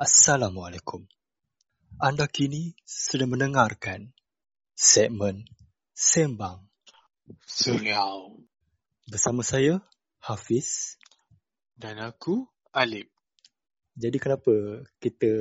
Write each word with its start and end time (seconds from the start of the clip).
Assalamualaikum. 0.00 1.04
Anda 2.00 2.24
kini 2.24 2.72
sedang 2.88 3.36
mendengarkan 3.36 4.16
segmen 4.72 5.44
Sembang 5.92 6.64
Surau. 7.44 8.40
bersama 9.04 9.44
saya, 9.44 9.84
Hafiz. 10.24 10.96
Dan 11.76 12.00
aku, 12.00 12.48
Alip. 12.72 13.12
Jadi 13.92 14.16
kenapa 14.16 14.80
kita 15.04 15.32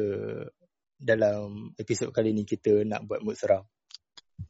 dalam 1.00 1.72
episod 1.80 2.12
kali 2.12 2.36
ni 2.36 2.44
kita 2.44 2.84
nak 2.84 3.08
buat 3.08 3.24
mood 3.24 3.40
seram? 3.40 3.64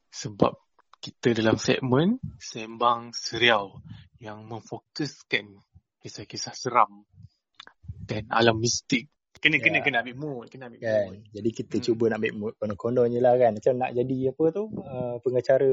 Sebab 0.10 0.58
kita 1.06 1.38
dalam 1.38 1.62
segmen 1.62 2.18
Sembang 2.42 3.14
Seriau 3.14 3.78
yang 4.18 4.42
memfokuskan 4.42 5.54
kisah-kisah 6.02 6.58
seram 6.58 7.06
dan 8.10 8.26
alam 8.34 8.58
mistik. 8.58 9.06
Kena, 9.40 9.56
Ya. 9.56 9.64
kena, 9.64 9.80
kena 9.80 9.98
ambil 10.04 10.16
mood. 10.20 10.46
Kena 10.52 10.68
ambil 10.68 10.80
Kan? 10.84 11.04
mood. 11.16 11.20
Jadi 11.32 11.50
kita 11.56 11.76
Hmm. 11.80 11.86
cuba 11.88 12.04
nak 12.12 12.18
ambil 12.20 12.34
mood 12.36 12.54
konon-konon 12.60 13.08
je 13.08 13.20
lah 13.24 13.34
kan. 13.40 13.52
Macam 13.56 13.74
nak 13.80 13.92
jadi 13.96 14.18
apa 14.36 14.44
tu? 14.52 14.64
Uh, 14.76 15.16
pengacara 15.24 15.72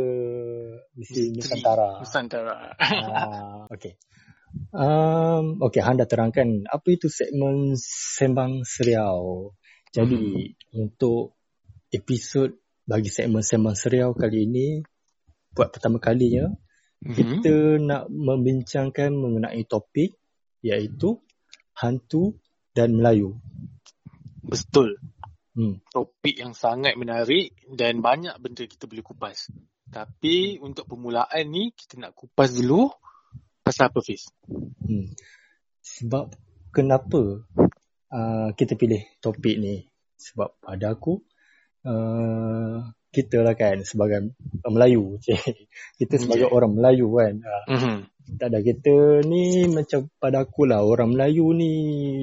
Misteri 0.94 1.34
Nusantara. 1.34 1.90
Nusantara. 1.98 2.56
Ah, 2.78 3.66
okay. 3.66 3.98
Um, 4.72 5.60
okay, 5.60 5.82
Han 5.84 5.98
dah 6.00 6.08
terangkan 6.08 6.64
apa 6.70 6.88
itu 6.88 7.10
segmen 7.10 7.74
Sembang 7.76 8.62
Seriau. 8.64 9.52
Jadi, 9.92 10.54
untuk 10.72 11.36
episod 11.90 12.54
bagi 12.86 13.10
segmen 13.10 13.42
Sembang 13.44 13.76
Seriau 13.76 14.14
kali 14.14 14.46
ini, 14.48 14.80
buat 15.52 15.74
pertama 15.74 15.98
kalinya, 15.98 16.48
Mhm. 17.04 17.12
kita 17.12 17.54
nak 17.84 18.08
membincangkan 18.08 19.12
mengenai 19.12 19.60
topik 19.68 20.16
iaitu 20.64 21.20
hantu 21.76 22.40
dan 22.76 22.92
Melayu. 22.92 23.40
Betul. 24.44 25.00
Hmm. 25.56 25.80
Topik 25.88 26.36
yang 26.36 26.52
sangat 26.52 27.00
menarik 27.00 27.56
dan 27.72 28.04
banyak 28.04 28.36
benda 28.36 28.68
kita 28.68 28.84
boleh 28.84 29.00
kupas. 29.00 29.48
Tapi 29.88 30.60
untuk 30.60 30.84
permulaan 30.84 31.48
ni, 31.48 31.72
kita 31.72 31.96
nak 31.96 32.12
kupas 32.12 32.52
dulu 32.52 32.92
pasal 33.64 33.88
apa, 33.88 34.04
Fiz? 34.04 34.28
Hmm. 34.84 35.16
Sebab 35.80 36.36
kenapa 36.76 37.48
uh, 38.12 38.48
kita 38.52 38.76
pilih 38.76 39.00
topik 39.24 39.56
ni? 39.56 39.88
Sebab 40.20 40.60
pada 40.60 40.92
aku 40.92 41.24
uh, 41.88 42.92
kita 43.08 43.40
lah 43.40 43.56
kan 43.56 43.80
sebagai 43.88 44.36
Melayu. 44.68 45.16
kita 46.00 46.14
sebagai 46.20 46.52
Yeah. 46.52 46.52
orang 46.52 46.76
Melayu 46.76 47.08
kan. 47.16 47.34
Uh, 47.40 47.64
Mhm. 47.72 47.96
Tak 48.34 48.50
ada 48.50 48.58
kita 48.58 49.22
ni 49.22 49.70
macam 49.70 50.10
pada 50.18 50.42
aku 50.42 50.66
lah 50.66 50.82
orang 50.82 51.14
Melayu 51.14 51.54
ni 51.54 51.72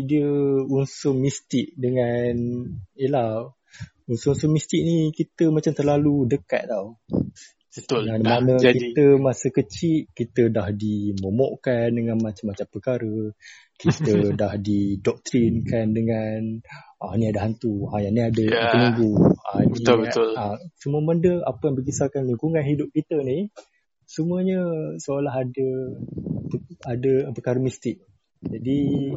dia 0.03 0.27
unsur 0.67 1.15
mistik 1.15 1.71
dengan 1.79 2.35
yelah 2.99 3.47
unsur-unsur 4.03 4.51
mistik 4.51 4.83
ni 4.83 5.15
kita 5.15 5.47
macam 5.47 5.71
terlalu 5.71 6.27
dekat 6.27 6.67
tau. 6.67 6.99
Betul. 7.73 8.05
Dah 8.05 8.21
mana 8.21 8.53
jadi. 8.61 8.93
kita 8.93 9.17
masa 9.17 9.49
kecil 9.49 10.05
kita 10.13 10.45
dah 10.53 10.69
dimomokkan 10.69 11.89
dengan 11.89 12.21
macam-macam 12.21 12.67
perkara. 12.69 13.15
Kita 13.81 14.13
dah 14.41 14.53
didoktrinkan 14.61 15.89
dengan 15.89 16.61
ah 17.01 17.17
ni 17.17 17.25
ada 17.33 17.49
hantu, 17.49 17.89
ah 17.89 17.97
yang 17.97 18.13
ni 18.13 18.21
ada 18.21 18.43
Ya. 18.45 18.69
penunggu. 18.69 19.33
Ah 19.41 19.65
ni 19.65 19.73
Betul, 19.73 19.95
betul. 20.05 20.29
Ah, 20.37 20.61
semua 20.77 21.01
benda 21.01 21.41
apa 21.49 21.63
yang 21.65 21.75
berkisahkan 21.81 22.21
lingkungan 22.29 22.61
hidup 22.61 22.93
kita 22.93 23.17
ni 23.25 23.49
semuanya 24.05 24.59
seolah 24.99 25.33
ada 25.43 25.69
ada 26.85 27.13
perkara 27.31 27.57
mistik. 27.59 28.03
Jadi 28.43 29.11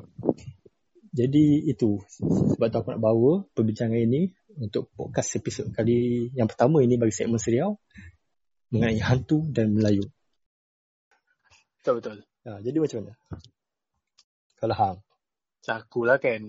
jadi 1.17 1.45
itu 1.65 2.03
sebab 2.55 2.69
tu 2.69 2.79
aku 2.79 2.89
nak 2.93 3.03
bawa 3.03 3.33
perbincangan 3.57 3.97
ini 3.97 4.31
untuk 4.57 4.93
podcast 4.97 5.37
episod 5.41 5.69
kali 5.73 6.29
yang 6.33 6.49
pertama 6.49 6.81
ini 6.81 6.97
bagi 6.97 7.13
segmen 7.13 7.41
serial 7.41 7.77
mengenai 8.73 9.01
hantu 9.01 9.47
dan 9.49 9.73
Melayu. 9.73 10.05
Betul, 11.81 12.03
betul. 12.03 12.19
Ha, 12.47 12.59
jadi 12.63 12.77
macam 12.83 12.99
mana? 13.03 13.15
Kalau 14.59 14.75
hang. 14.75 14.99
Aku 15.67 16.07
lah 16.07 16.19
kan. 16.19 16.43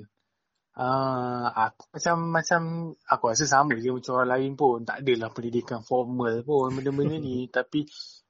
Uh, 0.77 1.49
aku 1.49 1.89
macam 1.97 2.15
macam 2.37 2.61
aku 3.09 3.23
rasa 3.33 3.49
sama 3.49 3.73
je 3.81 3.89
macam 3.89 4.13
orang 4.17 4.31
lain 4.37 4.51
pun. 4.53 4.85
Tak 4.85 5.01
adalah 5.01 5.29
pendidikan 5.33 5.81
formal 5.81 6.45
pun 6.45 6.73
benda-benda 6.73 7.17
ni. 7.17 7.45
Tapi 7.57 7.85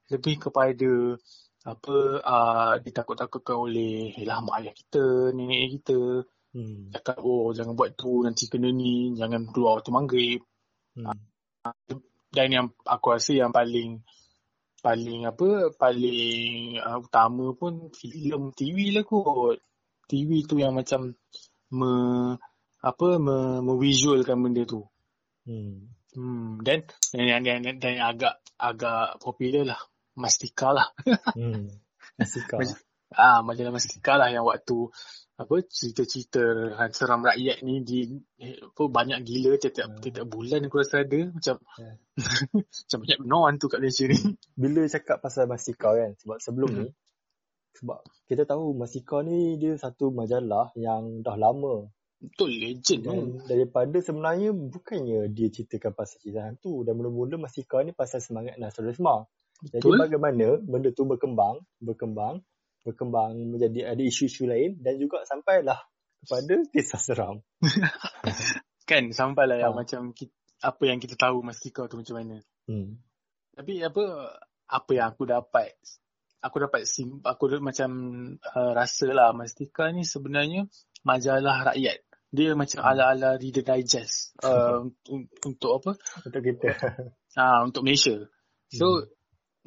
lebih 0.08 0.48
kepada 0.48 1.16
apa 1.68 1.96
uh, 2.24 2.74
ditakut-takutkan 2.80 3.56
oleh 3.58 4.14
yalah, 4.16 4.40
mak 4.40 4.64
ayah 4.64 4.74
kita, 4.74 5.34
nenek 5.36 5.80
kita. 5.80 6.24
Hmm. 6.56 6.88
Cakap 6.96 7.20
oh 7.20 7.52
jangan 7.52 7.76
buat 7.76 7.92
tu 7.92 8.24
nanti 8.24 8.48
kena 8.48 8.72
ni. 8.72 9.12
Jangan 9.12 9.52
keluar 9.52 9.80
waktu 9.80 9.92
maghrib. 9.92 10.40
Hmm. 10.96 11.12
Dan 12.32 12.48
yang 12.48 12.66
aku 12.88 13.06
rasa 13.12 13.36
yang 13.36 13.52
paling 13.52 14.00
paling 14.80 15.26
apa 15.28 15.74
paling 15.76 16.78
uh, 16.80 17.02
utama 17.02 17.52
pun 17.52 17.92
filem 17.92 18.54
TV 18.56 18.96
lah 18.96 19.04
kot. 19.04 19.60
TV 20.08 20.48
tu 20.48 20.56
yang 20.56 20.72
macam 20.72 21.12
me 21.68 21.92
apa 22.80 23.08
me, 23.20 23.60
me-visualkan 23.60 24.40
benda 24.40 24.64
tu. 24.64 24.88
Hmm. 25.44 25.92
Hmm 26.16 26.64
dan 26.64 26.88
dan 27.12 27.44
dan, 27.44 27.60
dan, 27.60 27.76
dan 27.76 27.92
yang 27.92 28.08
agak 28.16 28.34
agak 28.56 29.20
popular 29.20 29.76
lah 29.76 29.80
Mastika 30.18 30.74
lah. 30.74 30.88
Hmm. 31.32 31.70
Masika. 32.18 32.58
Mas- 32.60 32.82
Ah 33.08 33.40
majalah 33.40 33.72
Mastika 33.72 34.20
lah 34.20 34.28
yang 34.28 34.44
waktu 34.44 34.92
apa 35.34 35.54
cerita-cerita 35.64 36.44
hantu 36.76 36.92
seram 36.92 37.24
rakyat 37.24 37.64
ni 37.64 37.80
di 37.80 38.04
apa 38.60 38.82
banyak 38.84 39.24
gila 39.24 39.56
tiap-tiap 39.56 39.88
Hmm. 39.88 40.02
tiap 40.04 40.26
bulan 40.28 40.66
aku 40.66 40.76
rasa 40.76 41.06
ada 41.06 41.16
macam 41.24 41.56
Ya. 41.80 41.96
macam 42.84 42.98
banyak 43.00 43.18
benar 43.18 43.40
hantu 43.48 43.66
kat 43.66 43.78
Malaysia 43.80 44.04
ni. 44.04 44.18
Bila 44.60 44.84
cakap 44.84 45.16
pasal 45.18 45.48
Masika 45.48 45.88
kan 45.90 46.10
sebab 46.16 46.36
sebelum 46.36 46.68
Hmm. 46.68 46.80
ni 46.84 46.88
sebab 47.72 47.98
kita 48.26 48.42
tahu 48.44 48.74
Masika 48.74 49.22
ni 49.22 49.56
dia 49.56 49.72
satu 49.74 50.12
majalah 50.12 50.68
yang 50.74 51.24
dah 51.24 51.38
lama 51.38 51.88
Betul 52.18 52.50
legend 52.52 53.00
tu. 53.00 53.16
daripada 53.46 53.94
sebenarnya 54.02 54.50
bukannya 54.52 55.30
dia 55.30 55.48
ceritakan 55.48 55.94
pasal 55.94 56.18
cerita 56.18 56.44
hantu 56.44 56.82
dan 56.82 56.92
mula-mula 56.92 57.38
Masika 57.38 57.80
ni 57.80 57.94
pasal 57.94 58.18
semangat 58.18 58.58
nasionalisme. 58.58 59.24
Jadi 59.58 59.82
Betul. 59.82 59.98
bagaimana 59.98 60.46
benda 60.62 60.90
tu 60.94 61.02
berkembang, 61.02 61.58
berkembang, 61.82 62.46
berkembang 62.86 63.34
menjadi 63.50 63.90
ada 63.90 64.02
isu-isu 64.02 64.46
lain 64.46 64.78
dan 64.78 64.94
juga 65.02 65.26
sampailah 65.26 65.82
kepada 66.22 66.54
kisah 66.70 67.00
seram. 67.02 67.36
Kan 68.88 69.10
sampailah 69.12 69.58
yang 69.60 69.74
Ha. 69.74 69.78
macam 69.82 70.00
kita, 70.14 70.32
apa 70.62 70.82
yang 70.86 70.98
kita 71.02 71.14
tahu 71.18 71.42
Mastika 71.44 71.90
tu 71.90 71.98
macam 72.00 72.14
mana. 72.22 72.36
Hmm. 72.70 73.02
Tapi 73.52 73.82
apa 73.82 74.02
apa 74.68 74.90
yang 74.94 75.06
aku 75.12 75.22
dapat 75.26 75.74
aku 76.38 76.56
dapat 76.62 76.86
sim, 76.86 77.18
aku 77.26 77.50
macam 77.58 77.90
uh, 78.38 78.72
rasa 78.72 79.10
lah 79.10 79.34
Mastika 79.34 79.90
ni 79.90 80.06
sebenarnya 80.06 80.70
majalah 81.02 81.74
rakyat. 81.74 81.98
Dia 82.30 82.52
macam 82.54 82.78
Hmm. 82.84 82.88
ala-ala 82.94 83.30
Reader 83.40 83.64
Digest 83.66 84.32
uh, 84.46 84.86
un- 85.10 85.32
untuk 85.42 85.82
apa? 85.82 85.92
Untuk 86.24 86.42
kita. 86.46 86.68
Ah 87.38 87.62
untuk 87.62 87.82
Malaysia. 87.84 88.24
So 88.72 88.86
Hmm. 88.88 89.17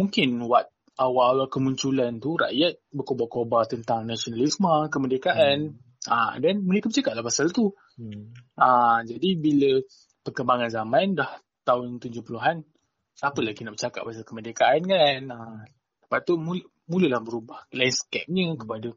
Mungkin 0.02 0.42
wat 0.50 0.74
awal-awal 0.98 1.48
kemunculan 1.48 2.18
tu 2.18 2.36
rakyat 2.36 2.82
berkobar-kobar 2.92 3.70
tentang 3.70 4.10
nasionalisme, 4.10 4.90
kemerdekaan. 4.90 5.78
Ah 6.10 6.34
dan 6.42 6.66
mereka 6.66 6.90
bercakap 6.90 7.14
lah 7.14 7.26
pasal 7.26 7.54
tu. 7.54 7.78
Hmm. 7.98 8.34
Ah 8.58 9.06
jadi 9.06 9.38
bila 9.38 9.82
perkembangan 10.26 10.74
zaman 10.74 11.14
dah 11.14 11.30
tahun 11.62 12.02
70-an 12.02 12.66
siapa 13.14 13.40
lagi 13.46 13.62
nak 13.62 13.78
bercakap 13.78 14.02
pasal 14.10 14.26
kemerdekaan 14.26 14.82
kan. 14.90 15.22
Ah 15.30 15.62
lepas 16.02 16.22
tu 16.26 16.42
mul- 16.42 16.66
mulalah 16.90 17.22
berubah 17.22 17.70
landscape-nya 17.70 18.58
kepada 18.58 18.90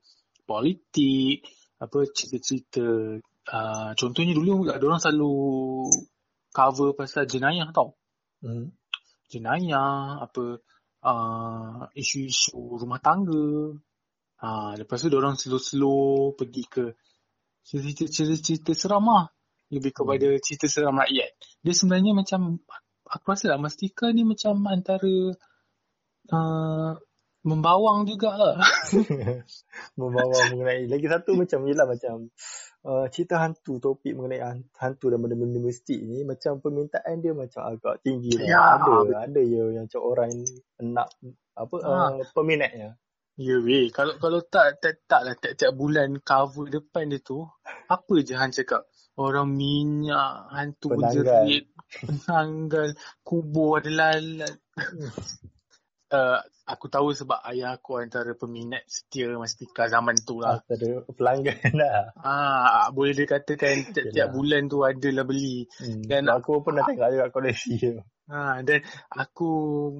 politik, 0.48 1.44
apa 1.80 1.98
cerita-cerita 2.08 2.84
uh, 3.52 3.90
contohnya 3.96 4.32
dulu 4.36 4.68
ada 4.68 4.84
orang 4.84 5.00
selalu 5.00 5.34
cover 6.52 6.96
pasal 6.96 7.28
jenayah 7.28 7.68
tau. 7.72 7.96
Hmm. 8.44 8.76
jenayah, 9.32 10.20
apa 10.20 10.60
uh, 11.04 11.86
isu-isu 11.92 12.80
rumah 12.80 12.98
tangga. 12.98 13.76
Ha, 14.40 14.76
lepas 14.80 14.98
tu 15.00 15.12
orang 15.12 15.36
slow-slow 15.36 16.36
pergi 16.36 16.64
ke 16.68 16.84
cerita-cerita 17.64 18.72
seram 18.72 19.06
lah. 19.08 19.28
Lebih 19.72 19.92
kepada 19.92 20.28
cerita 20.40 20.66
seram 20.68 21.00
rakyat. 21.00 21.30
Dia 21.64 21.74
sebenarnya 21.76 22.12
macam, 22.12 22.60
aku 23.08 23.24
rasa 23.28 23.52
lah 23.52 23.60
Mastika 23.60 24.12
ni 24.12 24.24
macam 24.24 24.60
antara 24.68 25.32
uh, 26.32 26.92
membawang 27.44 28.08
jugalah. 28.08 28.60
Membawa 30.00 30.38
mengenai 30.52 30.88
lagi 30.88 31.06
satu 31.08 31.36
macam 31.36 31.60
yelah 31.68 31.84
macam 31.88 32.32
uh, 32.84 33.06
cerita 33.08 33.40
hantu 33.40 33.80
topik 33.80 34.12
mengenai 34.12 34.40
han- 34.40 34.68
hantu 34.76 35.08
dan 35.10 35.18
benda-benda 35.18 35.58
mistik 35.58 35.98
ni 36.00 36.22
macam 36.22 36.60
permintaan 36.60 37.18
dia 37.18 37.32
macam 37.32 37.64
agak 37.64 38.04
tinggi 38.04 38.36
lah. 38.38 38.46
Ya, 38.46 38.60
ada 38.78 38.92
ada 39.24 39.40
ya 39.40 39.64
yang 39.72 39.84
macam 39.88 40.02
orang 40.04 40.30
nak 40.84 41.08
apa 41.54 41.76
Ha. 41.80 41.90
uh, 41.90 42.22
peminatnya. 42.30 42.96
ya 43.34 43.56
weh, 43.58 43.90
kalau 43.90 44.14
kalau 44.18 44.40
tak 44.46 44.78
tak 44.78 45.02
tak 45.06 45.20
lah 45.26 45.34
tiap-tiap 45.34 45.72
bulan 45.74 46.22
cover 46.22 46.70
depan 46.70 47.10
dia 47.10 47.18
tu 47.18 47.42
apa 47.88 48.14
je 48.22 48.34
Han 48.36 48.52
cakap. 48.52 48.86
Orang 49.14 49.54
minyak, 49.54 50.50
hantu 50.50 50.90
Penanggal. 50.90 51.22
berjerit, 51.22 51.64
penanggal, 52.02 52.98
kubur 53.22 53.78
ada 53.78 53.90
lalat. 53.90 54.54
uh, 56.14 56.38
aku 56.64 56.86
tahu 56.86 57.10
sebab 57.10 57.42
ayah 57.50 57.74
aku 57.76 57.98
antara 57.98 58.32
peminat 58.38 58.86
setia 58.86 59.34
Mastika 59.34 59.90
zaman 59.90 60.14
tu 60.22 60.38
lah. 60.38 60.62
Antara 60.62 61.02
pelanggan 61.10 61.72
lah. 61.74 62.14
Ah, 62.24 62.88
boleh 62.94 63.12
dikatakan 63.12 63.84
tiap-tiap 63.94 64.30
bulan 64.30 64.70
tu 64.70 64.86
adalah 64.86 65.26
beli. 65.26 65.66
Hmm. 65.82 66.06
Dan- 66.06 66.30
aku 66.30 66.62
pun 66.62 66.72
pernah 66.72 66.86
tengok 66.86 67.08
juga 67.10 67.26
koleksi 67.34 67.72
tu. 67.76 68.00
Ha, 68.24 68.64
dan 68.64 68.80
aku 69.12 69.50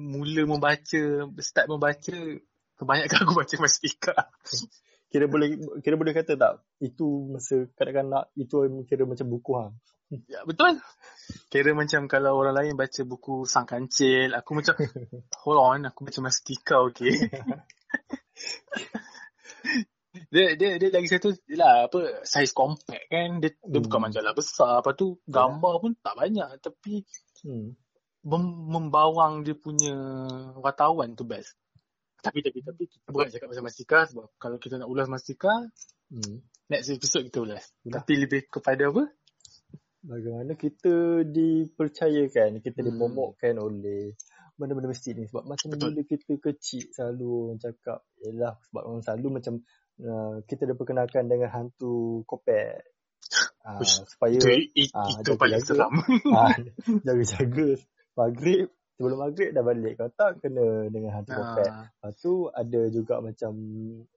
mula 0.01 0.49
membaca, 0.49 1.29
start 1.37 1.69
membaca, 1.69 2.17
kebanyakan 2.79 3.19
aku 3.21 3.33
baca 3.43 3.55
Mastika. 3.61 4.15
Kira 5.05 5.29
boleh 5.29 5.55
kira 5.85 5.95
boleh 5.95 6.11
kata 6.11 6.33
tak 6.35 6.65
itu 6.81 7.29
masa 7.29 7.69
kanak-kanak 7.77 8.33
itu 8.35 8.83
kira 8.89 9.05
macam 9.05 9.27
buku 9.29 9.51
hang. 9.55 9.73
Ya, 10.05 10.45
betul. 10.45 10.77
Kira 11.49 11.73
macam 11.73 12.05
kalau 12.05 12.37
orang 12.37 12.53
lain 12.53 12.73
baca 12.77 13.01
buku 13.03 13.49
Sang 13.49 13.65
Kancil, 13.65 14.37
aku 14.37 14.53
macam, 14.53 14.77
hold 15.43 15.59
on, 15.59 15.81
aku 15.89 16.05
baca 16.05 16.19
Mastika, 16.21 16.77
okay? 16.85 17.09
dia, 20.31 20.53
dia, 20.55 20.77
dia 20.77 20.89
lagi 20.93 21.09
satu, 21.09 21.33
lah, 21.57 21.89
apa, 21.89 22.21
saiz 22.23 22.53
compact 22.53 23.09
kan. 23.09 23.41
Dia, 23.41 23.51
dia 23.57 23.79
Hmm. 23.81 23.85
bukan 23.89 23.99
majalah 24.05 24.33
besar. 24.37 24.79
Lepas 24.85 24.93
tu, 24.95 25.17
gambar 25.25 25.73
pun 25.81 25.91
tak 25.99 26.15
banyak. 26.15 26.49
Tapi, 26.61 27.01
Hmm. 27.43 27.73
mem- 28.25 28.65
membawang 28.69 29.41
dia 29.41 29.57
punya 29.57 29.93
wartawan 30.61 31.13
tu 31.17 31.25
best. 31.25 31.57
Tapi, 32.21 32.41
tapi, 32.41 32.61
tapi, 32.61 32.83
kita 32.89 33.09
bukan 33.09 33.29
cakap 33.29 33.47
pasal 33.53 33.65
Mastika 33.65 33.99
sebab 34.09 34.25
kalau 34.41 34.57
kita 34.57 34.81
nak 34.81 34.89
ulas 34.89 35.09
Mastika, 35.09 35.51
Hmm. 36.09 36.41
next 36.69 36.89
episode 36.93 37.25
kita 37.29 37.41
ulas. 37.41 37.65
Dah. 37.81 38.01
Tapi 38.01 38.13
lebih 38.21 38.45
kepada 38.49 38.89
apa? 38.93 39.09
Bagaimana 40.05 40.53
kita 40.53 41.25
dipercayakan, 41.25 42.61
kita 42.61 42.79
Hmm. 42.85 42.87
dimomokkan 42.93 43.57
oleh 43.57 44.13
benda-benda 44.55 44.93
masjid 44.93 45.17
ni 45.17 45.25
sebab 45.27 45.43
macam 45.49 45.67
Betul. 45.73 45.91
bila 45.91 46.01
kita 46.07 46.33
kecil 46.39 46.87
selalu 46.93 47.27
orang 47.51 47.59
cakap 47.59 47.99
yalah 48.23 48.53
sebab 48.69 48.81
orang 48.87 49.03
selalu 49.03 49.27
macam 49.41 49.53
uh, 49.99 50.35
kita 50.47 50.63
diperkenalkan 50.63 51.27
dengan 51.27 51.49
hantu 51.51 52.23
kopek 52.23 52.85
uh, 53.67 53.81
Ush, 53.83 54.07
supaya 54.07 54.39
Itu, 54.39 54.47
i- 54.79 54.91
ah, 54.95 55.11
itu 55.11 55.35
jaga- 55.35 55.39
paling 55.41 55.59
jaga. 55.59 55.67
seram. 55.67 55.93
ah, 56.31 56.55
jaga-jaga 57.07 57.67
maghrib 58.15 58.69
sebelum 58.95 59.17
maghrib 59.19 59.51
dah 59.51 59.61
balik 59.61 59.93
kalau 59.95 60.11
tak 60.11 60.31
kena 60.39 60.87
dengan 60.87 61.11
hantu 61.13 61.31
kopek 61.33 61.67
Ah, 61.67 61.87
Lepas 61.91 62.15
tu 62.17 62.33
ada 62.47 62.81
juga 62.87 63.15
macam 63.19 63.51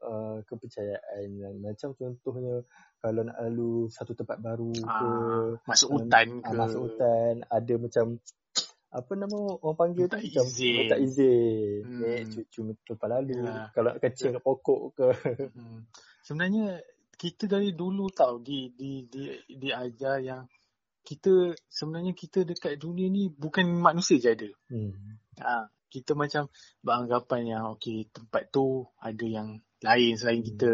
uh, 0.01 0.39
kepercayaan 0.43 1.29
macam 1.59 1.89
contohnya 1.93 2.63
kalau 2.99 3.23
nak 3.23 3.39
lalu 3.41 3.87
satu 3.89 4.13
tempat 4.13 4.39
baru 4.39 4.71
ke 4.71 4.87
ah, 4.87 5.51
masuk 5.65 5.89
hutan 5.93 6.29
ah, 6.41 6.51
ke. 6.51 6.55
masuk 6.55 6.81
hutan 6.85 7.33
ada 7.45 7.75
macam 7.75 8.07
apa 8.89 9.13
nama 9.15 9.37
orang 9.61 9.77
panggil 9.77 10.09
Minta 10.09 10.17
tu 10.17 10.25
macam 10.25 10.47
izin. 10.49 10.75
minta 10.81 10.97
izin 10.97 11.81
Hmm. 11.85 12.01
naik 12.01 12.23
cucu 12.33 12.61
tempat 12.83 13.09
lalu 13.11 13.37
Yalah. 13.45 13.69
kalau 13.71 13.89
nak 13.91 13.99
kencing 14.01 14.33
kat 14.33 14.43
pokok 14.43 14.81
ke 14.95 15.07
Hmm. 15.53 15.81
Sebenarnya 16.23 16.81
kita 17.13 17.45
dari 17.45 17.73
dulu 17.73 18.09
tau 18.09 18.39
di 18.39 18.71
di 18.73 19.05
di 19.05 19.27
diajar 19.51 20.21
yang 20.21 20.47
kita 21.09 21.57
sebenarnya 21.73 22.13
kita 22.13 22.45
dekat 22.45 22.77
dunia 22.77 23.09
ni 23.09 23.33
bukan 23.33 23.65
manusia 23.81 24.21
je 24.21 24.29
ada. 24.29 24.51
hmm. 24.69 24.93
Ha, 25.41 25.73
kita 25.89 26.13
macam 26.13 26.53
beranggapan 26.85 27.49
yang 27.49 27.63
okey 27.81 28.13
tempat 28.13 28.53
tu 28.53 28.85
ada 29.01 29.25
yang 29.25 29.57
lain 29.81 30.13
selain 30.21 30.45
Hmm. 30.45 30.49
kita. 30.53 30.73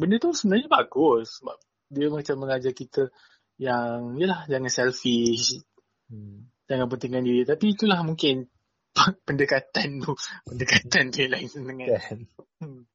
Benda 0.00 0.16
tu 0.16 0.32
sebenarnya 0.32 0.72
bagus 0.72 1.36
sebab 1.36 1.60
dia 1.92 2.08
macam 2.08 2.34
mengajar 2.40 2.72
kita 2.72 3.12
yang 3.60 4.16
yalah 4.16 4.48
jangan 4.48 4.72
selfish, 4.72 5.60
Hmm. 6.08 6.48
jangan 6.64 6.88
pentingkan 6.88 7.20
diri. 7.20 7.44
Tapi 7.44 7.76
itulah 7.76 8.00
mungkin 8.00 8.48
pendekatan 9.28 10.00
tu, 10.00 10.16
pendekatan 10.48 11.12
dia 11.12 11.28
lain 11.28 11.52
dengan 11.52 11.88
kan 12.00 12.18
Hmm. 12.56 12.88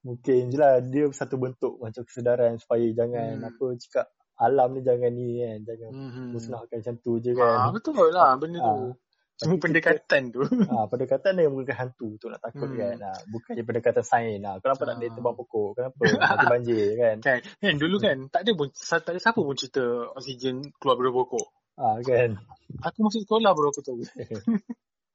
mungkin 0.00 0.48
je 0.48 0.56
lah 0.56 0.80
dia 0.80 1.08
satu 1.12 1.36
bentuk 1.36 1.76
macam 1.76 2.04
kesedaran 2.08 2.56
supaya 2.56 2.88
jangan 2.96 3.36
Hmm. 3.44 3.48
apa 3.52 3.64
cakap 3.84 4.06
alam 4.36 4.74
ni 4.74 4.80
jangan 4.80 5.10
ni 5.10 5.38
kan 5.38 5.58
jangan 5.62 5.90
Hmm. 5.94 6.30
musnahkan 6.34 6.76
macam 6.82 6.96
tu 6.98 7.12
je 7.18 7.30
Ah, 7.34 7.68
kan 7.68 7.72
betul 7.72 8.10
lah 8.10 8.34
benda 8.40 8.58
tu. 8.58 8.66
Ah. 8.66 8.92
Cuma 9.34 9.58
pendekatan 9.58 10.30
tu. 10.30 10.40
Ah, 10.70 10.86
pendekatan 10.86 11.34
dia 11.34 11.50
bukan 11.50 11.74
hantu 11.74 12.14
tu 12.18 12.30
nak 12.30 12.38
takut 12.38 12.70
Hmm. 12.70 12.78
kan. 12.78 12.96
Ah, 13.02 13.18
bukannya 13.26 13.62
pendekatan 13.62 14.02
sains 14.02 14.38
lah. 14.38 14.62
Kenapa 14.62 14.82
tak 14.84 14.94
boleh 14.94 15.10
Ah. 15.10 15.14
tebang 15.14 15.34
pokok? 15.34 15.70
Kenapa? 15.74 16.02
Mati 16.38 16.46
banjir 16.46 16.86
kan. 16.94 17.16
Kan, 17.18 17.38
kan 17.58 17.74
dulu 17.74 17.96
kan 17.98 18.16
tak 18.30 18.46
ada 18.46 18.50
pun 18.54 18.70
tak 18.70 19.10
ada 19.10 19.18
siapa 19.18 19.38
pun 19.38 19.54
cerita 19.54 19.82
oksigen 20.14 20.62
keluar 20.78 20.94
dari 20.96 21.10
pokok. 21.10 21.46
Ah 21.74 21.98
kan. 22.00 22.38
Aku 22.80 22.98
masuk 23.02 23.26
sekolah 23.26 23.50
baru 23.50 23.68
aku 23.70 23.82
tahu. 23.82 23.98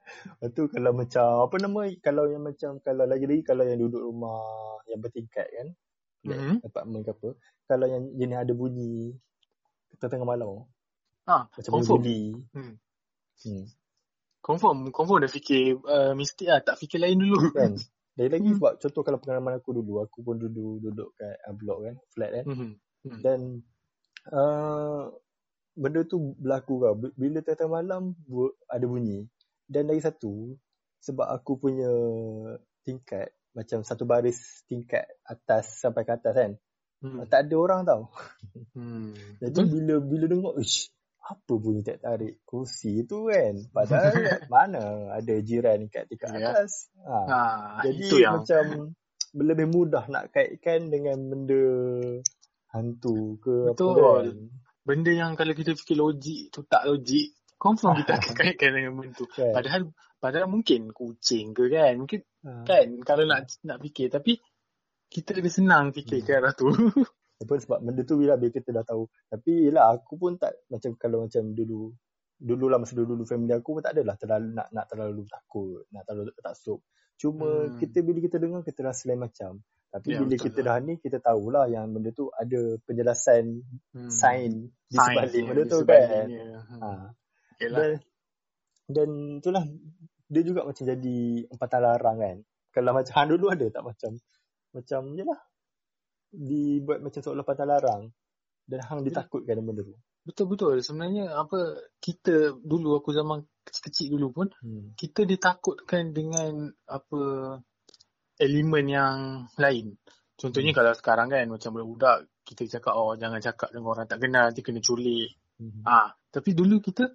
Lepas 0.10 0.50
tu 0.52 0.64
kalau 0.68 0.92
macam 0.92 1.26
apa 1.46 1.56
nama 1.62 1.80
kalau 2.02 2.24
yang 2.28 2.42
macam 2.42 2.82
kalau 2.82 3.06
lagi-lagi 3.06 3.46
kalau 3.46 3.62
yang 3.64 3.78
duduk 3.78 4.02
rumah 4.02 4.42
yang 4.90 5.00
bertingkat 5.00 5.48
kan. 5.48 5.68
Mhm. 6.24 6.32
Mm-hmm. 6.36 6.56
Apartment 6.68 7.02
ke 7.04 7.12
apa. 7.14 7.30
Kalau 7.66 7.86
yang 7.88 8.04
jenis 8.14 8.38
ada 8.38 8.54
bunyi 8.54 9.16
tengah 10.00 10.24
malam 10.24 10.64
Ha, 11.28 11.46
macam 11.46 11.72
confirm. 11.76 12.02
bunyi. 12.02 12.20
Hmm. 12.56 12.74
Hmm. 13.46 13.64
Confirm, 14.40 14.78
confirm 14.90 15.20
dah 15.22 15.30
fikir 15.30 15.78
uh, 15.84 16.16
mistik 16.16 16.48
lah, 16.50 16.64
tak 16.64 16.80
fikir 16.80 16.98
lain 17.04 17.20
dulu. 17.20 17.52
Kan. 17.54 17.76
Lagi 18.20 18.30
lagi 18.36 18.50
Hmm. 18.52 18.58
sebab 18.60 18.74
contoh 18.84 19.02
kalau 19.06 19.20
pengalaman 19.22 19.54
aku 19.60 19.72
dulu, 19.72 20.04
aku 20.04 20.20
pun 20.26 20.36
dulu 20.36 20.80
duduk 20.82 21.16
kat 21.16 21.40
uh, 21.40 21.54
blok 21.56 21.88
kan, 21.88 21.96
flat 22.12 22.32
kan. 22.36 22.46
Mhm. 22.52 22.70
Hmm. 23.06 23.20
Dan 23.24 23.40
uh, 24.34 25.08
benda 25.72 26.04
tu 26.04 26.36
berlaku 26.36 26.84
kau. 26.84 26.96
Bila 27.16 27.40
tengah 27.40 27.80
malam 27.80 28.12
bu- 28.28 28.56
ada 28.68 28.84
bunyi. 28.84 29.24
Dan 29.64 29.88
lagi 29.88 30.04
satu, 30.04 30.58
sebab 31.00 31.30
aku 31.30 31.56
punya 31.56 31.92
tingkat, 32.84 33.32
macam 33.52 33.82
satu 33.82 34.06
baris 34.06 34.64
tingkat 34.66 35.06
atas 35.26 35.82
sampai 35.82 36.06
ke 36.06 36.14
atas 36.14 36.34
kan. 36.34 36.52
Hmm. 37.00 37.24
Tak 37.26 37.48
ada 37.48 37.56
orang 37.56 37.82
tau. 37.88 38.12
Hmm. 38.76 39.16
Jadi 39.42 39.56
Betul? 39.56 39.66
bila 39.72 39.96
bila 40.04 40.26
dengar, 40.28 40.54
ish, 40.60 40.92
apa 41.20 41.54
bunyi 41.56 41.82
tak 41.82 42.04
tarik 42.04 42.44
kursi 42.44 43.08
tu 43.08 43.32
kan. 43.32 43.56
Padahal 43.72 44.14
mana 44.54 45.14
ada 45.16 45.34
jiran 45.40 45.88
kat 45.88 46.12
tingkat 46.12 46.36
Ya. 46.36 46.52
atas. 46.52 46.92
Ha. 47.08 47.18
Ha, 47.30 47.40
Jadi 47.88 48.04
itu 48.04 48.16
yang 48.20 48.44
macam 48.44 48.66
lebih 49.30 49.68
mudah 49.70 50.10
nak 50.10 50.34
kaitkan 50.34 50.90
dengan 50.90 51.22
benda 51.30 51.64
hantu 52.70 53.38
ke 53.42 53.74
Betul. 53.74 53.94
apa 53.96 54.10
kan. 54.26 54.38
benda 54.86 55.12
yang 55.14 55.32
kalau 55.38 55.54
kita 55.54 55.74
fikir 55.74 55.98
logik 55.98 56.50
tu 56.50 56.66
tak 56.66 56.86
logik, 56.86 57.34
confirm 57.60 57.94
kita 58.02 58.16
akan 58.16 58.34
kaitkan 58.34 58.72
dengan 58.72 58.92
benda 58.96 59.14
tu. 59.14 59.28
Kan? 59.28 59.52
Padahal 59.52 59.82
padahal 60.16 60.48
mungkin 60.48 60.90
kucing 60.90 61.52
ke 61.52 61.68
kan. 61.68 61.94
Mungkin 61.96 62.24
Ha. 62.40 62.64
kan 62.64 62.88
kalau 63.04 63.28
nak 63.28 63.52
nak 63.62 63.84
fikir 63.84 64.08
tapi 64.08 64.40
kita 65.06 65.36
lebih 65.36 65.52
senang 65.52 65.92
fikir 65.92 66.24
ke 66.24 66.32
arah 66.34 66.56
tu. 66.56 66.72
Apa 67.40 67.56
sebab 67.56 67.80
benda 67.82 68.04
tu 68.04 68.16
bila 68.16 68.36
bila 68.36 68.48
kita 68.50 68.72
dah 68.72 68.84
tahu. 68.84 69.04
Tapi 69.28 69.68
yelah 69.68 69.92
aku 69.92 70.16
pun 70.16 70.36
tak 70.36 70.56
macam 70.68 70.96
kalau 70.96 71.24
macam 71.24 71.52
dulu 71.52 71.92
dulu 72.36 72.66
lah 72.66 72.80
masa 72.80 72.96
dulu 72.96 73.20
family 73.24 73.52
aku 73.52 73.76
pun 73.76 73.82
tak 73.82 73.92
adalah 73.92 74.16
terlalu 74.16 74.56
nak 74.56 74.72
nak 74.72 74.86
terlalu 74.88 75.24
takut, 75.26 75.84
nak 75.90 76.04
terlalu 76.04 76.32
taksub. 76.34 76.80
Cuma 77.16 77.68
Hmm. 77.68 77.76
kita 77.76 78.00
bila 78.00 78.20
kita 78.20 78.40
dengar 78.40 78.64
kita 78.64 78.80
rasa 78.82 79.04
lain 79.06 79.20
macam. 79.20 79.52
Tapi 79.90 80.08
Ya, 80.08 80.22
bila 80.22 80.32
betul 80.32 80.46
kita 80.46 80.60
lah. 80.62 80.68
dah 80.70 80.78
ni 80.80 80.94
kita 80.96 81.18
tahulah 81.20 81.66
yang 81.68 81.86
benda 81.90 82.10
tu 82.14 82.32
ada 82.32 82.60
penjelasan 82.80 83.44
Hmm. 83.92 84.08
sain 84.08 84.52
di 84.86 84.96
sebalik 84.96 85.32
yang 85.34 85.48
benda 85.50 85.64
tu 85.66 85.80
kan. 85.82 85.84
sebaliknya. 85.84 86.48
Hmm. 86.72 87.04
Ha. 87.60 87.64
Yelah. 87.66 87.80
Dan 87.80 87.92
dan 88.90 89.10
itulah 89.44 89.64
dia 90.30 90.42
juga 90.42 90.66
macam 90.66 90.84
jadi 90.88 91.18
empatan 91.52 91.82
larang 91.84 92.18
kan. 92.18 92.38
Kalau 92.74 92.92
macam 92.94 93.14
Han 93.18 93.28
dulu 93.30 93.46
ada 93.52 93.66
tak 93.70 93.84
macam 93.86 94.12
macam 94.74 95.02
je 95.18 95.24
lah 95.26 95.40
dibuat 96.30 97.02
macam 97.02 97.20
seolah 97.26 97.44
empatan 97.44 97.68
larang 97.68 98.04
dan 98.70 98.80
Hang 98.86 99.02
ditakutkan 99.02 99.58
dengan 99.58 99.74
benda 99.74 99.82
tu. 99.82 99.98
Betul-betul. 100.30 100.86
Sebenarnya 100.86 101.34
apa 101.34 101.90
kita 101.98 102.54
dulu 102.62 103.02
aku 103.02 103.10
zaman 103.18 103.42
kecil-kecil 103.66 104.14
dulu 104.14 104.28
pun 104.30 104.48
Hmm. 104.62 104.94
kita 104.94 105.26
ditakutkan 105.26 106.14
dengan 106.14 106.70
apa 106.86 107.22
elemen 108.38 108.86
yang 108.86 109.18
lain. 109.58 109.98
Contohnya 110.38 110.72
kalau 110.72 110.94
sekarang 110.94 111.34
kan 111.34 111.50
macam 111.50 111.82
budak 111.82 112.30
kita 112.46 112.80
cakap 112.80 112.94
oh 112.96 113.18
jangan 113.18 113.42
cakap 113.42 113.74
dengan 113.74 113.92
orang 113.92 114.08
tak 114.08 114.22
kenal 114.22 114.50
nanti 114.50 114.62
kena 114.62 114.80
culik. 114.86 115.34
Hmm. 115.58 115.84
Ah, 115.84 116.14
tapi 116.30 116.54
dulu 116.54 116.78
kita 116.80 117.10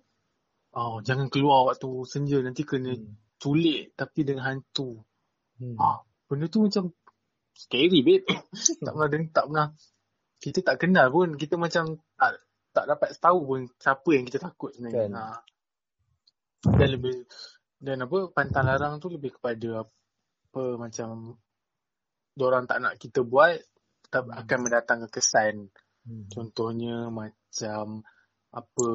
oh 0.75 0.99
jangan 1.01 1.31
keluar 1.31 1.71
waktu 1.71 1.91
senja 2.07 2.39
nanti 2.43 2.63
kena 2.67 2.95
Hmm. 2.95 3.15
culik 3.39 3.95
tapi 3.95 4.21
dengan 4.27 4.45
hantu. 4.47 5.03
Hmm. 5.59 5.77
Ah, 5.79 6.03
benda 6.27 6.47
tu 6.51 6.67
macam 6.67 6.91
scary 7.55 8.03
babe. 8.03 8.27
tak 8.85 8.93
pernah 8.95 9.09
deng- 9.11 9.33
tak 9.35 9.45
pernah 9.47 9.67
kita 10.43 10.59
tak 10.61 10.77
kenal 10.83 11.09
pun 11.09 11.39
kita 11.39 11.55
macam 11.57 11.97
tak 12.19 12.43
tak 12.75 12.85
dapat 12.91 13.15
tahu 13.17 13.39
pun 13.47 13.61
siapa 13.79 14.09
yang 14.11 14.25
kita 14.27 14.39
takut 14.43 14.75
sebenarnya. 14.75 15.09
Kan. 15.09 15.15
Ha. 15.15 15.39
Dan 16.75 16.89
lebih 16.99 17.15
dan 17.79 18.03
apa 18.03 18.19
pantang 18.33 18.67
larang 18.67 18.95
tu 18.99 19.13
lebih 19.13 19.37
kepada 19.39 19.85
apa 19.85 20.65
macam 20.81 21.39
orang 22.35 22.65
tak 22.67 22.79
nak 22.83 22.99
kita 22.99 23.23
buat 23.23 23.57
tak 24.11 24.27
Hmm. 24.27 24.37
akan 24.43 24.59
mendatangkan 24.63 25.11
kesan 25.11 25.71
Hmm. 26.05 26.29
Contohnya 26.29 27.09
macam 27.09 28.05
apa 28.53 28.89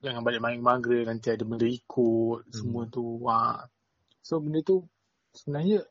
jangan 0.00 0.24
balik 0.24 0.40
main 0.40 0.60
magra 0.60 1.04
nanti 1.04 1.28
ada 1.30 1.44
benda 1.44 1.68
ikut 1.68 2.48
Hmm. 2.48 2.54
semua 2.56 2.82
tu. 2.88 3.20
Ha. 3.28 3.64
So 4.20 4.40
benda 4.40 4.60
tu 4.60 4.84
sebenarnya 5.32 5.84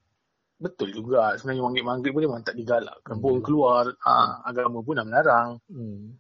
betul 0.60 0.90
juga. 0.92 1.38
Sebenarnya 1.38 1.64
maghrib 1.64 1.86
maghrib 1.86 2.12
pun 2.14 2.24
memang 2.26 2.44
tak 2.44 2.58
digalakkan 2.58 3.16
Hmm. 3.18 3.24
pun 3.24 3.40
keluar. 3.40 3.86
Ha. 4.04 4.44
Agama 4.44 4.82
pun 4.82 4.98
dah 4.98 5.06
melarang. 5.06 5.50
Hmm. 5.70 6.18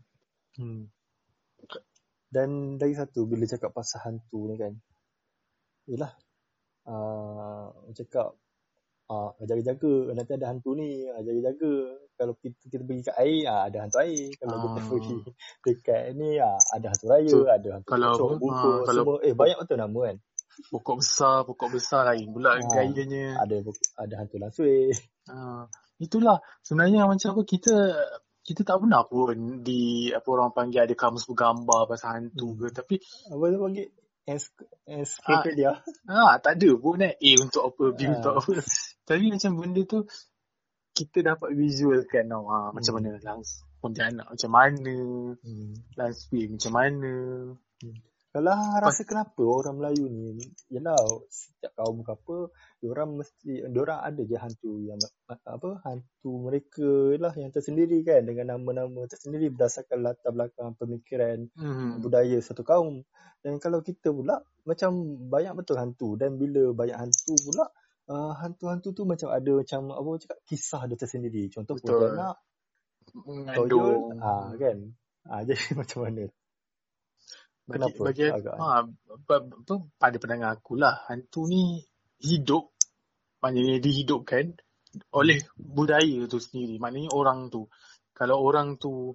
Hmm. 0.55 0.87
Dan 2.29 2.77
lagi 2.77 2.93
satu 2.93 3.25
bila 3.25 3.49
cakap 3.49 3.73
pasal 3.73 4.05
hantu 4.05 4.45
ni 4.45 4.55
kan. 4.55 4.73
Yalah. 5.89 6.13
Uh, 6.89 7.69
cakap 7.93 8.33
uh, 9.09 9.29
jaga-jaga 9.41 9.93
nanti 10.13 10.31
ada 10.37 10.45
hantu 10.53 10.77
ni, 10.77 11.03
uh, 11.09 11.21
jaga-jaga. 11.21 11.73
Kalau 12.19 12.33
kita, 12.37 12.55
kita 12.67 12.83
pergi 12.83 13.03
kat 13.09 13.15
air, 13.17 13.41
uh, 13.47 13.61
ada 13.65 13.77
hantu 13.83 13.97
air. 14.05 14.27
Kalau 14.37 14.55
kita 14.61 14.79
Ah. 14.79 14.85
pergi 14.87 15.15
dekat 15.65 16.01
ni, 16.15 16.29
uh, 16.37 16.59
ada 16.71 16.87
hantu 16.93 17.05
raya, 17.09 17.29
So, 17.29 17.37
ada 17.43 17.69
hantu 17.75 17.87
kalau 17.89 18.09
apa, 18.13 18.23
bungkus, 18.37 18.53
ah, 18.55 18.83
kalau- 18.85 19.03
semua. 19.05 19.17
Eh, 19.25 19.33
banyak 19.33 19.57
betul 19.59 19.77
nama 19.77 19.99
kan. 20.07 20.17
Pokok 20.59 20.95
besar, 20.99 21.35
pokok 21.47 21.69
besar 21.71 22.01
lain 22.11 22.27
pula 22.29 22.51
Ha. 22.55 22.67
gayanya. 22.67 23.39
Ada 23.39 23.55
ada 23.95 24.13
hantu 24.19 24.35
langsui. 24.37 24.91
Ha. 25.31 25.63
Itulah 25.99 26.39
sebenarnya 26.63 27.07
macam 27.07 27.31
apa 27.31 27.41
kita 27.43 27.75
kita 28.39 28.65
tak 28.65 28.81
pernah 28.81 29.03
pun 29.05 29.61
di 29.61 30.09
apa 30.09 30.25
orang 30.27 30.49
panggil 30.51 30.81
ada 30.83 30.95
kamus 30.95 31.23
bergambar 31.29 31.85
pasal 31.85 32.17
hantu 32.17 32.55
Hmm. 32.55 32.59
ke 32.59 32.67
tapi 32.73 32.95
Apa 33.29 33.43
tu 33.45 33.59
panggil? 33.61 33.87
Ensk- 34.25 34.69
Encyclopedia. 34.85 35.71
ah 36.09 36.37
tak 36.37 36.57
ada 36.57 36.69
pun 36.77 37.01
eh 37.01 37.13
A 37.13 37.31
untuk 37.41 37.61
apa 37.65 37.83
B 37.93 37.99
Ah. 38.03 38.09
untuk 38.13 38.33
apa 38.37 38.51
tapi 39.09 39.33
macam 39.33 39.57
benda 39.57 39.81
tu 39.89 40.05
kita 40.93 41.33
dapat 41.33 41.57
visualkan 41.57 42.29
tau 42.29 42.45
ha, 42.45 42.69
macam 42.69 42.93
Hmm. 42.93 43.01
mana 43.01 43.17
langs 43.25 43.65
Pontianak 43.79 44.27
macam 44.29 44.51
mana 44.51 44.95
Hmm. 45.41 45.73
Lansby 45.97 46.51
macam 46.53 46.71
mana 46.77 47.13
Kalau 48.29 48.53
rasa 48.77 49.09
kenapa 49.09 49.41
orang 49.41 49.81
Melayu 49.81 50.05
ni, 50.05 50.37
yelah 50.69 51.01
setiap 51.33 51.73
kaum 51.73 52.05
ke 52.05 52.13
apa, 52.13 52.53
diorang 52.77 53.17
mesti, 53.17 53.65
diorang 53.73 54.05
ada 54.05 54.21
je 54.21 54.37
hantu 54.37 54.85
yang 54.85 55.01
apa, 55.25 55.81
hantu 55.81 56.37
mereka 56.37 57.17
lah 57.17 57.33
yang 57.33 57.49
tersendiri 57.49 58.05
kan 58.05 58.21
dengan 58.29 58.53
nama-nama 58.53 59.09
tersendiri 59.09 59.49
berdasarkan 59.49 60.05
latar 60.05 60.29
belakang 60.29 60.77
pemikiran 60.77 61.49
hmm. 61.57 62.05
budaya 62.05 62.37
satu 62.37 62.61
kaum. 62.61 63.01
Dan 63.41 63.57
kalau 63.57 63.81
kita 63.81 64.13
pula 64.13 64.45
macam 64.61 64.93
banyak 65.25 65.53
betul 65.57 65.81
hantu 65.81 66.13
dan 66.13 66.37
bila 66.37 66.69
banyak 66.77 67.01
hantu 67.01 67.33
pula 67.49 67.65
uh, 68.09 68.33
hantu-hantu 68.41 68.91
tu 68.91 69.05
macam 69.05 69.29
ada 69.29 69.51
macam 69.53 69.93
apa 69.93 70.09
cakap 70.19 70.37
kisah 70.49 70.81
dia 70.89 70.97
tersendiri. 70.97 71.47
Contoh 71.53 71.77
Betul. 71.77 72.17
Mengandung 73.25 74.11
Toyol, 74.11 74.21
ah 74.21 74.51
kan. 74.57 74.77
Ah 75.25 75.41
jadi 75.47 75.63
macam 75.77 75.99
mana? 76.05 76.25
bagi, 77.69 77.77
Kenapa 77.77 78.01
bagi 78.01 78.25
agak- 78.25 78.57
ha, 78.57 78.81
apa, 78.81 79.35
apa, 79.45 79.73
pada 80.01 80.15
pandangan 80.17 80.51
aku 80.57 80.73
lah 80.73 81.05
hantu 81.05 81.45
ni 81.45 81.85
hidup 82.17 82.73
maknanya 83.45 83.77
dihidupkan 83.77 84.57
oleh 85.13 85.37
budaya 85.55 86.25
tu 86.25 86.41
sendiri 86.41 86.81
maknanya 86.81 87.13
orang 87.13 87.53
tu 87.53 87.69
kalau 88.17 88.41
orang 88.41 88.81
tu 88.81 89.13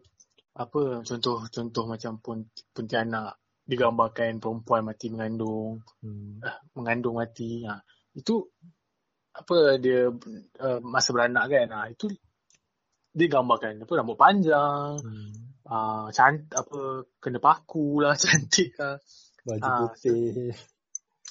apa 0.55 1.03
contoh 1.03 1.43
contoh 1.51 1.85
macam 1.91 2.23
pun 2.23 2.47
Pontianak 2.71 3.43
digambarkan 3.67 4.39
perempuan 4.39 4.87
mati 4.87 5.11
mengandung 5.11 5.83
Hmm. 5.99 6.39
eh, 6.39 6.57
mengandung 6.79 7.19
mati 7.19 7.67
ha. 7.67 7.83
itu 8.15 8.47
apa 9.35 9.77
dia 9.83 10.09
uh, 10.63 10.79
masa 10.81 11.11
beranak 11.11 11.51
kan 11.51 11.69
ha. 11.75 11.91
itu 11.91 12.07
dia 13.11 13.27
gambarkan 13.31 13.83
apa 13.83 13.93
rambut 13.95 14.15
panjang 14.19 14.99
Hmm. 14.99 15.31
uh, 15.67 16.07
cant 16.11 16.47
apa 16.55 16.79
kena 17.19 17.39
paku 17.39 17.99
lah 17.99 18.15
cantik 18.23 18.75
lah 18.79 18.99
Baju 19.45 19.61
Ah, 19.61 19.93
putih. 19.93 20.57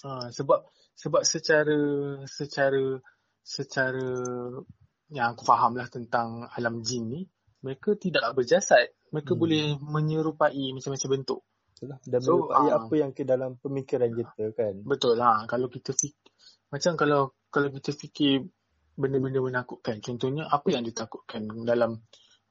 Ha, 0.05 0.29
sebab 0.29 0.69
sebab 0.93 1.25
secara 1.25 1.79
secara 2.29 3.01
secara 3.41 4.05
yang 5.09 5.33
aku 5.33 5.41
faham 5.41 5.73
lah 5.73 5.89
tentang 5.89 6.45
alam 6.53 6.85
jin 6.85 7.09
ni 7.09 7.21
mereka 7.65 7.97
tidak 7.97 8.21
berjasad 8.37 8.93
mereka 9.09 9.33
Hmm. 9.33 9.41
boleh 9.41 9.63
menyerupai 9.81 10.73
macam-macam 10.77 11.09
bentuk 11.09 11.41
Itulah. 11.73 11.97
Dan 12.05 12.19
So, 12.21 12.45
menyerupai 12.45 12.65
ah. 12.69 12.77
apa 12.85 12.93
yang 12.93 13.11
ke 13.17 13.23
dalam 13.25 13.57
pemikiran 13.57 14.09
kita 14.13 14.43
kan. 14.53 14.73
betul 14.85 15.17
lah 15.17 15.49
kalau 15.49 15.65
kita 15.67 15.89
fik, 15.91 16.13
macam 16.69 16.93
kalau 16.93 17.33
kalau 17.53 17.69
kita 17.69 17.93
fikir 17.93 18.49
benda-benda 18.97 19.39
menakutkan 19.39 20.01
contohnya 20.01 20.49
apa 20.49 20.73
yang 20.73 20.81
ditakutkan 20.81 21.45
dalam 21.63 22.01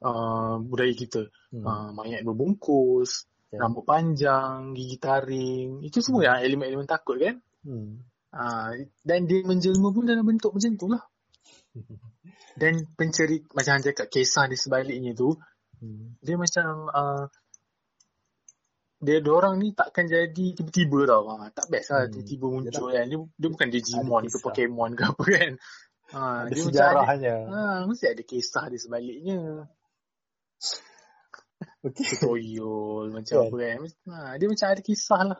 uh, 0.00 0.62
budaya 0.62 0.94
kita 0.94 1.26
Hmm. 1.52 1.66
uh, 1.66 1.90
mayat 1.92 2.22
berbungkus 2.22 3.26
Ya. 3.52 3.60
rambut 3.68 3.84
panjang 3.84 4.72
gigi 4.72 4.96
taring 4.96 5.84
itu 5.84 6.00
semua 6.00 6.24
yang 6.24 6.36
elemen-elemen 6.40 6.88
takut 6.88 7.20
kan 7.20 7.36
Hmm. 7.60 8.00
Ah, 8.32 8.72
dan 9.04 9.28
dia 9.28 9.44
menjelma 9.44 9.92
pun 9.92 10.08
dalam 10.08 10.24
bentuk 10.24 10.56
macam 10.56 10.72
tu 10.80 10.88
lah. 10.88 11.04
Dan 12.60 12.88
penceri 12.96 13.44
macam 13.52 13.76
Han 13.76 13.84
cakap 13.84 14.08
kisah 14.08 14.48
di 14.48 14.56
sebaliknya 14.56 15.12
tu, 15.12 15.36
Hmm. 15.82 16.16
dia 16.24 16.40
macam 16.40 16.88
uh, 16.88 17.26
dia 19.02 19.18
orang 19.26 19.58
ni 19.58 19.74
takkan 19.74 20.06
jadi 20.06 20.54
tiba-tiba 20.54 21.04
tau. 21.04 21.26
Ha, 21.28 21.50
tak 21.50 21.66
best 21.68 21.90
lah 21.90 22.06
Hmm. 22.06 22.12
tiba-tiba 22.14 22.46
muncul 22.46 22.88
kan. 22.88 23.04
Dia, 23.04 23.18
dia 23.18 23.48
bukan 23.50 23.68
Digimon 23.68 24.24
ke. 24.26 24.38
Pokemon 24.38 24.90
ke 24.94 25.02
apa 25.04 25.24
kan. 25.26 25.52
Ha, 26.12 26.18
Ada 26.44 26.48
dia 26.48 26.62
macam 26.62 26.70
ada, 26.70 26.70
sejarahnya. 26.70 27.34
ha, 27.48 27.60
mesti 27.84 28.04
ada 28.06 28.22
kisah 28.22 28.64
di 28.68 28.78
sebaliknya. 28.78 29.38
Okey. 31.82 32.06
Tutorial 32.14 33.10
macam 33.10 33.34
Kan? 33.34 33.46
apa 33.48 33.56
kan. 33.58 33.78
Ha, 34.06 34.16
dia 34.38 34.46
macam 34.46 34.66
ada 34.70 34.82
kisah 34.82 35.22
lah. 35.26 35.38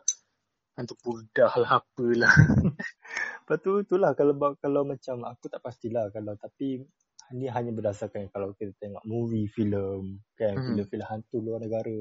Hantu 0.72 0.94
purdah 0.98 1.52
lah 1.54 1.70
apalah. 1.78 2.34
Lepas 3.42 3.58
tu 3.60 3.72
itulah 3.78 4.10
kalau 4.16 4.34
kalau 4.56 4.82
macam 4.82 5.22
aku 5.22 5.46
tak 5.46 5.60
pastilah 5.60 6.08
kalau 6.08 6.32
tapi 6.34 6.82
ni 7.32 7.46
hanya 7.46 7.70
berdasarkan 7.70 8.26
kalau 8.28 8.52
kita 8.52 8.72
tengok 8.76 9.04
movie, 9.04 9.46
filem 9.46 10.18
kan, 10.34 10.56
Hmm. 10.56 10.64
filem-filem 10.72 11.06
hantu 11.06 11.36
luar 11.38 11.60
negara 11.60 11.94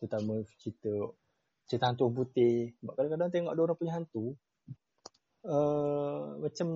terutama 0.00 0.42
cerita 0.60 0.92
cerita 1.64 1.90
hantu 1.90 2.10
putih. 2.12 2.74
Sebab 2.80 2.92
kadang-kadang 2.96 3.30
tengok 3.32 3.52
orang 3.56 3.78
punya 3.78 3.92
hantu 3.96 4.36
uh, 5.48 6.40
macam 6.40 6.68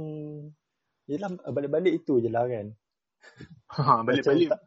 yelah 1.08 1.30
balik-balik 1.48 2.04
itu 2.04 2.20
je 2.20 2.28
lah 2.30 2.46
kan. 2.46 2.72
Ha, 3.68 4.00
balik-balik 4.00 4.48
tak, 4.48 4.62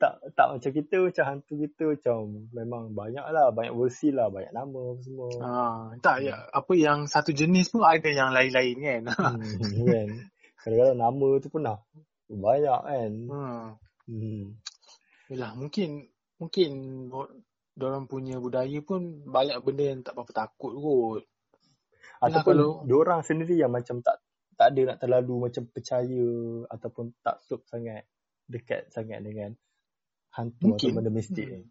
tak 0.00 0.14
tak 0.32 0.46
macam 0.54 0.70
kita 0.70 0.96
macam 1.02 1.24
hantu 1.26 1.52
kita 1.58 1.82
macam 1.92 2.16
memang 2.54 2.82
banyak 2.94 3.26
lah 3.28 3.50
banyak 3.50 3.74
versi 3.74 4.14
lah 4.14 4.30
banyak 4.30 4.54
nama 4.54 4.80
apa 4.94 5.02
semua 5.02 5.28
Ah, 5.42 5.82
tak 6.00 6.24
ya 6.24 6.48
apa 6.54 6.72
yang 6.78 7.04
satu 7.04 7.34
jenis 7.34 7.74
pun 7.74 7.84
ada 7.84 8.08
yang 8.08 8.30
lain-lain 8.32 8.76
kan. 8.80 9.02
hmm, 9.12 9.84
kan 9.90 10.08
kadang-kadang 10.62 10.98
nama 11.02 11.28
tu 11.42 11.48
pun 11.50 11.60
dah 11.66 11.78
banyak 12.30 12.80
kan 12.86 13.10
hmm. 13.28 13.66
hmm. 14.08 14.44
Yalah, 15.28 15.52
mungkin 15.60 16.08
mungkin 16.40 16.70
orang 17.86 18.10
punya 18.10 18.40
budaya 18.42 18.78
pun 18.82 19.22
banyak 19.22 19.58
benda 19.62 19.84
yang 19.94 20.00
tak 20.02 20.18
apa 20.18 20.32
takut 20.34 20.72
kot. 20.74 21.22
ataupun 22.18 22.54
kalau- 22.58 22.82
diorang 22.82 23.22
sendiri 23.22 23.54
yang 23.54 23.70
macam 23.70 24.02
tak 24.02 24.18
tak 24.58 24.74
ada 24.74 24.90
nak 24.90 24.98
terlalu 24.98 25.46
macam 25.46 25.70
percaya 25.70 26.26
ataupun 26.66 27.14
tak 27.22 27.38
sup 27.46 27.62
sangat 27.70 28.10
dekat 28.50 28.90
sangat 28.90 29.22
dengan 29.22 29.54
hantu 30.34 30.74
Mungkin. 30.74 30.90
atau 30.90 30.96
benda 30.98 31.10
mistik 31.14 31.46
ni 31.46 31.62
Hmm. 31.62 31.70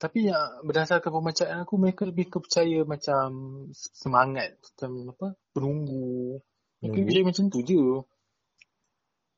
Tapi 0.00 0.32
ya, 0.32 0.64
berdasarkan 0.64 1.12
pembacaan 1.12 1.60
aku 1.60 1.76
mereka 1.76 2.08
lebih 2.08 2.32
kepercaya 2.32 2.88
macam 2.88 3.28
semangat 3.76 4.56
macam 4.56 5.12
apa 5.12 5.36
penunggu. 5.52 6.40
Mereka 6.80 7.04
pilih 7.04 7.24
macam 7.28 7.44
tu 7.52 7.60
je. 7.60 8.00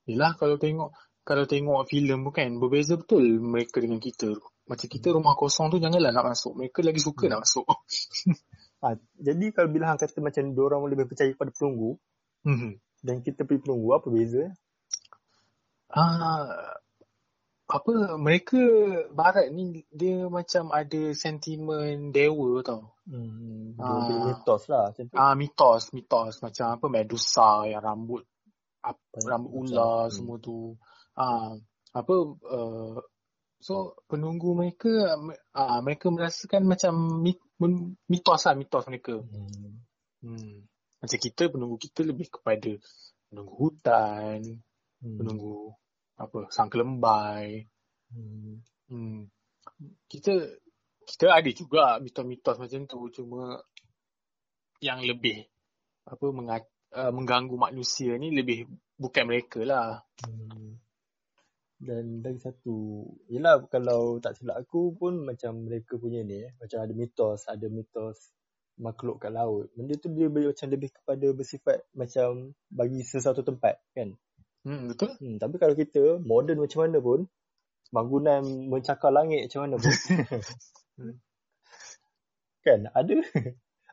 Yelah 0.07 0.39
kalau 0.39 0.63
tengok 0.63 0.95
kalau 1.27 1.51
tengok 1.51 1.83
filem 1.91 2.23
pun 2.23 2.31
kan 2.31 2.51
berbeza 2.63 2.95
betul 2.95 3.43
mereka 3.43 3.83
dengan 3.83 3.99
kita. 3.99 4.39
Macam 4.73 4.89
kita 4.89 5.13
rumah 5.13 5.37
kosong 5.37 5.69
tu 5.69 5.77
janganlah 5.77 6.11
nak 6.17 6.33
masuk. 6.33 6.57
Mereka 6.57 6.81
lagi 6.81 7.01
suka 7.05 7.29
Hmm. 7.29 7.33
nak 7.37 7.41
masuk. 7.45 7.67
ha, 8.83 8.97
jadi 9.21 9.45
kalau 9.53 9.69
bila 9.69 9.93
hang 9.93 10.01
kata 10.01 10.19
macam 10.25 10.57
diorang 10.57 10.81
lebih 10.89 11.05
percaya 11.07 11.31
pada 11.37 11.53
penunggu 11.53 12.01
Hmm. 12.43 12.75
dan 13.05 13.23
kita 13.23 13.45
pergi 13.47 13.69
penunggu 13.69 13.95
apa 13.95 14.09
beza 14.11 14.51
Ah, 15.93 16.81
apa 17.69 18.17
mereka 18.17 18.59
barat 19.13 19.53
ni 19.53 19.85
dia 19.93 20.25
macam 20.29 20.73
ada 20.73 21.13
sentimen 21.13 22.11
dewa 22.11 22.65
tau. 22.65 22.97
hmm, 23.07 23.77
Ah. 23.77 24.09
ah. 24.09 24.25
mitos 24.29 24.67
lah 24.73 24.89
Ah 25.13 25.37
mitos, 25.37 25.93
mitos 25.93 26.41
macam 26.41 26.67
apa 26.75 26.87
Medusa 26.89 27.69
yang 27.69 27.85
rambut 27.85 28.25
ap, 28.83 28.99
Banyak 29.15 29.29
rambut 29.29 29.51
ular 29.55 30.09
hmm. 30.09 30.13
semua 30.13 30.37
tu. 30.41 30.75
Ah 31.15 31.55
apa 31.93 32.15
uh, 32.25 32.97
so 33.63 33.95
penunggu 34.11 34.59
mereka 34.59 34.91
ah 35.55 35.79
mereka 35.81 36.11
merasakan 36.11 36.67
macam 36.67 37.23
mitos 38.11 38.43
lah 38.43 38.55
mitos 38.59 38.85
mereka. 38.91 39.23
hmm. 39.23 39.73
Hmm. 40.27 40.67
Macam 40.99 41.19
kita 41.19 41.51
penunggu 41.51 41.79
kita 41.79 42.03
lebih 42.07 42.31
kepada 42.31 42.75
penunggu 43.31 43.55
hutan, 43.55 44.61
Hmm. 45.03 45.19
penunggu 45.19 45.75
apa 46.15 46.47
sang 46.55 46.71
kelembai 46.71 47.67
Hmm. 48.13 48.61
Hmm. 48.93 49.25
Kita 50.05 50.37
kita 51.09 51.33
ada 51.33 51.51
juga 51.51 51.97
mitos-mitos 51.99 52.61
macam 52.61 52.85
tu 52.85 53.09
cuma 53.11 53.65
yang 54.85 55.01
lebih 55.03 55.49
apa 56.05 56.27
mengat, 56.35 56.63
uh, 56.95 57.09
mengganggu 57.09 57.57
manusia 57.57 58.19
ni 58.19 58.35
lebih 58.35 58.69
bukan 59.01 59.25
mereka 59.27 59.65
lah. 59.65 60.05
Hmm. 60.23 60.79
Dan 61.83 62.23
lagi 62.23 62.39
satu, 62.39 63.03
yelah 63.27 63.67
kalau 63.67 64.23
tak 64.23 64.39
silap 64.39 64.63
aku 64.63 64.95
pun 64.95 65.27
macam 65.27 65.67
mereka 65.67 65.99
punya 65.99 66.23
ni, 66.23 66.47
eh, 66.47 66.55
macam 66.63 66.79
ada 66.79 66.95
mitos, 66.95 67.51
ada 67.51 67.67
mitos 67.67 68.31
makhluk 68.79 69.19
kat 69.19 69.35
laut. 69.35 69.67
Benda 69.75 69.99
tu 69.99 70.15
dia 70.15 70.31
lebih, 70.31 70.55
macam 70.55 70.67
lebih 70.71 70.95
kepada 70.95 71.27
bersifat 71.35 71.83
macam 71.91 72.55
bagi 72.71 73.03
sesuatu 73.03 73.43
tempat 73.43 73.83
kan. 73.99 74.15
Hmm, 74.63 74.95
betul? 74.95 75.11
Hmm, 75.19 75.43
tapi 75.43 75.59
kalau 75.59 75.75
kita 75.75 76.23
moden 76.23 76.63
macam 76.63 76.87
mana 76.87 77.03
pun, 77.03 77.27
bangunan 77.91 78.47
mencakar 78.71 79.11
langit 79.11 79.51
macam 79.51 79.61
mana 79.67 79.77
pun. 79.83 79.93
Kan, 82.63 82.87
ada. 82.95 83.15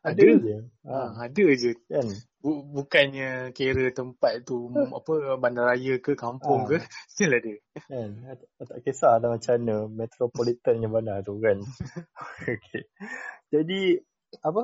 Ada, 0.01 0.15
Ada. 0.15 0.36
je. 0.39 0.58
Ha, 0.88 0.96
Ha, 0.96 1.22
ada 1.27 1.46
je. 1.53 1.72
kan. 1.86 2.08
Bu- 2.39 2.63
bukannya 2.63 3.51
kira 3.51 3.91
tempat 3.91 4.48
tu 4.48 4.72
apa 4.72 5.36
bandaraya 5.36 6.00
ke 6.00 6.15
kampung 6.15 6.63
Ah. 6.63 6.68
ke 6.72 6.77
still 7.12 7.36
ada. 7.36 7.53
Kan? 7.84 8.10
Tak, 8.56 8.65
tak 8.65 8.79
kisah 8.82 9.20
dah 9.20 9.29
macam 9.29 9.53
mana 9.60 9.75
metropolitan 9.91 10.79
yang 10.79 10.96
mana 10.96 11.20
tu 11.20 11.36
kan. 11.38 11.60
okay. 12.48 12.88
Jadi 13.51 14.00
apa 14.39 14.62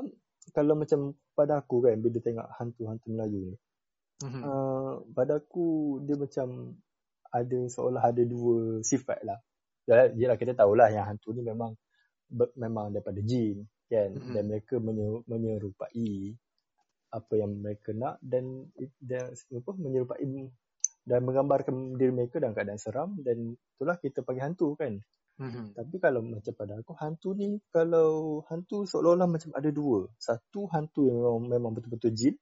kalau 0.56 0.74
macam 0.74 1.00
pada 1.34 1.60
aku 1.60 1.84
kan 1.84 2.00
bila 2.00 2.18
tengok 2.22 2.48
hantu-hantu 2.56 3.08
Melayu 3.12 3.52
ni, 3.52 3.56
Mhm. 4.24 4.42
uh, 4.42 4.94
pada 5.12 5.44
aku 5.44 6.00
dia 6.08 6.16
macam 6.16 6.80
ada 7.28 7.60
seolah 7.68 8.00
ada 8.08 8.24
dua 8.24 8.80
sifat 8.80 9.20
lah. 9.28 9.36
Ya, 9.84 10.08
yelah 10.16 10.40
kita 10.40 10.56
tahulah 10.56 10.88
yang 10.88 11.04
hantu 11.04 11.36
ni 11.36 11.44
memang 11.44 11.76
ber, 12.26 12.56
memang 12.56 12.90
daripada 12.90 13.20
jin 13.20 13.68
kan 13.86 14.10
Mhm. 14.14 14.34
dan 14.34 14.44
mereka 14.50 14.76
menye, 14.82 15.22
menyerupai 15.30 16.34
apa 17.16 17.34
yang 17.38 17.52
mereka 17.64 17.96
nak 17.96 18.20
dan 18.20 18.68
dan 19.00 19.32
apa 19.32 19.72
menyerupai 19.78 20.52
dan 21.06 21.20
menggambarkan 21.22 21.96
diri 21.96 22.12
mereka 22.12 22.42
dalam 22.42 22.58
keadaan 22.58 22.82
seram 22.82 23.10
dan 23.22 23.54
itulah 23.78 23.96
kita 24.02 24.26
panggil 24.26 24.52
hantu 24.52 24.74
kan. 24.74 24.98
Mhm. 25.38 25.78
Tapi 25.78 25.96
kalau 26.02 26.26
macam 26.26 26.54
pada 26.58 26.74
aku 26.82 26.94
hantu 26.98 27.30
ni 27.38 27.62
kalau 27.70 28.42
hantu 28.50 28.90
seolah-olah 28.90 29.30
macam 29.30 29.52
ada 29.54 29.70
dua. 29.70 30.10
Satu 30.18 30.66
hantu 30.72 31.06
yang 31.06 31.20
memang, 31.22 31.46
memang 31.46 31.72
betul-betul 31.78 32.12
jin. 32.16 32.36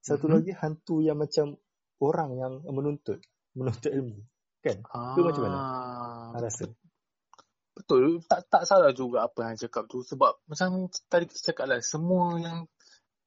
Satu 0.00 0.30
Mhm. 0.30 0.34
lagi 0.38 0.52
hantu 0.56 1.02
yang 1.02 1.18
macam 1.18 1.58
orang 2.00 2.30
yang 2.38 2.52
menuntut, 2.70 3.18
menuntut 3.58 3.90
ilmu. 3.90 4.22
Kan? 4.62 4.82
Ke 4.82 5.20
macam 5.22 5.42
mana? 5.46 5.58
Ah, 5.58 6.30
Hang 6.34 6.42
rasa? 6.46 6.64
Betul. 7.76 8.24
Tak 8.24 8.48
tak 8.48 8.62
salah 8.64 8.90
juga 8.96 9.28
apa 9.28 9.52
yang 9.52 9.56
cakap 9.60 9.84
tu 9.86 10.00
sebab 10.00 10.40
macam 10.48 10.88
tadi 11.12 11.28
kita 11.28 11.52
cakap 11.52 11.68
lah 11.68 11.80
semua 11.84 12.40
yang 12.40 12.64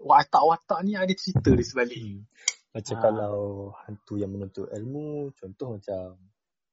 watak-watak 0.02 0.80
ni 0.84 0.98
ada 0.98 1.12
cerita 1.14 1.54
di 1.54 1.62
sebalik. 1.64 2.02
Hmm. 2.02 2.24
Macam 2.76 2.96
Ah. 2.98 3.02
kalau 3.02 3.38
hantu 3.82 4.14
yang 4.22 4.30
menuntut 4.30 4.70
ilmu, 4.70 5.34
contoh 5.34 5.74
macam 5.74 6.22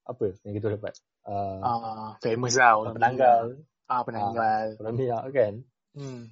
apa 0.05 0.23
yang 0.45 0.55
kita 0.55 0.77
dapat? 0.77 0.93
Uh, 1.25 1.57
Ah, 1.65 2.11
famous 2.21 2.55
lah 2.61 2.77
orang 2.77 2.95
penanggal. 2.95 3.45
Ah, 3.89 4.03
penanggal. 4.05 4.77
orang 4.77 4.95
minyak 4.95 5.23
kan? 5.33 5.55
Hmm. 5.97 6.23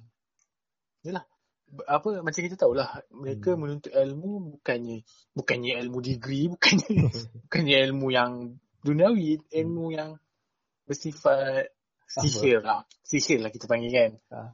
Yalah. 1.01 1.25
Apa 1.89 2.21
macam 2.21 2.41
kita 2.45 2.55
tahulah 2.55 3.01
mereka 3.09 3.57
Hmm. 3.57 3.65
menuntut 3.65 3.89
ilmu 3.89 4.53
bukannya 4.53 5.01
bukannya 5.33 5.81
ilmu 5.81 5.97
degree, 5.99 6.45
bukannya 6.45 6.85
bukannya 7.49 7.77
ilmu 7.89 8.07
yang 8.13 8.31
duniawi, 8.85 9.41
ilmu 9.49 9.85
yang 9.97 10.13
bersifat 10.85 11.73
sihir 12.07 12.61
lah. 12.61 12.85
Sihir 13.01 13.41
lah 13.41 13.49
kita 13.49 13.65
panggil 13.65 13.91
kan. 13.91 14.11
Ah. 14.31 14.49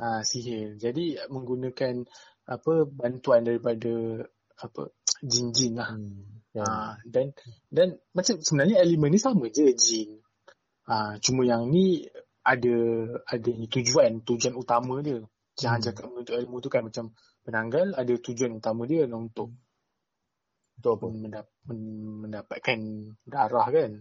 Ah, 0.00 0.20
sihir. 0.24 0.80
Jadi 0.80 1.16
menggunakan 1.28 2.04
apa 2.48 2.72
bantuan 2.88 3.44
daripada 3.44 4.24
apa 4.60 4.92
jin-jin 5.24 5.76
lah. 5.76 5.92
Hmm. 5.92 6.40
Kan? 6.52 6.64
Ah, 6.64 6.94
dan 7.04 7.32
dan 7.68 7.88
macam 8.12 8.40
sebenarnya 8.40 8.80
elemen 8.80 9.12
ni 9.12 9.20
sama 9.20 9.48
je 9.52 9.68
jin. 9.76 10.20
Ah, 10.88 11.16
cuma 11.20 11.44
yang 11.44 11.68
ni 11.68 12.08
ada 12.40 12.76
ada 13.28 13.50
ni 13.52 13.68
tujuan, 13.68 14.24
tujuan 14.24 14.56
utama 14.56 15.04
dia. 15.04 15.20
Jangan 15.60 15.78
Hmm. 15.80 15.86
cakap 15.92 16.04
menuntut 16.08 16.34
ilmu 16.40 16.56
tu 16.64 16.68
kan 16.72 16.82
macam 16.84 17.12
penanggal 17.44 17.92
ada 17.92 18.14
tujuan 18.16 18.56
utama 18.56 18.88
dia 18.88 19.04
untuk 19.08 19.52
Untuk 20.80 20.96
apa? 20.96 21.06
mendap, 21.12 21.46
men- 21.68 22.24
mendapatkan 22.24 22.78
darah 23.28 23.68
kan. 23.68 24.00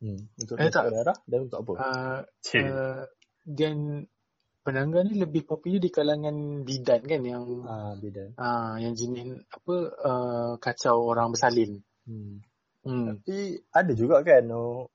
Hmm. 0.00 0.20
Untuk 0.34 0.56
Eh, 0.56 0.68
tak. 0.68 0.88
darah 0.88 1.16
dan 1.24 1.38
untuk 1.44 1.58
apa? 1.60 1.72
Ah, 1.76 2.18
Cik. 2.40 2.64
uh, 2.64 3.04
dan 3.44 4.08
penanggal 4.60 5.04
ni 5.04 5.16
lebih 5.16 5.44
popular 5.44 5.76
di 5.76 5.88
kalangan 5.88 6.36
bidan 6.62 7.00
kan 7.02 7.20
yang 7.20 7.44
Ah, 7.62 7.92
beda. 7.94 8.32
ah 8.36 8.76
yang 8.76 8.92
jenis 8.92 9.44
apa 9.46 9.74
uh, 10.00 10.52
kacau 10.56 11.04
orang 11.06 11.30
bersalin. 11.30 11.84
Hmm. 12.04 12.40
Hmm. 12.80 13.12
Tapi 13.12 13.60
ada 13.70 13.92
juga 13.92 14.20
kan 14.20 14.44
oh, 14.50 14.88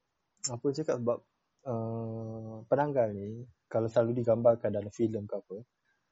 apa 0.47 0.65
cakap 0.71 0.97
sebab 0.99 1.17
uh, 1.63 2.65
penanggal 2.65 3.09
ni 3.11 3.45
kalau 3.67 3.85
selalu 3.85 4.21
digambarkan 4.21 4.69
dalam 4.71 4.89
filem 4.89 5.25
ke 5.25 5.35
apa 5.35 5.57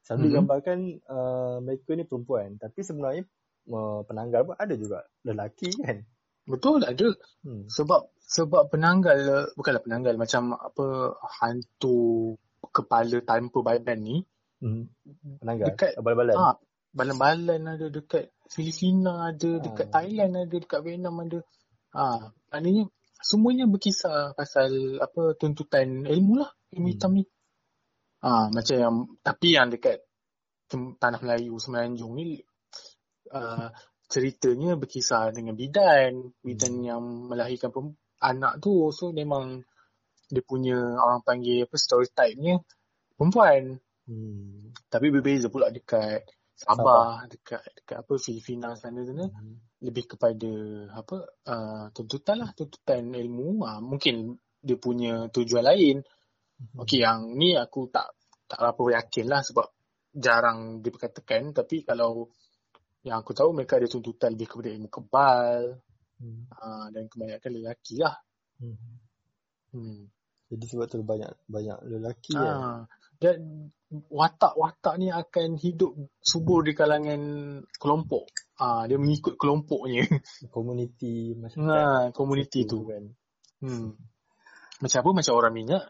selalu 0.02 0.20
Mhm. 0.20 0.28
digambarkan 0.28 0.78
uh, 1.08 1.58
mereka 1.60 1.90
ni 1.94 2.04
perempuan 2.04 2.50
tapi 2.58 2.82
sebenarnya 2.82 3.24
uh, 3.70 4.02
penanggal 4.04 4.42
pun 4.44 4.56
ada 4.56 4.74
juga 4.76 5.02
lelaki 5.24 5.70
kan. 5.80 5.98
Betul 6.44 6.84
ada 6.84 7.08
Hmm. 7.44 7.68
sebab 7.68 8.12
sebab 8.20 8.68
penanggal 8.68 9.52
bukanlah 9.56 9.80
penanggal 9.80 10.16
macam 10.16 10.52
apa 10.54 10.86
hantu 11.40 12.36
kepala 12.62 13.20
tanpa 13.24 13.60
badan 13.62 14.00
ni 14.00 14.18
Hmm. 14.64 14.88
Penanggal 15.44 15.76
Dekat- 15.76 15.96
abal-abalan. 16.00 16.36
ah 16.36 16.56
balan-balan 16.96 17.62
ada 17.68 17.88
dekat 17.90 18.32
Filipina 18.48 19.34
ada 19.34 19.60
dekat 19.60 19.92
Ah. 19.92 20.00
Thailand 20.00 20.34
ada 20.40 20.56
dekat 20.56 20.80
Vietnam 20.84 21.20
ada 21.20 21.40
ah 21.92 22.32
maknanya 22.48 22.88
semuanya 23.20 23.68
berkisar 23.68 24.32
pasal 24.36 25.00
apa 25.00 25.36
tuntutan 25.36 26.08
ilmu 26.08 26.40
lah 26.40 26.52
ilmu 26.72 26.88
Hmm. 26.88 26.94
hitam 26.96 27.12
ni 27.12 27.24
ah 28.22 28.48
macam 28.48 28.76
yang 28.80 28.96
tapi 29.20 29.48
yang 29.52 29.68
dekat 29.68 30.00
tanah 30.72 31.20
Melayu 31.20 31.60
Semenanjung 31.60 32.16
ni 32.16 32.40
ah, 33.30 33.68
ceritanya 34.10 34.76
berkisar 34.78 35.32
dengan 35.34 35.56
bidan 35.58 36.32
bidan 36.44 36.74
Hmm. 36.80 36.86
yang 36.86 37.04
melahirkan 37.30 37.72
pem- 37.74 37.98
anak 38.24 38.64
tu 38.64 38.88
so 38.96 39.12
memang 39.12 39.64
dia 40.32 40.42
punya 40.42 40.80
orang 40.96 41.22
panggil 41.22 41.68
apa 41.68 41.76
stereotype-nya 41.76 42.62
perempuan 43.18 43.78
Hmm. 44.04 44.76
tapi 44.92 45.08
berbeza 45.16 45.48
pula 45.48 45.72
dekat 45.72 46.28
Sabah, 46.54 47.26
dekat 47.28 47.60
dekat 47.82 47.98
apa 48.04 48.14
Filipina 48.20 48.76
sana 48.76 49.04
sana 49.04 49.28
Hmm. 49.28 49.58
lebih 49.84 50.06
kepada 50.16 50.52
apa 50.96 51.24
uh, 51.48 51.86
tuntutan 51.92 52.44
lah 52.44 52.52
tuntutan 52.56 53.12
ilmu 53.12 53.64
uh, 53.64 53.80
mungkin 53.84 54.38
dia 54.64 54.78
punya 54.80 55.28
tujuan 55.32 55.66
lain 55.66 55.98
Hmm. 56.54 56.86
okey 56.86 57.02
yang 57.04 57.34
ni 57.36 57.58
aku 57.58 57.90
tak 57.90 58.14
tak 58.48 58.60
berapa 58.62 59.02
yakin 59.02 59.26
lah 59.28 59.42
sebab 59.42 59.68
jarang 60.14 60.80
diperkatakan 60.86 61.50
tapi 61.52 61.82
kalau 61.82 62.30
yang 63.04 63.20
aku 63.20 63.36
tahu 63.36 63.52
mereka 63.52 63.78
ada 63.80 63.88
tuntutan 63.88 64.34
lebih 64.36 64.48
kepada 64.50 64.70
ilmu 64.74 64.90
kebal 64.90 65.80
Hmm. 66.14 66.46
uh, 66.56 66.88
dan 66.94 67.10
kebanyakan 67.12 67.52
lelaki 67.52 68.00
lah 68.00 68.16
Hmm. 68.62 68.78
hmm. 69.76 70.08
Jadi 70.54 70.66
sebab 70.70 70.86
tu 70.86 71.02
banyak 71.02 71.34
banyak 71.50 71.78
lelaki 71.90 72.38
kan. 72.38 72.54
Ah, 72.54 72.80
dan 73.18 73.72
watak-watak 73.90 75.02
ni 75.02 75.10
akan 75.10 75.58
hidup 75.58 75.98
subur 76.22 76.62
di 76.62 76.78
kalangan 76.78 77.22
kelompok. 77.82 78.30
Ah, 78.62 78.86
dia 78.86 79.02
mengikut 79.02 79.34
kelompoknya. 79.34 80.06
Komuniti 80.54 81.34
masyarakat. 81.34 81.66
Nah, 81.66 82.14
komuniti 82.14 82.70
tu. 82.70 82.86
kan. 82.86 83.04
Hmm. 83.66 83.98
Macam 84.78 85.00
apa? 85.02 85.10
Macam 85.18 85.34
orang 85.34 85.54
minyak. 85.58 85.84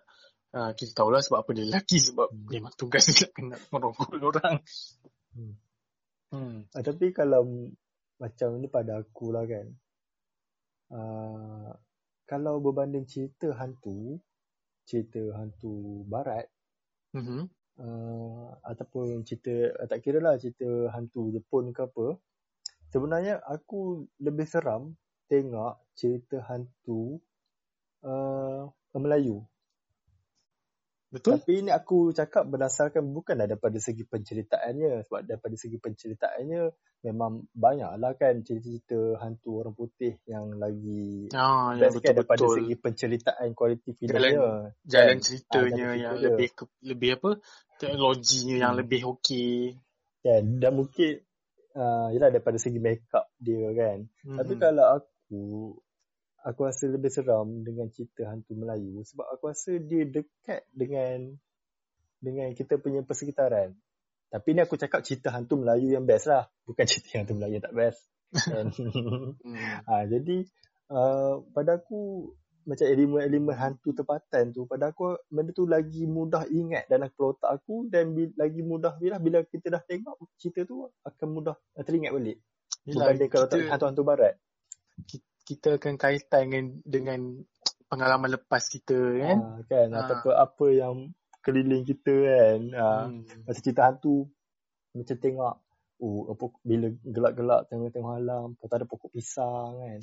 Ah, 0.55 0.71
kita 0.71 0.95
tahulah 0.95 1.19
sebab 1.19 1.43
apa 1.43 1.51
dia 1.51 1.67
lelaki. 1.67 1.99
Sebab 1.99 2.31
Hmm. 2.31 2.47
memang 2.47 2.73
tugas 2.79 3.03
dia 3.11 3.27
nak 3.27 3.31
kena 3.35 3.57
merongkul 3.67 4.17
orang. 4.23 4.63
Hmm. 5.35 5.59
Hmm. 6.33 6.65
Ah, 6.73 6.81
tapi 6.81 7.13
kalau 7.13 7.45
macam 8.17 8.57
ni 8.57 8.65
pada 8.65 8.97
aku 8.97 9.29
lah 9.29 9.45
kan. 9.45 9.69
Uh, 10.89 11.69
kalau 12.25 12.57
berbanding 12.57 13.05
cerita 13.05 13.53
hantu, 13.53 14.17
cerita 14.89 15.21
hantu 15.37 16.01
barat, 16.09 16.49
Mhm. 17.13 17.45
uh, 17.77 18.49
ataupun 18.65 19.21
cerita, 19.21 19.77
uh, 19.77 19.85
tak 19.85 20.01
kira 20.01 20.17
lah 20.17 20.33
cerita 20.41 20.89
hantu 20.89 21.29
Jepun 21.29 21.69
ke 21.69 21.85
apa, 21.85 22.17
sebenarnya 22.89 23.37
aku 23.45 24.09
lebih 24.17 24.49
seram 24.49 24.97
tengok 25.29 25.77
cerita 25.93 26.41
hantu 26.49 27.21
uh, 28.01 28.69
Melayu. 28.97 29.45
Betul? 31.13 31.37
Tapi 31.37 31.61
ini 31.61 31.69
aku 31.69 32.09
cakap 32.09 32.49
berdasarkan 32.49 33.05
bukan 33.13 33.37
daripada 33.37 33.77
segi 33.77 34.01
penceritaannya. 34.01 35.05
Sebab 35.05 35.21
daripada 35.29 35.53
segi 35.53 35.77
penceritaannya 35.77 36.61
memang 37.05 37.45
banyak 37.53 37.91
lah 38.01 38.17
kan 38.17 38.41
cerita-cerita 38.41 39.21
hantu 39.21 39.61
orang 39.61 39.77
putih 39.77 40.17
yang 40.25 40.57
lagi 40.57 41.29
Ah, 41.37 41.77
yang 41.77 41.93
best 41.93 42.01
kan 42.01 42.17
daripada 42.17 42.41
betul-betul. 42.41 42.57
segi 42.57 42.75
penceritaan 42.81 43.47
kualiti 43.53 43.91
filmnya. 43.93 44.73
Jalan 44.89 45.05
kan? 45.05 45.17
ceritanya 45.21 45.53
Ah, 45.53 45.69
jalan 45.69 45.77
yang 45.77 45.93
cerita 45.93 46.09
dia. 46.17 46.25
lebih 46.25 46.47
ke, 46.57 46.63
lebih 46.81 47.09
apa? 47.21 47.29
Teknologinya 47.77 48.55
yang 48.57 48.73
Hmm. 48.73 48.79
lebih 48.81 49.01
okey. 49.13 49.53
Kan? 50.25 50.43
Dan 50.57 50.71
mungkin 50.73 51.11
uh, 51.77 52.07
yelah 52.09 52.29
daripada 52.33 52.57
segi 52.57 52.79
make 52.81 53.05
up 53.13 53.29
dia 53.37 53.69
kan. 53.77 53.97
Hmm. 54.25 54.37
Tapi 54.41 54.53
kalau 54.57 54.85
aku 54.97 55.41
aku 56.43 56.67
rasa 56.67 56.91
lebih 56.91 57.09
seram 57.09 57.63
dengan 57.63 57.87
cerita 57.89 58.27
hantu 58.27 58.53
Melayu 58.59 59.01
sebab 59.07 59.25
aku 59.31 59.49
rasa 59.49 59.79
dia 59.79 60.03
dekat 60.03 60.67
dengan 60.75 61.33
dengan 62.23 62.51
kita 62.55 62.79
punya 62.79 63.03
persekitaran. 63.03 63.75
Tapi 64.31 64.49
ni 64.55 64.63
aku 64.63 64.79
cakap 64.79 65.03
cerita 65.03 65.31
hantu 65.31 65.59
Melayu 65.59 65.91
yang 65.91 66.07
best 66.07 66.31
lah. 66.31 66.47
Bukan 66.63 66.83
cerita 66.89 67.19
hantu 67.19 67.39
Melayu 67.39 67.59
yang 67.59 67.65
tak 67.65 67.75
best. 67.75 67.99
Ha, 69.87 70.03
jadi 70.11 70.37
uh, 70.91 71.43
pada 71.53 71.79
aku 71.79 72.31
macam 72.63 72.87
elemen-elemen 72.87 73.55
hantu 73.59 73.91
tempatan 73.91 74.55
tu 74.55 74.63
pada 74.63 74.95
aku 74.95 75.19
benda 75.27 75.51
tu 75.51 75.67
lagi 75.67 76.07
mudah 76.07 76.47
ingat 76.47 76.87
dalam 76.87 77.11
kepala 77.11 77.35
otak 77.35 77.51
aku 77.59 77.91
dan 77.91 78.15
bi- 78.15 78.31
lagi 78.39 78.63
mudah 78.63 78.95
bila 79.03 79.19
bila 79.19 79.43
kita 79.43 79.67
dah 79.67 79.83
tengok 79.83 80.15
cerita 80.39 80.63
tu 80.63 80.87
akan 81.03 81.27
mudah 81.27 81.55
teringat 81.83 82.15
balik 82.15 82.39
Yelah, 82.87 83.11
berbanding 83.11 83.29
kalau 83.35 83.45
tak 83.51 83.59
kita, 83.59 83.67
hantu-hantu 83.67 84.03
barat 84.07 84.33
kita 85.11 85.32
akan 85.75 85.95
kaitan 85.95 86.43
dengan, 86.47 86.65
dengan 86.83 87.19
pengalaman 87.87 88.33
lepas 88.33 88.63
kita 88.65 88.95
kan. 88.95 89.37
ha, 89.37 89.59
kan 89.67 89.87
Ah. 89.91 89.99
ataupun 90.03 90.33
apa 90.33 90.65
yang 90.69 90.95
keliling 91.43 91.83
kita 91.83 92.15
kan 92.15 92.59
ha, 92.73 92.87
Hmm. 93.05 93.27
macam 93.43 93.61
cerita 93.61 93.83
hantu 93.85 94.31
macam 94.93 95.17
tengok 95.19 95.55
oh 95.99 96.31
apa 96.31 96.43
bila 96.63 96.87
gelap-gelap 97.03 97.61
tengok-tengok 97.67 98.13
alam 98.15 98.47
lepas 98.55 98.65
tu 98.65 98.75
ada 98.75 98.87
pokok 98.87 99.09
pisang 99.11 99.71
kan 99.77 99.99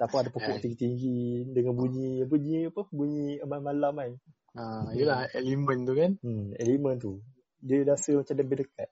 Ataupun 0.00 0.18
ada 0.18 0.30
pokok 0.32 0.56
tinggi-tinggi 0.64 1.20
dengan 1.52 1.72
bunyi 1.72 2.24
bunyi 2.24 2.68
apa 2.68 2.82
bunyi 2.88 3.38
malam-malam 3.44 3.94
kan 3.94 4.12
Ha, 4.58 4.90
yelah 4.90 5.30
elemen 5.38 5.86
tu 5.86 5.94
kan. 5.94 6.18
Hmm, 6.18 6.50
elemen 6.58 6.98
tu. 6.98 7.22
Dia 7.62 7.86
rasa 7.86 8.10
macam 8.18 8.34
lebih 8.34 8.66
dekat. 8.66 8.90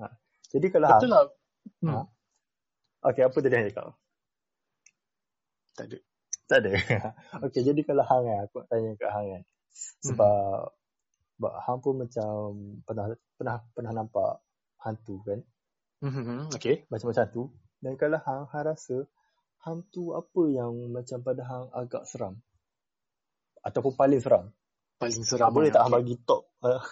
Ha. 0.00 0.08
Jadi 0.48 0.66
kalau 0.72 0.88
Betul 0.88 1.10
lah. 1.12 1.24
Hmm. 1.84 1.90
Ha. 1.92 2.02
Okey, 3.12 3.28
apa 3.28 3.36
tadi 3.44 3.54
yang 3.54 3.66
cakap? 3.68 3.92
Tak 5.78 5.86
ada. 5.86 5.98
Tak 6.50 6.58
ada. 6.64 6.72
Okey, 7.46 7.62
jadi 7.62 7.80
kalau 7.86 8.02
hang 8.02 8.26
kan, 8.26 8.38
aku 8.42 8.54
nak 8.58 8.66
tanya 8.66 8.90
kat 8.98 9.10
hang 9.14 9.26
kan. 9.30 9.42
Sebab 10.02 10.74
sebab 11.38 11.52
hang 11.54 11.78
pun 11.78 11.94
macam 12.02 12.30
pernah 12.82 13.06
pernah 13.38 13.56
pernah 13.70 13.92
nampak 13.94 14.42
hantu 14.82 15.22
kan? 15.22 15.38
Hmm. 16.02 16.50
Okay. 16.50 16.82
Macam-macam 16.90 17.22
hantu. 17.22 17.42
Dan 17.78 17.94
kalau 17.94 18.18
hang, 18.18 18.50
hang 18.50 18.64
rasa 18.66 19.06
hantu 19.62 20.18
apa 20.18 20.42
yang 20.50 20.90
macam 20.90 21.22
pada 21.22 21.42
hang 21.46 21.66
agak 21.70 22.02
seram? 22.10 22.42
Ataupun 23.62 23.94
paling 23.94 24.18
seram? 24.18 24.50
Paling 24.98 25.22
seram. 25.22 25.54
boleh 25.54 25.70
tak 25.70 25.86
hang 25.86 25.94
okay. 25.94 26.02
bagi 26.02 26.16
top 26.26 26.42
uh, 26.66 26.82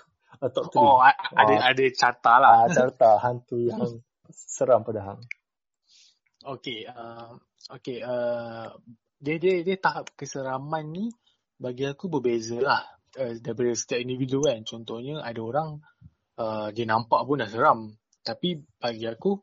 top 0.54 0.70
3? 0.70 0.78
Oh, 0.78 1.02
ada 1.02 1.54
Ah. 1.58 1.74
ada 1.74 1.84
carta 1.90 2.32
lah. 2.38 2.52
Ah, 2.54 2.66
carta 2.70 3.10
hantu 3.18 3.58
yang 3.66 3.82
seram 4.54 4.86
pada 4.86 5.00
hang. 5.10 5.20
Okey, 6.46 6.86
uh, 6.86 7.34
okey, 7.70 8.02
uh, 8.02 8.70
dia 9.18 9.36
dia 9.40 9.64
dia 9.64 9.76
tahap 9.80 10.12
keseraman 10.14 10.92
ni 10.92 11.04
bagi 11.56 11.88
aku 11.88 12.12
berbeza 12.12 12.60
lah 12.60 12.84
uh, 13.16 13.34
daripada 13.40 13.72
setiap 13.72 14.00
individu 14.00 14.44
kan. 14.44 14.62
Contohnya 14.62 15.24
ada 15.24 15.40
orang 15.40 15.80
uh, 16.36 16.68
dia 16.70 16.84
nampak 16.84 17.24
pun 17.24 17.40
dah 17.40 17.48
seram. 17.48 17.96
Tapi 18.22 18.60
bagi 18.78 19.06
aku 19.08 19.40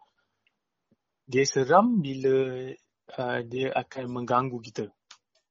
dia 1.26 1.48
seram 1.48 2.04
bila 2.04 2.70
uh, 3.18 3.40
dia 3.48 3.74
akan 3.74 4.04
mengganggu 4.12 4.58
kita. 4.62 4.86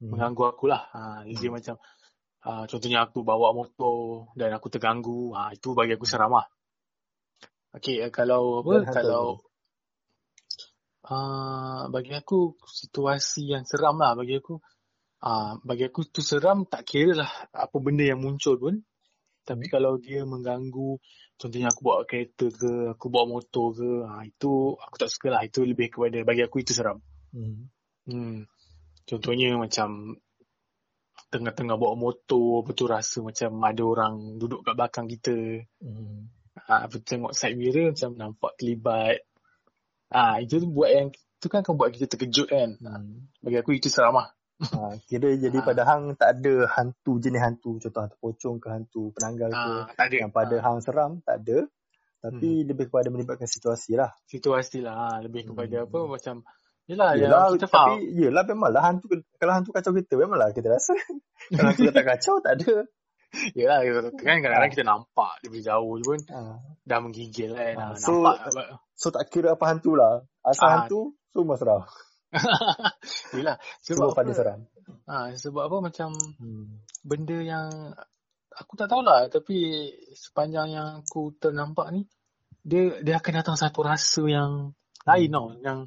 Hmm. 0.01 0.15
Mengganggu 0.15 0.43
aku 0.53 0.65
lah. 0.71 0.83
Ha, 0.93 1.01
dia 1.27 1.49
Hmm. 1.49 1.57
macam 1.59 1.75
uh, 2.47 2.65
contohnya 2.69 3.07
aku 3.07 3.25
bawa 3.25 3.55
motor 3.57 4.31
dan 4.39 4.55
aku 4.55 4.71
terganggu. 4.71 5.33
Ha, 5.35 5.57
itu 5.57 5.75
bagi 5.75 5.97
aku 5.97 6.07
seram 6.07 6.33
lah. 6.37 6.47
Okey, 7.73 8.05
uh, 8.05 8.13
kalau 8.13 8.61
apa? 8.61 8.85
Dan 8.85 8.93
Kalau 8.93 9.41
Uh, 11.03 11.91
bagi 11.91 12.15
aku 12.15 12.55
situasi 12.62 13.51
yang 13.51 13.67
seram 13.67 13.99
lah 13.99 14.15
bagi 14.15 14.38
aku 14.38 14.62
uh, 15.19 15.59
bagi 15.67 15.91
aku 15.91 16.07
tu 16.07 16.23
seram 16.23 16.62
tak 16.62 16.87
kira 16.87 17.27
lah 17.27 17.31
apa 17.51 17.75
benda 17.83 18.07
yang 18.07 18.23
muncul 18.23 18.55
pun 18.55 18.79
tapi 19.43 19.67
kalau 19.67 19.99
dia 19.99 20.23
mengganggu 20.23 21.03
contohnya 21.35 21.75
aku 21.75 21.81
bawa 21.83 22.07
kereta 22.07 22.47
ke 22.55 22.95
aku 22.95 23.07
bawa 23.11 23.35
motor 23.35 23.75
ke 23.75 23.91
uh, 24.07 24.23
itu 24.23 24.79
aku 24.79 24.95
tak 24.95 25.11
suka 25.11 25.35
lah 25.35 25.43
itu 25.43 25.67
lebih 25.67 25.91
kepada 25.91 26.23
bagi 26.23 26.47
aku 26.47 26.62
itu 26.62 26.71
seram 26.71 27.03
Hmm. 27.33 27.67
hmm. 28.07 28.45
contohnya 29.09 29.59
macam 29.59 30.21
tengah-tengah 31.35 31.81
bawa 31.81 31.99
motor 31.99 32.62
betul 32.62 32.95
rasa 32.95 33.25
macam 33.25 33.59
ada 33.65 33.83
orang 33.83 34.38
duduk 34.38 34.62
kat 34.62 34.75
belakang 34.79 35.11
kita 35.11 35.67
Hmm. 35.83 36.31
Ah, 36.69 36.85
uh, 36.85 37.01
tengok 37.01 37.33
side 37.33 37.57
mirror 37.57 37.97
macam 37.97 38.12
nampak 38.12 38.53
terlibat. 38.61 39.25
Ah, 40.12 40.37
itu 40.38 40.61
tu 40.61 40.68
buat 40.68 40.88
yang 40.88 41.09
tu 41.40 41.48
kan 41.48 41.61
akan 41.61 41.75
buat 41.75 41.90
kita 41.90 42.07
terkejut 42.07 42.46
kan. 42.46 42.77
Hmm. 42.79 43.27
Bagi 43.40 43.57
aku 43.59 43.72
itu 43.72 43.88
seram 43.88 44.14
lah. 44.14 44.29
Ha, 44.62 44.94
kira 45.05 45.35
jadi 45.35 45.59
Ah. 45.59 45.64
pada 45.64 45.83
hang 45.83 46.14
tak 46.14 46.38
ada 46.38 46.70
hantu 46.70 47.18
jenis 47.18 47.42
hantu 47.42 47.83
contoh 47.83 47.98
hantu 47.98 48.16
pocong 48.16 48.57
ke 48.57 48.68
hantu 48.70 49.03
penanggal 49.11 49.51
ke 49.51 49.59
Ah, 49.59 49.90
tak 49.90 50.07
ada. 50.07 50.16
yang 50.22 50.31
pada 50.31 50.55
Ah, 50.55 50.62
hang 50.62 50.79
seram 50.79 51.11
tak 51.20 51.42
ada 51.42 51.66
tapi 52.22 52.62
lebih 52.62 52.87
kepada 52.87 53.11
melibatkan 53.11 53.51
situasi 53.51 53.98
lah. 53.98 54.14
situasi 54.25 54.79
lah. 54.79 54.94
Ah, 54.94 55.18
lebih 55.18 55.51
kepada 55.51 55.83
Hmm. 55.83 55.87
apa 55.88 55.98
macam 56.07 56.37
Yelah, 56.83 57.14
Yelah, 57.14 57.46
yang 57.46 57.55
kita 57.57 57.66
faham. 57.66 57.94
tapi 57.94 58.11
yelah 58.12 58.42
memanglah 58.44 58.83
hantu 58.83 59.07
kalau 59.35 59.53
hantu 59.53 59.70
kacau 59.70 59.92
kita 59.92 60.14
memanglah 60.14 60.51
kita 60.51 60.66
rasa. 60.68 60.94
kalau 61.51 61.68
hantu 61.70 61.90
tak 61.90 62.05
kacau 62.05 62.35
tak 62.38 62.53
ada. 62.59 62.75
Yelah, 63.57 63.81
kan 64.12 64.37
kadang-kadang 64.38 64.71
kita 64.71 64.85
nampak 64.85 65.40
dari 65.40 65.61
jauh 65.61 65.97
je 65.97 66.05
pun 66.05 66.21
Ha. 66.29 66.61
dah 66.85 66.99
menggigil 67.01 67.53
kan. 67.53 67.75
Ah, 67.75 67.88
Ah, 67.88 67.97
so- 67.97 68.21
nampak. 68.21 68.37
So 68.92 69.09
tak 69.09 69.29
kira 69.29 69.57
apa 69.57 69.64
hantu 69.66 69.97
lah. 69.97 70.21
Asal 70.40 70.68
Ah. 70.68 70.73
hantu 70.85 71.16
semua 71.31 71.57
seram. 71.57 71.83
Yelah, 73.37 73.57
Semua 73.81 74.09
sebab 74.09 74.16
pada 74.16 74.31
apa? 74.31 74.37
seram. 74.37 74.61
Ah, 75.05 75.27
sebab 75.33 75.62
apa 75.64 75.77
macam 75.81 76.09
Hmm. 76.38 76.81
benda 77.03 77.38
yang 77.38 77.68
aku 78.53 78.73
tak 78.75 78.88
tahulah 78.88 79.29
tapi 79.29 79.88
sepanjang 80.12 80.68
yang 80.71 80.88
aku 81.01 81.33
ternampak 81.35 81.88
ni 81.90 82.05
dia 82.62 83.01
dia 83.01 83.16
akan 83.16 83.33
datang 83.40 83.57
satu 83.57 83.81
rasa 83.81 84.23
yang 84.25 84.77
lain 85.03 85.29
Hmm. 85.29 85.35
tau 85.35 85.47
yang 85.59 85.79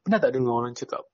pernah 0.00 0.18
tak 0.18 0.32
dengar 0.32 0.54
orang 0.56 0.72
cakap 0.72 1.04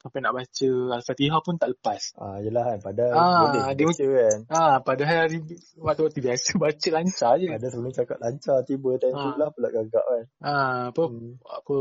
sampai 0.00 0.20
nak 0.24 0.32
baca 0.32 0.70
Al-Fatihah 0.96 1.40
pun 1.44 1.60
tak 1.60 1.76
lepas. 1.76 2.02
Ah, 2.16 2.40
yelah 2.40 2.64
kan. 2.64 2.78
Padahal 2.80 3.12
Ah, 3.12 3.40
boleh 3.52 3.62
dia 3.76 3.84
baca 3.86 4.06
kan. 4.08 4.38
Ah, 4.48 4.76
padahal 4.80 5.16
hari 5.28 5.38
waktu-waktu 5.76 6.20
biasa 6.24 6.48
baca 6.64 6.88
lancar 6.96 7.32
je. 7.36 7.46
Ada 7.52 7.66
sebelum 7.68 7.92
cakap 7.92 8.16
lancar 8.18 8.56
tiba 8.64 8.90
time 8.96 9.12
tu 9.12 9.28
Ah. 9.28 9.36
lah 9.36 9.48
pula 9.52 9.68
gagak 9.68 10.04
kan. 10.04 10.24
Ah, 10.40 10.80
apa 10.88 11.02
Hmm. 11.04 11.36
apa 11.44 11.74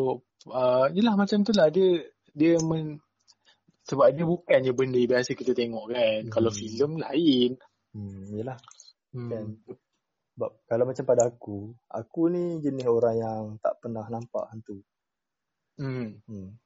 uh, 0.51 0.85
yelah 0.91 1.15
macam 1.15 1.47
tu 1.47 1.55
lah 1.55 1.71
dia 1.71 2.03
dia 2.35 2.59
men, 2.61 2.99
sebab 3.87 4.11
dia 4.13 4.21
bukan 4.27 4.59
je 4.67 4.71
benda 4.75 4.99
biasa 4.99 5.33
kita 5.33 5.55
tengok 5.55 5.89
kan. 5.89 6.27
Hmm. 6.27 6.31
Kalau 6.31 6.51
filem 6.51 6.99
lain. 6.99 7.55
Hmm, 7.95 8.27
yelah 8.35 8.59
Hmm. 9.15 9.31
kan. 9.31 9.45
Sebab 10.35 10.51
kalau 10.67 10.83
macam 10.87 11.03
pada 11.03 11.23
aku, 11.27 11.73
aku 11.91 12.21
ni 12.31 12.63
jenis 12.63 12.87
orang 12.87 13.15
yang 13.17 13.43
tak 13.59 13.75
pernah 13.83 14.05
nampak 14.07 14.47
hantu. 14.51 14.83
Hmm. 15.79 16.19
Hmm. 16.27 16.59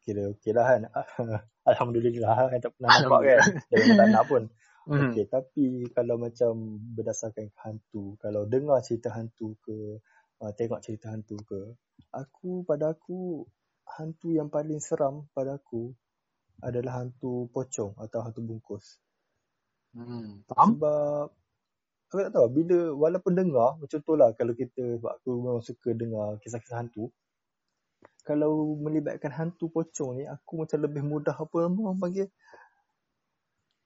Kira 0.00 0.32
okey 0.36 0.52
lah 0.56 0.64
kan. 0.66 0.82
Alhamdulillah 1.70 2.50
kan 2.50 2.58
tak 2.60 2.72
pernah 2.76 2.90
nampak 3.00 3.20
kan. 3.28 3.38
Jangan 3.70 3.94
tak 3.96 4.08
nak 4.12 4.24
pun. 4.26 4.44
Hmm. 4.88 5.12
Okey, 5.12 5.28
tapi 5.28 5.86
kalau 5.92 6.16
macam 6.16 6.80
berdasarkan 6.96 7.52
hantu, 7.62 8.16
kalau 8.16 8.48
dengar 8.48 8.80
cerita 8.80 9.12
hantu 9.12 9.54
ke, 9.60 10.00
uh, 10.40 10.52
tengok 10.56 10.80
cerita 10.80 11.12
hantu 11.12 11.36
ke, 11.44 11.76
aku 12.10 12.64
pada 12.64 12.96
aku 12.96 13.44
hantu 13.86 14.32
yang 14.32 14.48
paling 14.48 14.80
seram 14.80 15.28
pada 15.36 15.60
aku 15.60 15.92
adalah 16.64 17.04
hantu 17.04 17.48
pocong 17.52 17.92
atau 18.00 18.24
hantu 18.24 18.40
bungkus. 18.40 18.98
Hmm. 19.96 20.42
Faham? 20.48 20.76
Sebab 20.76 21.24
aku 22.10 22.18
tak 22.26 22.32
tahu 22.34 22.48
bila 22.50 22.78
walaupun 22.94 23.32
dengar 23.34 23.78
macam 23.78 23.98
tu 24.02 24.12
lah 24.18 24.34
kalau 24.34 24.52
kita 24.54 24.98
sebab 24.98 25.12
aku 25.22 25.30
memang 25.38 25.62
suka 25.62 25.90
dengar 25.94 26.40
kisah-kisah 26.42 26.78
hantu. 26.82 27.12
Kalau 28.20 28.76
melibatkan 28.76 29.32
hantu 29.32 29.68
pocong 29.68 30.20
ni 30.20 30.24
aku 30.24 30.62
macam 30.62 30.78
lebih 30.80 31.02
mudah 31.02 31.34
apa 31.34 31.56
nama 31.64 31.78
orang 31.88 31.98
panggil 31.98 32.28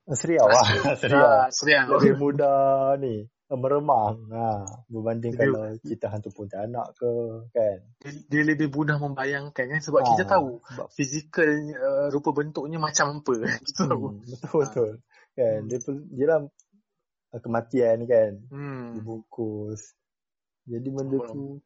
Ah, 0.04 0.16
seriau 0.20 0.44
lah. 0.44 0.60
seriau. 1.00 1.24
Ah, 1.24 1.48
seriau. 1.48 1.88
Lebih 1.96 2.14
mudah 2.20 2.58
ni 3.00 3.24
meremang 3.48 4.18
ha, 4.34 4.66
berbanding 4.90 5.32
Dia- 5.32 5.46
kalau 5.46 5.62
cerita 5.80 6.12
hantu 6.12 6.28
pontianak 6.28 6.92
ke 6.92 7.08
kan. 7.54 7.78
Dia, 8.02 8.10
dia 8.28 8.42
lebih 8.44 8.68
mudah 8.68 9.00
membayangkan 9.00 9.64
kan 9.64 9.80
sebab 9.80 10.04
Ah, 10.04 10.08
kita 10.12 10.24
tahu 10.28 10.60
sebab 10.60 10.86
fizikal 10.92 11.48
uh, 11.72 12.06
rupa 12.12 12.36
bentuknya 12.36 12.76
macam 12.76 13.22
apa. 13.22 13.32
kita 13.64 13.88
tahu. 13.88 14.12
Hmm, 14.12 14.20
betul 14.28 14.52
betul. 14.60 14.90
Kan 15.32 15.56
Hmm. 15.64 15.68
dia 15.72 15.78
pun 15.80 15.94
dia 16.12 16.26
lah 16.28 16.40
kematian 17.40 17.98
kan. 18.04 18.32
Hmm. 18.52 18.86
Dibungkus. 18.98 19.96
Jadi 20.68 20.88
benda 20.92 21.16
tu 21.24 21.64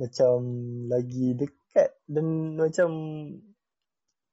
macam 0.00 0.36
lagi 0.88 1.36
dekat 1.36 1.92
dan 2.08 2.56
macam 2.56 2.90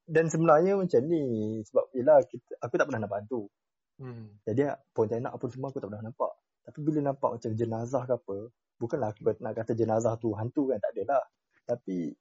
dan 0.07 0.31
sebenarnya 0.31 0.79
macam 0.79 1.03
ni 1.03 1.59
sebab 1.67 1.91
yelah 1.91 2.23
kita, 2.23 2.55
aku 2.63 2.79
tak 2.79 2.87
pernah 2.87 3.03
nampak 3.03 3.27
hantu. 3.27 3.51
Hmm. 3.99 4.31
Jadi 4.47 4.71
Pontianak 4.95 5.35
apa 5.35 5.45
semua 5.51 5.67
aku 5.67 5.83
tak 5.83 5.91
pernah 5.91 6.07
nampak. 6.07 6.31
Tapi 6.63 6.79
bila 6.79 6.99
nampak 7.11 7.29
macam 7.35 7.51
jenazah 7.51 8.03
ke 8.07 8.13
apa, 8.15 8.37
bukanlah 8.79 9.11
aku 9.11 9.21
nak 9.43 9.53
kata 9.59 9.71
jenazah 9.75 10.15
tu 10.15 10.31
hantu 10.31 10.71
kan, 10.71 10.79
tak 10.79 10.91
adalah. 10.95 11.23
Tapi 11.67 12.15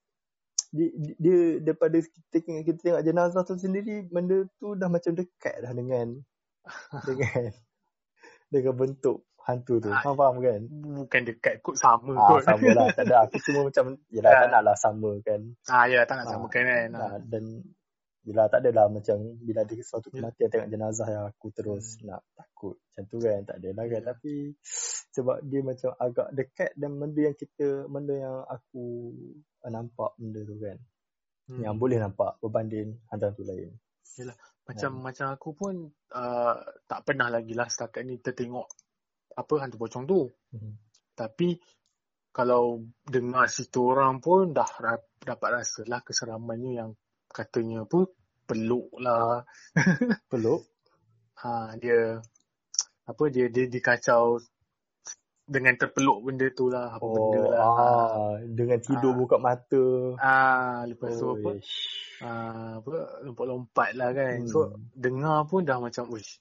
dia, 0.75 0.89
dia 1.23 1.39
daripada 1.63 2.03
kita 2.03 2.43
tengok, 2.43 2.63
kita 2.67 2.79
tengok 2.83 3.03
jenazah 3.07 3.43
tu 3.47 3.55
sendiri, 3.55 4.11
benda 4.11 4.43
tu 4.59 4.75
dah 4.75 4.91
macam 4.91 5.15
dekat 5.15 5.63
dah 5.63 5.71
dengan 5.71 6.19
dengan 7.09 7.55
dengan 8.51 8.75
bentuk 8.75 9.23
hantu 9.47 9.79
tu. 9.79 9.91
Faham, 10.03 10.15
faham 10.19 10.37
kan? 10.43 10.61
Bukan 11.07 11.21
dekat 11.23 11.55
kot 11.63 11.79
sama 11.79 12.13
Ah, 12.19 12.29
kot. 12.35 12.43
sama 12.43 12.67
lah. 12.75 12.87
Tak 12.91 13.05
ada. 13.07 13.17
Aku 13.31 13.39
cuma 13.47 13.71
macam, 13.71 13.85
yelah 14.11 14.31
Ah. 14.35 14.39
tak 14.43 14.49
nak 14.51 14.63
lah 14.67 14.77
sama 14.77 15.11
kan. 15.23 15.41
Ah, 15.71 15.85
ya, 15.87 16.03
tak 16.03 16.15
nak 16.19 16.27
Ah. 16.27 16.33
samakan 16.35 16.63
kan. 16.67 16.89
Ah. 16.93 17.03
Ah, 17.15 17.19
dan 17.23 17.45
Yelah 18.27 18.51
tak 18.51 18.67
adalah 18.67 18.91
macam 18.91 19.39
bila 19.39 19.63
ada 19.63 19.71
suatu 19.87 20.11
Ya. 20.11 20.19
kematian 20.19 20.51
tengok 20.51 20.71
jenazah 20.75 21.09
yang 21.15 21.25
aku 21.31 21.47
terus 21.55 21.95
Hmm. 22.03 22.11
nak 22.11 22.27
takut. 22.35 22.75
Macam 22.75 23.05
tu 23.07 23.17
kan 23.23 23.39
tak 23.47 23.57
adalah 23.63 23.85
kan. 23.87 24.03
Ya. 24.03 24.07
Tapi 24.11 24.35
sebab 25.15 25.37
dia 25.47 25.61
macam 25.63 25.91
agak 25.95 26.29
dekat 26.35 26.71
dan 26.75 26.91
benda 26.99 27.21
yang 27.23 27.37
kita, 27.39 27.87
benda 27.87 28.15
yang 28.19 28.37
aku 28.51 29.15
nampak 29.63 30.11
benda 30.19 30.43
tu 30.43 30.59
kan. 30.59 30.77
Hmm. 31.47 31.63
Yang 31.63 31.75
boleh 31.79 31.99
nampak 32.03 32.31
berbanding 32.43 32.99
hantu-hantu 33.15 33.47
lain. 33.47 33.71
Macam 34.67 34.91
Hmm. 34.91 35.03
macam 35.07 35.27
aku 35.31 35.51
pun 35.55 35.75
uh, 36.11 36.55
tak 36.91 37.07
pernah 37.07 37.31
lagi 37.31 37.55
lah 37.55 37.71
setakat 37.71 38.03
ni 38.03 38.19
tertengok 38.19 38.67
apa 39.37 39.55
hantu 39.61 39.77
pocong 39.77 40.05
tu. 40.05 40.21
Hmm. 40.51 40.75
Tapi 41.13 41.61
kalau 42.33 42.81
dengar 43.05 43.49
situ 43.49 43.81
orang 43.81 44.21
pun 44.21 44.53
dah 44.53 44.69
ra- 44.81 45.09
dapat 45.21 45.61
rasa 45.61 45.85
lah 45.85 46.01
keseramannya 46.01 46.73
yang 46.75 46.91
katanya 47.29 47.85
apa 47.85 48.09
peluk 48.45 48.93
lah. 48.97 49.45
Peluk. 50.31 50.65
Ha, 51.37 51.77
dia 51.77 52.17
apa 53.05 53.25
dia 53.29 53.47
dia 53.49 53.69
dikacau 53.69 54.41
dengan 55.47 55.79
terpeluk 55.79 56.27
benda 56.27 56.51
tu 56.51 56.67
lah 56.67 56.91
apa 56.91 57.07
benda 57.07 57.39
Oh, 57.39 57.51
lah. 57.55 57.61
ah, 57.63 58.35
dengan 58.43 58.79
tidur 58.81 59.15
Ah. 59.15 59.17
buka 59.17 59.37
mata. 59.39 59.85
Ah, 60.19 60.83
lepas 60.85 61.15
tu 61.15 61.25
Oh, 61.25 61.37
apa? 61.37 61.51
ish. 61.55 61.77
Ah, 62.19 62.81
apa 62.81 62.93
lompat-lompat 63.23 63.91
lah 63.95 64.11
kan. 64.11 64.43
Hmm. 64.43 64.49
So 64.49 64.59
dengar 64.91 65.47
pun 65.47 65.63
dah 65.63 65.79
macam 65.79 66.11
wish. 66.11 66.41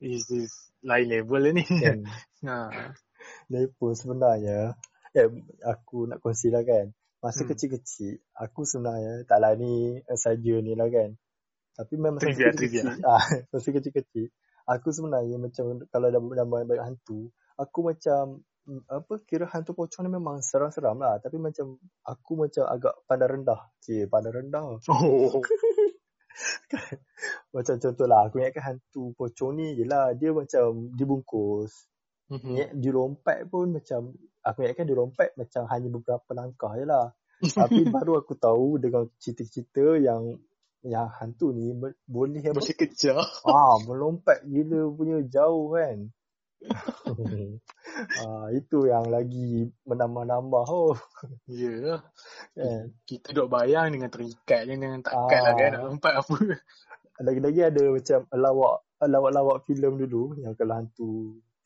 Is 0.00 0.28
this 0.28 0.52
lain 0.84 1.08
level 1.08 1.40
lah 1.40 1.52
ni. 1.56 1.64
Kan. 1.64 2.04
ha. 2.48 2.92
Pun 3.80 3.92
sebenarnya 3.96 4.76
eh, 5.16 5.28
aku 5.64 6.06
nak 6.06 6.20
kongsi 6.20 6.52
lah 6.52 6.62
kan. 6.62 6.92
Masa 7.24 7.42
Hmm. 7.42 7.50
kecil-kecil, 7.56 8.20
aku 8.36 8.68
sebenarnya 8.68 9.24
taklah 9.24 9.56
ni 9.56 9.98
saja 10.14 10.54
ni 10.60 10.76
lah 10.76 10.86
kan. 10.92 11.16
Tapi 11.74 11.92
memang 11.96 12.20
masa 12.20 12.28
Trivia, 12.28 12.52
kecil-kecil, 12.52 12.86
ah, 13.08 13.24
masa 13.50 13.68
kecil-kecil, 13.72 14.28
aku 14.68 14.88
sebenarnya 14.92 15.36
macam 15.40 15.80
kalau 15.88 16.08
dah 16.12 16.20
dah 16.20 16.46
banyak 16.46 16.84
hantu, 16.84 17.32
aku 17.56 17.78
macam 17.88 18.44
mm, 18.68 18.84
apa 18.92 19.14
kira 19.24 19.48
hantu 19.48 19.72
pocong 19.72 20.04
ni 20.06 20.12
memang 20.12 20.44
seram-seram 20.44 21.00
lah. 21.00 21.16
Tapi 21.18 21.40
macam 21.40 21.80
aku 22.04 22.32
macam 22.36 22.64
agak 22.68 22.94
pandang 23.08 23.30
rendah. 23.40 23.60
Cik, 23.80 24.12
pandang 24.12 24.36
rendah. 24.36 24.76
Oh. 24.92 25.40
Macam 27.54 27.74
contohlah, 27.80 28.28
aku 28.28 28.40
ingatkan 28.42 28.64
hantu 28.76 29.12
pocong 29.16 29.52
ni 29.56 29.66
jelah 29.78 30.12
dia 30.12 30.30
macam 30.32 30.92
dibungkus. 30.92 31.88
Mhm. 32.26 32.52
Niat 32.52 32.70
dia 32.82 32.92
lompat 32.92 33.38
pun 33.46 33.70
macam 33.70 34.12
aku 34.42 34.58
ingatkan 34.66 34.86
dia 34.86 34.98
lompat 34.98 35.30
macam 35.38 35.62
hanya 35.70 35.88
beberapa 35.90 36.30
langkah 36.34 36.72
je 36.74 36.84
lah. 36.84 37.06
Tapi 37.60 37.86
baru 37.86 38.18
aku 38.20 38.34
tahu 38.34 38.80
dengan 38.80 39.06
cerita-cerita 39.20 40.00
yang 40.00 40.40
yang 40.86 41.10
hantu 41.18 41.50
ni 41.50 41.74
boleh 42.06 42.42
apa? 42.46 42.62
Masih 42.62 42.78
kejar. 42.78 43.18
Ah, 43.42 43.76
melompat 43.84 44.46
gila 44.46 44.86
punya 44.94 45.18
jauh 45.26 45.74
kan. 45.74 46.08
ah, 48.26 48.46
itu 48.50 48.78
yang 48.86 49.06
lagi 49.08 49.70
menambah-nambah 49.84 50.64
oh. 50.66 50.96
Lah. 51.48 52.00
kan. 52.54 52.84
Kita 53.08 53.28
duk 53.32 53.48
bayang 53.48 53.94
dengan 53.94 54.10
terikat 54.10 54.66
je 54.66 54.74
dengan 54.74 55.00
takkan 55.00 55.40
Ah. 55.40 55.44
lah 55.46 55.54
kan 55.54 55.68
nak 55.72 55.82
lompat 55.86 56.14
apa. 56.16 56.36
Lagi-lagi 57.26 57.60
ada 57.64 57.82
macam 57.88 58.18
lawak 58.30 58.74
lawak-lawak 58.96 59.58
filem 59.64 59.94
dulu 59.96 60.36
yang 60.40 60.52
kalau 60.52 60.74
hantu 60.76 61.10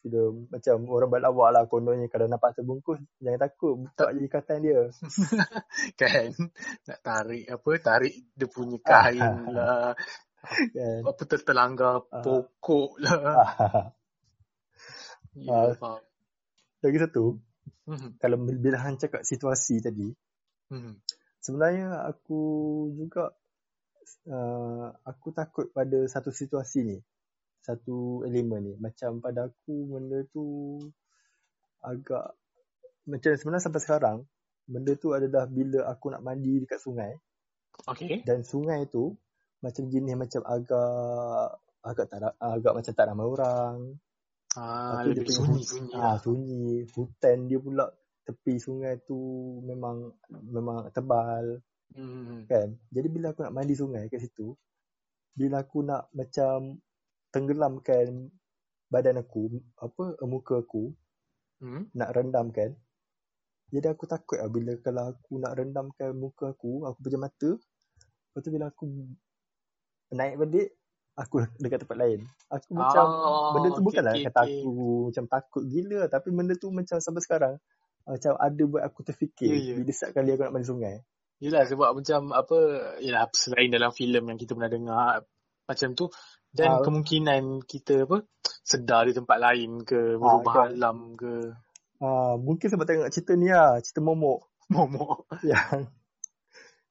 filem 0.01 0.47
macam 0.49 0.77
orang 0.89 1.09
buat 1.11 1.23
lawak 1.23 1.49
lah 1.53 1.63
kononnya 1.67 2.07
kalau 2.09 2.25
nampak 2.25 2.57
terbungkus 2.57 2.97
jangan 3.21 3.37
takut 3.39 3.75
buka 3.77 4.07
je 4.15 4.21
ikatan 4.25 4.59
dia. 4.63 4.81
kan. 5.99 6.31
Nak 6.87 6.99
tarik 7.03 7.45
apa, 7.47 7.71
tarik 7.83 8.15
dia 8.33 8.47
punya 8.47 8.79
Ah. 8.81 9.11
kain 9.11 9.33
lah. 9.51 9.93
kan. 10.71 11.01
Apa 11.05 11.23
ter- 11.27 11.45
terlanggar 11.45 12.07
Ah. 12.09 12.23
pokok 12.23 12.91
lah. 13.03 13.21
Ah, 13.21 13.85
Ya, 15.39 15.75
faham. 15.79 16.03
Lagi 16.81 16.99
satu, 16.99 17.39
Mhm. 17.87 18.19
kalau 18.19 18.37
bila 18.41 18.79
hang 18.81 18.99
cakap 18.99 19.23
situasi 19.23 19.79
tadi, 19.85 20.11
Mhm. 20.73 20.99
sebenarnya 21.39 22.09
aku 22.09 22.41
juga 22.97 23.31
uh, 24.27 24.91
aku 25.07 25.31
takut 25.31 25.71
pada 25.71 26.03
satu 26.11 26.35
situasi 26.35 26.83
ni. 26.83 26.99
Satu 27.63 28.27
elemen 28.27 28.73
ni. 28.73 28.75
Macam 28.81 29.21
pada 29.21 29.47
aku 29.47 29.87
benda 29.87 30.25
tu 30.33 30.77
agak 31.85 32.35
macam 33.07 33.31
sebenarnya 33.37 33.65
sampai 33.65 33.83
sekarang 33.83 34.19
benda 34.69 34.93
tu 34.97 35.13
adalah 35.17 35.47
bila 35.49 35.89
aku 35.89 36.13
nak 36.13 36.23
mandi 36.23 36.61
dekat 36.63 36.79
sungai 36.79 37.13
Okay. 37.89 38.21
dan 38.29 38.45
sungai 38.45 38.85
tu 38.93 39.17
macam 39.65 39.89
jenis 39.89 40.17
macam 40.17 40.45
agak 40.45 41.57
agak 41.81 42.07
tak 42.13 42.19
agak 42.37 42.73
macam 42.77 42.93
tak 42.93 43.07
ramai 43.09 43.27
orang. 43.27 43.77
Ah, 44.59 44.99
Tapi 44.99 45.15
dia 45.15 45.23
lebih 45.23 45.35
punya 45.39 45.43
sunyi-sunyi 45.47 45.93
Ah, 45.95 46.17
sunyi. 46.19 46.67
Hutan 46.91 47.37
dia 47.47 47.59
pula 47.63 47.87
tepi 48.27 48.55
sungai 48.59 48.99
tu 49.07 49.19
memang 49.67 50.11
memang 50.31 50.91
tebal 50.91 51.63
Mhm. 51.95 52.47
kan. 52.47 52.69
Jadi 52.91 53.09
bila 53.11 53.35
aku 53.35 53.43
nak 53.47 53.55
mandi 53.55 53.75
sungai 53.75 54.07
kat 54.11 54.23
situ, 54.23 54.55
bila 55.35 55.63
aku 55.63 55.83
nak 55.83 56.11
macam 56.15 56.79
tenggelamkan 57.31 58.31
badan 58.91 59.23
aku, 59.23 59.51
apa 59.79 60.19
muka 60.27 60.63
aku 60.63 60.91
Mhm. 61.63 61.95
nak 61.95 62.11
rendamkan. 62.15 62.75
Jadi 63.71 63.87
aku 63.87 64.11
takut 64.11 64.43
lah 64.43 64.51
bila 64.51 64.75
kalau 64.83 65.15
aku 65.15 65.39
nak 65.39 65.55
rendamkan 65.55 66.11
muka 66.15 66.51
aku, 66.51 66.83
aku 66.91 66.99
pejam 67.07 67.23
mata. 67.23 67.51
Lepas 67.55 68.41
tu 68.43 68.51
bila 68.51 68.67
aku 68.67 68.87
naik 70.11 70.35
balik, 70.43 70.75
aku 71.21 71.45
dekat 71.61 71.85
tempat 71.85 71.97
lain. 72.01 72.25
Aku 72.49 72.71
macam 72.73 73.05
Ah, 73.05 73.53
benda 73.53 73.69
tu 73.77 73.83
bukanlah 73.85 74.15
okey, 74.17 74.25
kata 74.27 74.41
okey. 74.41 74.59
aku 74.65 74.71
macam 75.13 75.25
takut 75.29 75.63
gila 75.69 76.01
tapi 76.09 76.29
benda 76.33 76.55
tu 76.57 76.69
macam 76.73 76.97
sampai 76.99 77.23
sekarang 77.23 77.55
macam 78.09 78.33
ada 78.41 78.63
buat 78.65 78.83
aku 78.83 79.01
terfikir 79.05 79.53
Ya, 79.53 79.57
ya. 79.61 79.75
bila 79.77 79.93
setiap 79.93 80.11
kali 80.19 80.33
aku 80.35 80.43
nak 80.49 80.53
mandi 80.57 80.67
sungai. 80.67 80.97
Yelah 81.41 81.65
sebab 81.65 81.97
macam 81.97 82.37
apa 82.37 82.59
Yelah 83.01 83.25
selain 83.33 83.73
dalam 83.73 83.97
filem 83.97 84.29
yang 84.29 84.37
kita 84.37 84.53
pernah 84.53 84.69
dengar 84.69 85.25
Macam 85.65 85.97
tu 85.97 86.13
Dan 86.53 86.69
Ah. 86.77 86.85
kemungkinan 86.85 87.65
kita 87.65 88.05
apa 88.05 88.29
Sedar 88.61 89.09
di 89.09 89.17
tempat 89.17 89.41
lain 89.41 89.81
ke 89.89 90.21
Ah, 90.21 90.21
Berubah 90.21 90.69
kan. 90.69 90.77
alam 90.77 91.17
ke 91.17 91.49
Ah, 91.97 92.37
mungkin 92.37 92.69
sebab 92.69 92.85
tengok 92.85 93.09
cerita 93.09 93.33
ni 93.41 93.49
lah, 93.49 93.81
cerita 93.81 94.05
momok 94.05 94.53
Momok 94.75 95.33
yang 95.41 95.89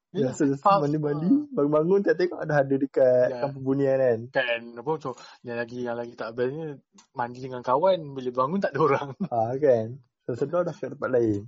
Yelah, 0.10 0.34
biasa 0.34 0.58
faham. 0.58 0.80
mandi-mandi, 0.84 1.30
bangun-bangun 1.54 2.02
tak 2.02 2.17
tengok 2.17 2.41
dah 2.41 2.58
ada 2.60 2.76
dekat 2.76 3.28
Ya. 3.30 3.39
kampung 3.45 3.62
bunian 3.63 3.98
kan. 3.98 4.19
Kan 4.34 4.62
apa 4.74 4.89
macam 4.89 5.13
Yang 5.41 5.58
lagi 5.60 5.80
yang 5.86 5.95
lagi 5.95 6.13
tak 6.13 6.30
bestnya 6.34 6.67
Mandi 7.12 7.39
dengan 7.39 7.62
kawan 7.62 8.00
Bila 8.12 8.30
bangun 8.36 8.58
tak 8.58 8.74
ada 8.74 8.80
orang 8.82 9.10
Ah 9.30 9.54
kan. 9.56 10.02
Sedar 10.32 10.62
dah 10.63 10.74
kat 10.74 10.93
tempat 10.93 11.10
lain. 11.10 11.45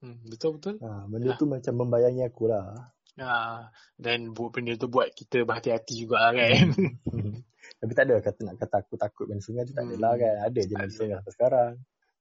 hmm, 0.00 0.22
Betul-betul 0.24 0.78
Ah, 0.80 1.02
benda 1.04 1.28
Ya. 1.28 1.34
tu 1.34 1.46
macam 1.46 1.74
membayangi 1.76 2.22
aku 2.22 2.46
lah. 2.46 2.94
ah, 3.16 3.66
Dan 3.96 4.30
buat 4.30 4.50
benda 4.50 4.74
tu 4.74 4.86
buat 4.86 5.10
kita 5.10 5.42
berhati-hati 5.42 5.94
juga 6.00 6.30
kan 6.30 6.66
Tapi 7.80 7.90
tak 7.90 8.04
ada 8.06 8.20
kata 8.20 8.40
nak 8.44 8.56
kata 8.56 8.76
aku 8.78 8.94
takut 8.94 9.24
mandi 9.24 9.40
sungai 9.40 9.64
tu 9.64 9.72
tak 9.72 9.82
Hmm. 9.82 9.92
adalah 9.92 10.14
kan. 10.14 10.34
Ada 10.46 10.60
je 10.62 10.74
ada. 10.76 10.86
sungai 10.88 11.16
sampai 11.16 11.32
sekarang. 11.32 11.72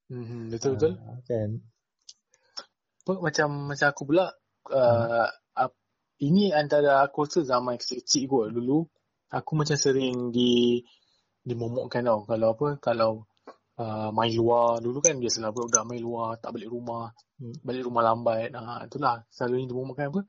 hmm, 0.10 0.44
Betul-betul 0.50 0.94
Ah, 0.98 1.22
kan. 1.22 1.50
apa 3.04 3.12
macam 3.20 3.48
macam 3.68 3.88
aku 3.88 4.04
pula 4.08 4.26
uh, 4.72 5.28
ap, 5.28 5.43
ini 6.24 6.56
antara 6.56 7.04
aku 7.04 7.28
rasa 7.28 7.44
zaman 7.44 7.76
kecil-kecil 7.76 8.24
kot 8.32 8.48
dulu 8.56 8.88
aku 9.28 9.52
macam 9.60 9.76
sering 9.76 10.32
di 10.32 10.80
dimomokkan 11.44 12.08
tau 12.08 12.24
kalau 12.24 12.48
apa 12.56 12.68
kalau 12.80 13.12
uh, 13.76 14.10
main 14.16 14.32
luar 14.32 14.80
dulu 14.80 15.04
kan 15.04 15.20
biasalah 15.20 15.52
budak 15.52 15.84
main 15.84 16.00
luar 16.00 16.40
tak 16.40 16.56
balik 16.56 16.72
rumah 16.72 17.12
Hmm. 17.34 17.50
balik 17.66 17.84
rumah 17.90 18.06
lambat 18.08 18.54
uh, 18.56 18.86
itulah 18.88 19.26
selalunya 19.28 19.68
dimomokkan 19.68 20.14
apa 20.14 20.22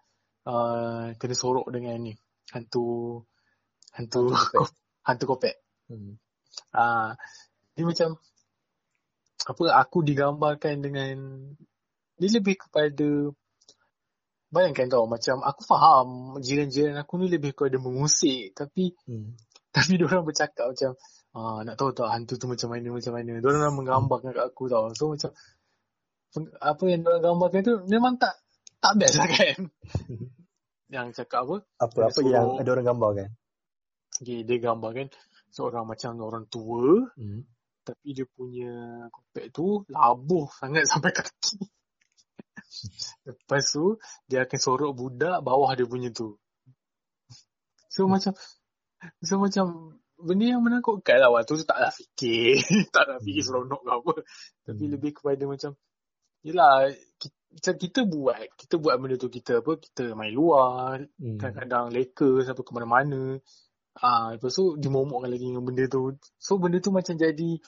uh, 0.51 1.05
kena 1.15 1.37
sorok 1.37 1.69
dengan 1.71 2.01
ni 2.01 2.13
hantu 2.51 3.23
hantu 3.95 4.33
Hantu 4.35 4.51
kopek. 4.59 4.73
hantu 5.07 5.25
kopek 5.31 5.57
Hmm. 5.85 6.17
Ah, 6.73 7.13
dia 7.77 7.85
macam 7.85 8.17
apa 9.45 9.65
aku 9.77 10.01
digambarkan 10.01 10.81
dengan 10.81 11.17
dia 12.17 12.31
lebih 12.33 12.57
kepada 12.57 13.29
bayangkan 14.55 14.87
tau 14.87 15.05
macam 15.05 15.43
aku 15.43 15.67
faham 15.67 16.07
jiran-jiran 16.39 16.95
aku 16.97 17.19
ni 17.19 17.27
lebih 17.27 17.51
kepada 17.53 17.77
mengusik 17.77 18.55
tapi 18.55 18.95
Hmm. 19.05 19.35
tapi 19.69 19.91
dia 19.99 20.07
orang 20.07 20.23
bercakap 20.23 20.71
macam 20.71 20.95
ah, 21.35 21.59
nak 21.61 21.75
tahu 21.75 21.91
tak 21.91 22.07
hantu 22.09 22.39
tu 22.39 22.47
macam 22.47 22.71
mana 22.71 22.89
macam 22.89 23.13
mana. 23.13 23.33
Dia 23.37 23.49
orang 23.51 23.75
menggambarkan 23.75 24.31
kat 24.31 24.45
aku 24.47 24.71
tau. 24.71 24.87
So 24.95 25.11
macam 25.11 25.35
apa 26.59 26.83
yang 26.87 27.03
dia 27.03 27.11
orang 27.11 27.25
gambarkan 27.25 27.61
tu 27.61 27.75
memang 27.87 28.15
tak 28.17 28.35
tak 28.79 28.93
best 28.97 29.17
lah 29.17 29.27
kan. 29.27 29.59
yang 30.87 31.11
cakap 31.11 31.43
apa? 31.43 31.57
Apa 31.81 31.99
apa 32.07 32.15
Suruh- 32.15 32.31
yang 32.31 32.47
ada 32.55 32.69
orang 32.71 32.87
gambar 32.87 33.11
kan? 33.17 33.31
Okay, 34.15 34.47
dia 34.47 34.57
gambarkan 34.63 35.11
seorang 35.51 35.85
macam 35.85 36.15
orang 36.21 36.47
tua 36.47 37.03
Hmm. 37.15 37.43
tapi 37.83 38.15
dia 38.15 38.27
punya 38.27 38.71
kopek 39.11 39.51
tu 39.51 39.83
labuh 39.91 40.47
sangat 40.55 40.87
sampai 40.91 41.11
kaki. 41.11 41.59
Lepas 43.25 43.63
tu 43.73 43.97
dia 44.27 44.45
akan 44.45 44.59
sorok 44.59 44.93
budak 44.97 45.39
bawah 45.41 45.71
dia 45.75 45.87
punya 45.87 46.11
tu. 46.11 46.37
So 47.89 48.07
macam 48.11 48.35
so 49.23 49.39
macam 49.39 49.97
benda 50.19 50.57
yang 50.57 50.63
menakutkan 50.65 51.21
lah 51.21 51.31
waktu 51.31 51.61
tu 51.61 51.67
taklah 51.67 51.93
fikir. 51.95 52.59
tak 52.95 53.05
nak 53.07 53.19
fikir 53.23 53.43
Hmm. 53.45 53.49
seronok 53.67 53.81
ke 53.83 53.91
apa. 53.91 54.15
Tapi 54.71 54.85
Hmm. 54.87 54.93
lebih 54.99 55.11
kepada 55.15 55.45
macam 55.47 55.73
Yelah 56.45 56.93
kita, 57.17 57.37
macam 57.57 57.75
kita 57.81 58.01
buat 58.05 58.41
kita 58.61 58.75
buat 58.77 58.95
benda 59.01 59.17
tu 59.17 59.33
kita 59.33 59.65
apa 59.65 59.81
kita 59.81 60.13
main 60.13 60.29
luar 60.29 61.01
Hmm. 61.17 61.41
kadang-kadang 61.41 61.89
leka 61.89 62.45
sampai 62.45 62.61
ke 62.61 62.73
mana-mana 62.77 63.41
ah 63.97 64.35
lepas 64.37 64.53
tu 64.53 64.75
dimomokkan 64.77 65.31
lagi 65.33 65.49
dengan 65.49 65.65
benda 65.65 65.89
tu 65.89 66.19
so 66.37 66.61
benda 66.61 66.83
tu 66.85 66.93
macam 66.93 67.15
jadi 67.17 67.63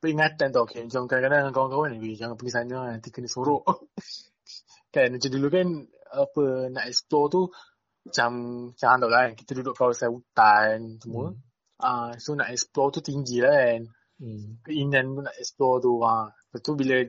peringatan 0.00 0.54
tau 0.56 0.64
okay, 0.64 0.86
macam 0.88 1.04
kadang-kadang 1.04 1.40
dengan 1.44 1.52
kawan-kawan 1.52 2.00
ni 2.00 2.14
jangan 2.16 2.38
pergi 2.38 2.52
sana 2.54 2.96
nanti 2.96 3.12
kena 3.12 3.28
sorok 3.28 3.66
kan 4.94 5.10
macam 5.10 5.30
dulu 5.34 5.48
kan 5.50 5.68
apa 6.14 6.44
nak 6.70 6.84
explore 6.86 7.26
tu 7.26 7.42
macam 8.06 8.30
macam 8.70 8.86
hang 8.86 9.00
tahu 9.02 9.10
lah 9.10 9.20
kan 9.26 9.32
kita 9.34 9.50
duduk 9.58 9.74
kawasan 9.74 10.14
hutan 10.14 10.78
semua 11.02 11.34
Hmm. 11.34 11.42
ah 11.82 12.10
so 12.22 12.38
nak 12.38 12.54
explore 12.54 12.94
tu 12.94 13.02
tinggi 13.02 13.42
lah 13.42 13.50
kan 13.50 13.82
Hmm. 14.14 14.62
keinginan 14.62 15.10
pun 15.10 15.26
nak 15.26 15.34
explore 15.42 15.82
tu 15.82 15.98
ha. 16.06 16.30
Lepas 16.30 16.60
tu 16.62 16.78
bila 16.78 17.02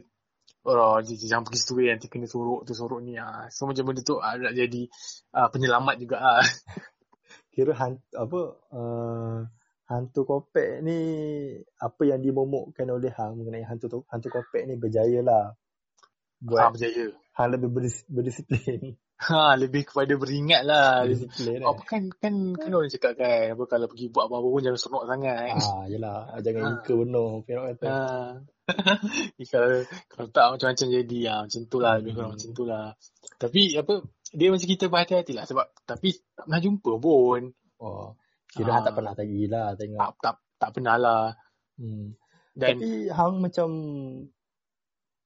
Oh, 0.66 0.98
jangan 0.98 1.46
pergi 1.46 1.62
situ 1.62 1.78
nanti 1.78 2.10
kena 2.10 2.26
sorok 2.26 2.66
tu 2.66 2.74
sorok 2.74 2.98
ni 3.06 3.14
ah. 3.22 3.46
So 3.54 3.70
macam 3.70 3.86
benda 3.86 4.02
tu 4.02 4.18
ah, 4.18 4.34
nak 4.34 4.58
jadi 4.58 4.90
ah, 5.38 5.54
penyelamat 5.54 5.96
juga 6.02 6.18
ah. 6.18 6.42
Kira 7.54 7.78
hantu 7.78 8.02
apa 8.18 8.40
uh, 8.74 9.38
hantu 9.86 10.22
kopek 10.26 10.82
ni 10.82 10.98
apa 11.78 12.02
yang 12.10 12.20
dimomokkan 12.20 12.90
oleh 12.90 13.14
hang 13.14 13.38
mengenai 13.38 13.64
hantu 13.64 13.86
tu, 13.88 14.00
hantu 14.10 14.28
kopek 14.34 14.66
ni 14.66 14.76
berjaya 14.76 15.22
lah. 15.22 15.54
Ha, 16.46 16.48
Buat 16.48 16.70
berjaya. 16.74 17.06
hang 17.34 17.50
lebih 17.52 17.70
berdis- 17.72 18.08
berdisiplin. 18.08 18.94
Ha, 19.16 19.56
lebih 19.56 19.88
kepada 19.88 20.12
beringat 20.14 20.68
lah. 20.68 21.08
Berdisiplin 21.08 21.64
Apa 21.64 21.80
eh. 21.80 21.88
kan 21.88 22.04
kan 22.20 22.36
kan 22.52 22.68
orang 22.70 22.92
cakap 22.92 23.16
kan 23.16 23.56
apa 23.56 23.64
kalau 23.64 23.88
pergi 23.88 24.12
buat 24.12 24.28
apa-apa 24.28 24.44
pun 24.46 24.60
jangan 24.60 24.76
seronok 24.76 25.04
sangat. 25.08 25.56
Ah, 25.56 25.86
yelah. 25.88 26.20
Jangan 26.38 26.62
Ah. 26.62 26.72
inka 26.76 26.94
benar. 26.94 27.30
Kira 27.42 27.62
kata. 27.72 27.86
Ha. 27.88 27.96
kalau 29.48 29.70
kalau 30.12 30.28
tak 30.30 30.46
macam-macam 30.52 30.88
jadi 30.92 31.20
ah 31.28 31.40
macam 31.48 31.62
tu 31.64 31.78
lah 31.80 31.94
lebih 31.96 32.12
kurang 32.12 32.28
Hmm. 32.28 32.38
macam 32.38 32.50
tu 32.52 32.64
lah. 32.66 32.86
Tapi 33.38 33.62
apa 33.74 33.94
dia 34.30 34.48
macam 34.52 34.68
kita 34.68 34.86
berhati-hati 34.86 35.34
lah 35.34 35.46
sebab 35.46 35.66
tapi 35.82 36.10
tak 36.12 36.44
pernah 36.44 36.60
jumpa 36.60 36.92
pun. 37.00 37.42
Oh. 37.80 38.20
Kira 38.52 38.68
Ah. 38.68 38.74
hang 38.74 38.84
tak 38.84 38.94
pernah 38.94 39.14
lagi 39.16 39.42
lah 39.48 39.68
tengok. 39.74 40.00
Tak 40.00 40.12
tak 40.20 40.36
tak 40.58 40.70
pernah 40.72 40.96
lah. 40.98 41.24
Hmm. 41.80 42.20
Dan 42.52 42.76
Tapi 42.78 42.90
hang 43.10 43.34
macam 43.40 43.68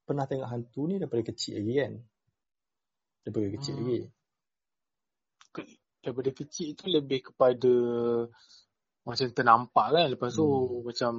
pernah 0.09 0.25
tengok 0.25 0.49
hantu 0.49 0.81
ni 0.89 0.97
daripada 0.97 1.21
kecil 1.21 1.61
lagi 1.61 1.73
kan? 1.77 1.93
Daripada 3.21 3.47
kecil 3.53 3.73
Hmm. 3.77 3.85
lagi. 3.85 3.99
daripada 5.99 6.31
kecil 6.31 6.79
tu 6.79 6.87
lebih 6.87 7.19
kepada 7.27 7.73
macam 9.03 9.27
ternampak 9.35 9.87
kan 9.91 10.07
lepas 10.07 10.31
tu 10.31 10.47
Hmm. 10.47 10.87
macam 10.87 11.11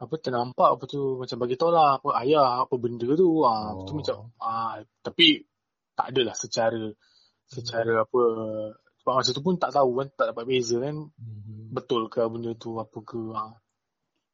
apa 0.00 0.14
ternampak 0.16 0.68
apa 0.72 0.84
tu 0.88 1.20
macam 1.20 1.36
bagi 1.36 1.60
tahu 1.60 1.68
lah 1.68 2.00
apa 2.00 2.08
ayah 2.24 2.64
apa 2.64 2.74
benda 2.80 3.04
tu 3.12 3.44
ah 3.44 3.76
oh. 3.76 3.84
tu 3.84 3.92
Oh. 3.92 3.96
macam 4.00 4.16
ah 4.40 4.80
tapi 5.04 5.44
tak 5.92 6.16
adalah 6.16 6.32
secara 6.32 6.80
secara 7.44 8.08
apa 8.08 8.20
sebab 9.04 9.12
masa 9.20 9.36
tu 9.36 9.44
pun 9.44 9.60
tak 9.60 9.76
tahu 9.76 10.00
kan 10.00 10.08
tak 10.16 10.32
dapat 10.32 10.44
beza 10.48 10.80
kan 10.80 10.96
Hmm. 11.20 11.68
betul 11.68 12.08
ke 12.08 12.24
benda 12.24 12.56
tu 12.56 12.80
apa 12.80 12.98
ke 13.04 13.20
ah 13.36 13.52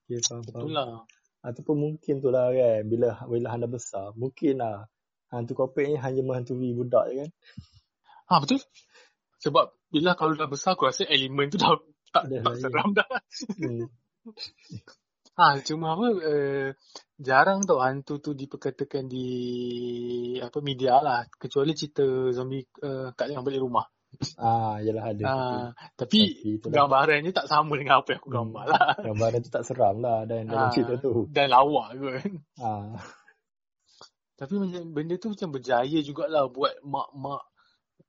faham, 0.06 0.22
faham. 0.22 0.40
betul 0.46 0.70
lah 0.70 1.02
Ataupun 1.46 1.76
mungkin 1.78 2.18
tu 2.18 2.28
lah 2.34 2.50
kan 2.50 2.82
bila 2.90 3.22
bila 3.30 3.46
hang 3.54 3.62
dah 3.62 3.70
besar 3.70 4.06
mungkin 4.18 4.58
lah 4.58 4.90
hantu 5.30 5.54
kopek 5.54 5.86
ni 5.86 5.94
hanya 5.94 6.22
menghantui 6.26 6.74
budak 6.74 7.06
je 7.10 7.14
kan. 7.22 7.30
ah 8.30 8.38
betul 8.42 8.58
sebab 9.38 9.70
bila 9.94 10.18
kalau 10.18 10.34
dah 10.34 10.50
besar 10.50 10.74
aku 10.74 10.90
rasa 10.90 11.06
elemen 11.06 11.46
tu 11.46 11.58
dah 11.62 11.70
tak, 12.14 12.24
Dah 12.30 12.42
tak 12.42 12.52
lain. 12.54 12.62
seram 12.62 12.88
dah 12.98 13.08
Hmm. 13.62 13.86
Ha, 15.36 15.60
cuma 15.60 15.92
apa 15.92 16.06
uh, 16.16 16.68
jarang 17.20 17.60
tau 17.68 17.76
hantu 17.84 18.24
tu 18.24 18.32
diperkatakan 18.32 19.04
di 19.04 19.28
apa 20.40 20.64
media 20.64 20.96
lah 21.04 21.28
kecuali 21.36 21.76
cerita 21.76 22.32
zombie 22.32 22.64
uh, 22.80 23.12
kat 23.12 23.36
yang 23.36 23.44
balik 23.44 23.60
rumah. 23.60 23.84
Ah, 24.36 24.80
yalah 24.80 25.04
ada. 25.12 25.22
Ha, 25.24 25.34
Tapi 25.96 26.18
tapi 26.36 26.56
itulah. 26.56 26.74
gambarannya 26.84 27.32
tak 27.32 27.46
sama 27.46 27.76
dengan 27.76 28.00
apa 28.00 28.08
yang 28.14 28.20
aku 28.20 28.28
Hmm. 28.30 28.38
gambar 28.38 28.64
lah. 28.68 28.86
Gambaran 29.12 29.38
tu 29.42 29.50
tak 29.50 29.64
seram 29.64 29.96
lah 30.00 30.24
dan 30.24 30.46
dalam 30.46 30.68
Ah. 30.68 30.72
cerita 30.72 30.94
tu. 30.96 31.28
Dan 31.32 31.46
lawak 31.48 31.96
kot. 31.96 32.14
Ah. 32.58 32.96
Tapi 34.36 34.52
benda 34.92 35.16
tu 35.16 35.32
macam 35.32 35.48
berjaya 35.48 35.98
jugalah 36.04 36.44
buat 36.52 36.76
mak-mak 36.84 37.42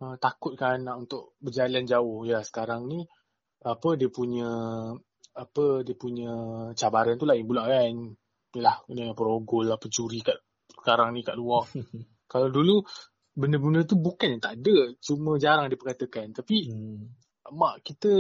uh, 0.04 0.16
takutkan 0.20 0.84
anak 0.84 1.08
untuk 1.08 1.40
berjalan 1.40 1.88
jauh. 1.88 2.28
Ya 2.28 2.44
sekarang 2.44 2.92
ni 2.92 3.08
apa 3.64 3.96
dia 3.96 4.12
punya 4.12 4.48
apa 5.32 5.88
dia 5.88 5.96
punya 5.96 6.32
cabaran 6.76 7.16
tu 7.16 7.24
lain 7.24 7.48
pula 7.48 7.64
kan. 7.66 7.96
Yalah 8.56 8.84
kena 8.84 9.16
perogol 9.16 9.72
lah 9.72 9.80
pencuri 9.80 10.20
kat 10.20 10.36
sekarang 10.76 11.16
ni 11.16 11.24
kat 11.24 11.40
luar. 11.40 11.64
Kalau 12.32 12.52
dulu 12.52 12.84
benda-benda 13.38 13.86
tu 13.86 13.94
bukan 14.02 14.34
yang 14.38 14.42
tak 14.42 14.58
ada, 14.58 14.98
cuma 14.98 15.38
jarang 15.38 15.70
diperkatakan. 15.70 16.34
Tapi 16.34 16.74
Hmm. 16.74 17.14
mak 17.54 17.86
kita 17.86 18.12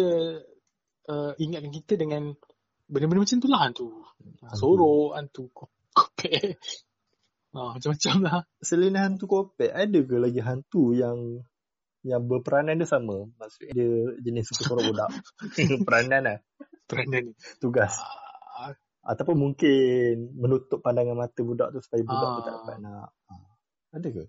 uh, 1.09 1.31
ingatkan 1.41 1.73
kita 1.73 1.97
dengan 1.97 2.37
benda-benda 2.85 3.25
macam 3.25 3.37
tu 3.41 3.49
lah 3.49 3.61
hantu. 3.65 3.87
Hantu. 4.45 4.55
Sorok, 4.55 5.09
hantu 5.17 5.43
ko- 5.51 5.73
kopek. 5.91 6.55
Ah, 7.57 7.73
macam-macam 7.73 8.15
lah. 8.21 8.39
Selain 8.61 8.93
hantu 9.01 9.25
kopek, 9.25 9.73
ada 9.73 9.99
ke 10.05 10.15
lagi 10.21 10.45
hantu 10.45 10.93
yang 10.93 11.41
yang 12.05 12.21
berperanan 12.29 12.77
dia 12.77 12.85
sama? 12.85 13.25
Maksudnya 13.33 13.73
dia 13.73 13.89
jenis 14.21 14.45
suka 14.53 14.61
sorok 14.69 14.93
budak. 14.93 15.09
peranan 15.87 16.21
lah. 16.21 16.37
Peranan 16.85 17.31
ni. 17.31 17.33
Tugas. 17.57 17.97
Ah, 18.61 18.77
Ataupun 19.01 19.39
mungkin 19.41 20.37
menutup 20.37 20.85
pandangan 20.85 21.17
mata 21.17 21.41
budak 21.41 21.73
tu 21.73 21.81
supaya 21.81 22.03
budak 22.05 22.29
tu 22.29 22.41
tak 22.45 22.53
dapat 22.61 22.75
nak. 22.77 23.09
Ah. 23.25 23.49
Ada 23.95 24.07
ke? 24.13 24.23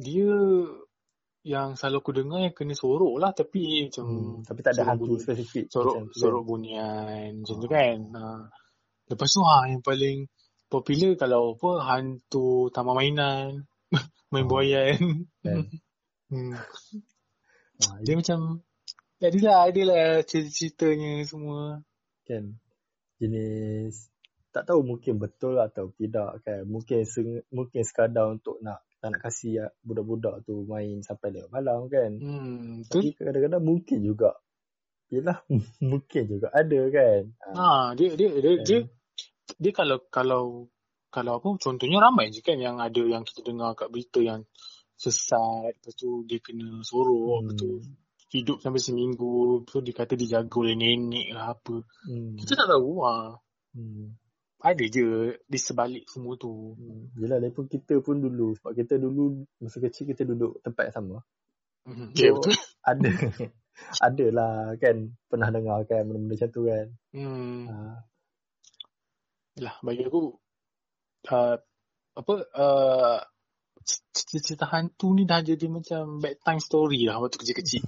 Dia 0.00 0.32
yang 1.40 1.72
selalu 1.72 1.96
aku 1.98 2.12
dengar 2.12 2.40
yang 2.42 2.52
kena 2.52 2.76
sorok 2.76 3.16
lah 3.16 3.32
tapi 3.32 3.88
macam 3.88 4.04
Hmm. 4.04 4.44
Tapi 4.44 4.60
tak 4.60 4.72
ada 4.76 4.82
hantu 4.92 5.04
bunyi- 5.08 5.22
spesifik. 5.24 5.64
sorok 5.68 5.94
macam 5.96 6.04
kan? 6.08 6.18
sorok 6.20 6.42
bunian 6.44 7.28
macam 7.40 7.56
tu 7.56 7.68
kan. 7.68 7.98
Ha. 8.12 8.22
Lepas 9.08 9.28
tu 9.28 9.40
ha 9.40 9.58
yang 9.66 9.80
paling 9.80 10.18
popular 10.68 11.12
kalau 11.16 11.56
apa 11.56 11.70
hantu 11.82 12.46
taman 12.70 12.94
mainan, 12.94 13.48
main 14.32 14.44
Ah. 14.44 14.48
buayan. 14.48 15.00
Kan? 15.40 15.58
hmm. 16.30 16.52
Ah, 17.80 17.96
Dia 18.04 18.14
macam 18.14 18.60
Adalah, 19.20 19.68
adalah 19.68 20.04
cerita-ceritanya 20.24 21.24
semua. 21.24 21.84
kan 22.24 22.56
jenis 23.18 24.08
tak 24.48 24.64
tahu 24.64 24.80
mungkin 24.80 25.18
betul 25.18 25.60
atau 25.60 25.92
tidak 25.92 26.40
kan 26.40 26.64
mungkin 26.64 27.04
mungkin 27.50 27.82
sekadar 27.84 28.32
untuk 28.32 28.56
nak 28.60 28.80
tak 29.00 29.08
nak 29.10 29.20
kasih 29.24 29.50
ya, 29.56 29.66
budak-budak 29.80 30.44
tu 30.44 30.68
main 30.68 31.00
sampai 31.00 31.32
lewat 31.32 31.48
malam 31.50 31.88
kan 31.88 32.10
Hmm, 32.20 32.84
tapi 32.86 33.16
betul. 33.16 33.24
kadang-kadang 33.26 33.62
mungkin 33.64 33.98
juga 34.04 34.30
Yelah 35.10 35.42
mungkin 35.90 36.22
juga 36.28 36.52
ada 36.52 36.80
kan 36.92 37.22
Ha, 37.50 37.66
dia 37.96 38.14
dia 38.14 38.28
dia, 38.36 38.52
Kan? 38.60 38.64
dia 38.68 38.78
dia 39.58 39.72
kalau 39.74 39.98
kalau 40.12 40.42
kalau 41.10 41.42
apa 41.42 41.48
contohnya 41.58 41.98
ramai 41.98 42.30
je 42.30 42.38
kan 42.38 42.54
yang 42.54 42.78
ada 42.78 43.02
yang 43.02 43.26
kita 43.26 43.42
dengar 43.42 43.74
kat 43.74 43.90
berita 43.90 44.22
yang 44.22 44.46
sesat 44.94 45.74
lepas 45.74 45.96
tu 45.96 46.22
dia 46.28 46.38
kena 46.38 46.84
sorok 46.86 47.42
lepas 47.42 47.54
tu 47.58 47.82
hmm. 47.82 47.96
hidup 48.30 48.62
sampai 48.62 48.78
seminggu 48.78 49.58
lepas 49.64 49.72
tu 49.74 49.80
dia 49.82 49.94
kata 49.96 50.14
dijaga 50.14 50.54
oleh 50.54 50.76
nenek 50.78 51.34
lah 51.34 51.56
apa 51.56 51.82
Hmm. 52.06 52.36
kita 52.38 52.52
tak 52.54 52.68
tahu 52.70 53.02
ha. 53.02 53.34
Hmm. 53.74 54.14
Ada 54.60 54.84
je 54.84 55.36
di 55.40 55.58
sebalik 55.58 56.04
semua 56.08 56.36
tu 56.36 56.76
Hmm. 56.76 57.12
Yelah 57.16 57.40
pun 57.52 57.66
kita 57.66 58.00
pun 58.04 58.20
dulu 58.20 58.54
sebab 58.60 58.72
kita 58.76 59.00
dulu 59.00 59.44
masa 59.60 59.80
kecil 59.80 60.12
kita 60.12 60.22
duduk 60.28 60.60
tempat 60.60 60.92
yang 60.92 60.96
sama 60.96 61.16
hmm. 61.88 62.08
So, 62.14 62.20
ya 62.20 62.30
betul 62.36 62.54
ada 62.90 63.10
ada 64.00 64.26
lah 64.30 64.54
kan 64.76 64.96
pernah 65.26 65.48
dengar 65.48 65.82
kan 65.88 66.04
benda-benda 66.04 66.36
macam 66.36 66.48
tu 66.52 66.60
kan 66.68 66.86
hmm. 67.16 67.60
ha. 67.68 67.76
Yalah, 69.58 69.76
bagi 69.82 70.06
aku 70.06 70.20
uh, 71.28 71.56
apa 72.16 72.34
uh, 72.56 73.18
cerita-cerita 74.14 74.64
hantu 74.70 75.12
ni 75.12 75.28
dah 75.28 75.44
jadi 75.44 75.66
macam 75.66 76.16
bedtime 76.16 76.62
story 76.64 77.04
lah 77.04 77.18
waktu 77.18 77.36
kecil-kecil. 77.40 77.84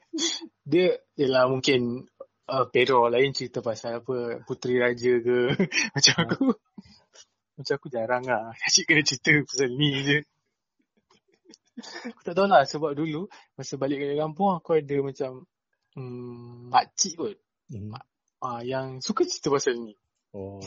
dia 0.70 0.96
ialah 1.18 1.50
mungkin 1.50 2.08
uh, 2.48 2.66
Pero 2.68 3.08
lain 3.08 3.32
cerita 3.32 3.64
pasal 3.64 4.02
apa 4.02 4.44
Puteri 4.44 4.80
Raja 4.80 5.12
ke? 5.20 5.38
Macam 5.94 6.14
Ha. 6.16 6.22
aku. 6.28 6.44
Macam 7.54 7.74
aku 7.78 7.88
jarang 7.88 8.24
lah. 8.26 8.52
Asyik 8.66 8.90
kena 8.90 9.02
cerita 9.06 9.30
pasal 9.46 9.70
ni 9.72 9.90
je. 10.02 10.18
Aku 12.14 12.22
tak 12.22 12.38
tahu 12.38 12.46
lah 12.46 12.62
sebab 12.62 12.94
dulu 12.94 13.26
masa 13.58 13.74
balik 13.74 13.98
ke 13.98 14.14
kampung 14.14 14.54
aku 14.54 14.78
ada 14.78 14.96
macam 15.02 15.42
hmm, 15.98 16.70
makcik 16.70 17.18
kot. 17.18 17.36
Hmm. 17.64 17.96
uh, 18.44 18.60
yang 18.62 19.00
suka 19.02 19.26
cerita 19.26 19.50
pasal 19.50 19.74
ni 19.80 19.96
Oh. 20.34 20.58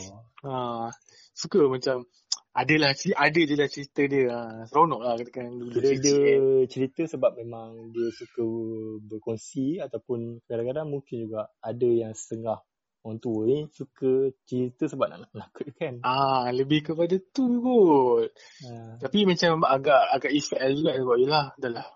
uh, 0.48 0.88
suka 1.36 1.68
macam 1.68 2.08
adalah 2.56 2.90
ada 2.96 3.40
je 3.44 3.54
lah 3.54 3.68
cerita 3.70 4.02
dia 4.08 4.24
uh, 4.32 4.66
seronok 4.66 5.00
lah 5.04 5.14
katakan 5.20 5.60
dulu 5.60 5.78
dia 5.78 5.94
kecil 5.94 6.18
kan. 6.18 6.66
cerita 6.72 7.02
sebab 7.06 7.32
memang 7.38 7.92
dia 7.94 8.08
suka 8.10 8.44
berkongsi 9.06 9.78
ataupun 9.78 10.42
kadang-kadang 10.48 10.90
mungkin 10.90 11.28
juga 11.28 11.52
ada 11.62 11.86
yang 11.86 12.16
setengah 12.16 12.58
orang 13.06 13.18
tua 13.22 13.40
ni 13.46 13.58
suka 13.70 14.34
cerita 14.44 14.90
sebab 14.90 15.06
nak 15.06 15.30
nakut 15.32 15.70
kan. 15.78 16.02
Ah, 16.02 16.50
lebih 16.50 16.92
kepada 16.92 17.14
tu 17.30 17.62
kot. 17.62 18.28
Ha. 18.66 18.98
Tapi 19.00 19.18
macam 19.24 19.62
agak 19.62 20.02
agak 20.18 20.32
effect 20.34 20.60
juga 20.74 20.98
sebab 20.98 21.16
yelah 21.16 21.46
dah 21.56 21.70
lah. 21.72 21.86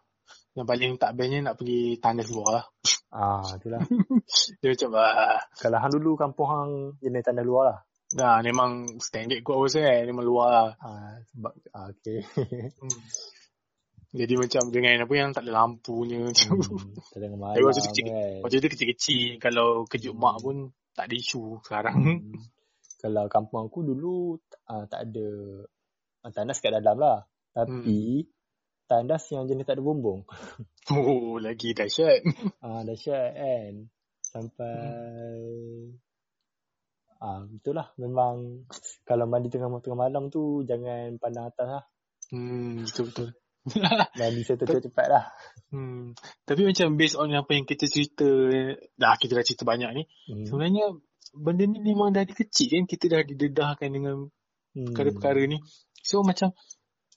Yang 0.53 0.67
paling 0.69 0.93
tak 1.01 1.11
bestnya 1.17 1.39
nak 1.49 1.57
pergi 1.57 1.97
tandas 1.97 2.29
luar 2.29 2.61
lah. 2.61 2.65
Ah, 3.13 3.45
itulah. 3.57 3.81
Dia 4.61 4.69
macam 4.73 4.91
ah, 4.97 5.41
Kalau 5.61 5.79
hang 5.81 5.93
dulu 5.93 6.11
kampung 6.17 6.49
hang 6.49 6.73
jenis 7.01 7.25
tanah 7.25 7.45
luar 7.45 7.65
lah. 7.69 7.79
dah 8.13 8.45
memang 8.45 9.01
standard 9.01 9.41
kot 9.41 9.57
apa 9.57 9.69
kan. 9.81 10.01
Memang 10.09 10.25
luar 10.25 10.49
lah. 10.53 10.69
Ah, 10.81 11.17
sebab 11.33 11.53
ah, 11.73 11.89
okey. 11.93 12.21
Hmm. 12.81 13.01
Jadi 14.13 14.35
macam 14.37 14.69
dengan 14.69 15.09
apa 15.09 15.15
yang 15.17 15.33
tak 15.33 15.49
ada 15.49 15.53
lampunya 15.57 16.21
macam 16.21 16.53
tu. 16.61 16.77
hmm, 16.77 17.33
malam 17.41 17.57
Tapi 17.57 17.65
waktu 17.65 17.83
kecil, 17.89 18.05
kan. 18.13 18.41
waktu 18.45 18.57
tu 18.61 18.69
kecil-kecil 18.69 19.25
kalau 19.41 19.89
kejut 19.89 20.13
mak 20.13 20.37
pun 20.45 20.69
tak 20.93 21.09
ada 21.09 21.15
isu 21.17 21.65
sekarang. 21.65 21.97
Hmm. 22.01 22.37
Kalau 23.01 23.25
kampung 23.33 23.73
aku 23.73 23.81
dulu 23.81 24.37
ah, 24.69 24.85
tak 24.85 25.09
ada 25.09 25.29
ah, 26.25 26.33
tandas 26.33 26.61
kat 26.61 26.77
dalam 26.77 27.01
lah. 27.01 27.25
Tapi 27.53 28.25
tandas 28.93 29.25
yang 29.33 29.49
jenis 29.49 29.65
tak 29.65 29.81
ada 29.81 29.85
bumbung. 29.85 30.29
Oh, 30.93 31.41
lagi 31.41 31.73
dahsyat. 31.73 32.21
Ah, 32.65 32.85
dahsyat 32.85 33.33
kan. 33.33 33.73
Sampai 34.21 34.77
ah 37.23 37.47
itulah 37.49 37.95
memang 38.03 38.67
kalau 39.07 39.31
mandi 39.31 39.47
tengah 39.49 39.71
tengah 39.79 39.97
malam 40.11 40.27
tu 40.29 40.67
jangan 40.69 41.17
pandang 41.23 41.49
atas 41.49 41.69
lah. 41.81 41.85
Hmm, 42.35 42.85
betul-betul. 42.85 43.33
Mandi 44.19 44.43
cepat-cepat 44.43 45.07
lah. 45.07 45.31
hmm. 45.71 46.19
Tapi 46.43 46.61
macam 46.67 46.99
based 46.99 47.15
on 47.15 47.31
apa 47.31 47.55
yang 47.55 47.63
kita 47.63 47.87
cerita, 47.87 48.27
dah 48.99 49.15
kita 49.15 49.39
dah 49.39 49.45
cerita 49.47 49.63
banyak 49.63 49.91
ni, 49.95 50.03
Hmm. 50.27 50.43
Sebenarnya 50.51 50.99
benda 51.31 51.65
ni 51.71 51.79
memang 51.79 52.11
dari 52.11 52.35
kecil 52.35 52.69
kan 52.75 52.85
kita 52.91 53.05
dah 53.09 53.23
didedahkan 53.23 53.89
dengan 53.89 54.27
Hmm. 54.73 54.89
perkara-perkara 54.91 55.47
ni. 55.47 55.61
So 56.03 56.25
macam 56.25 56.57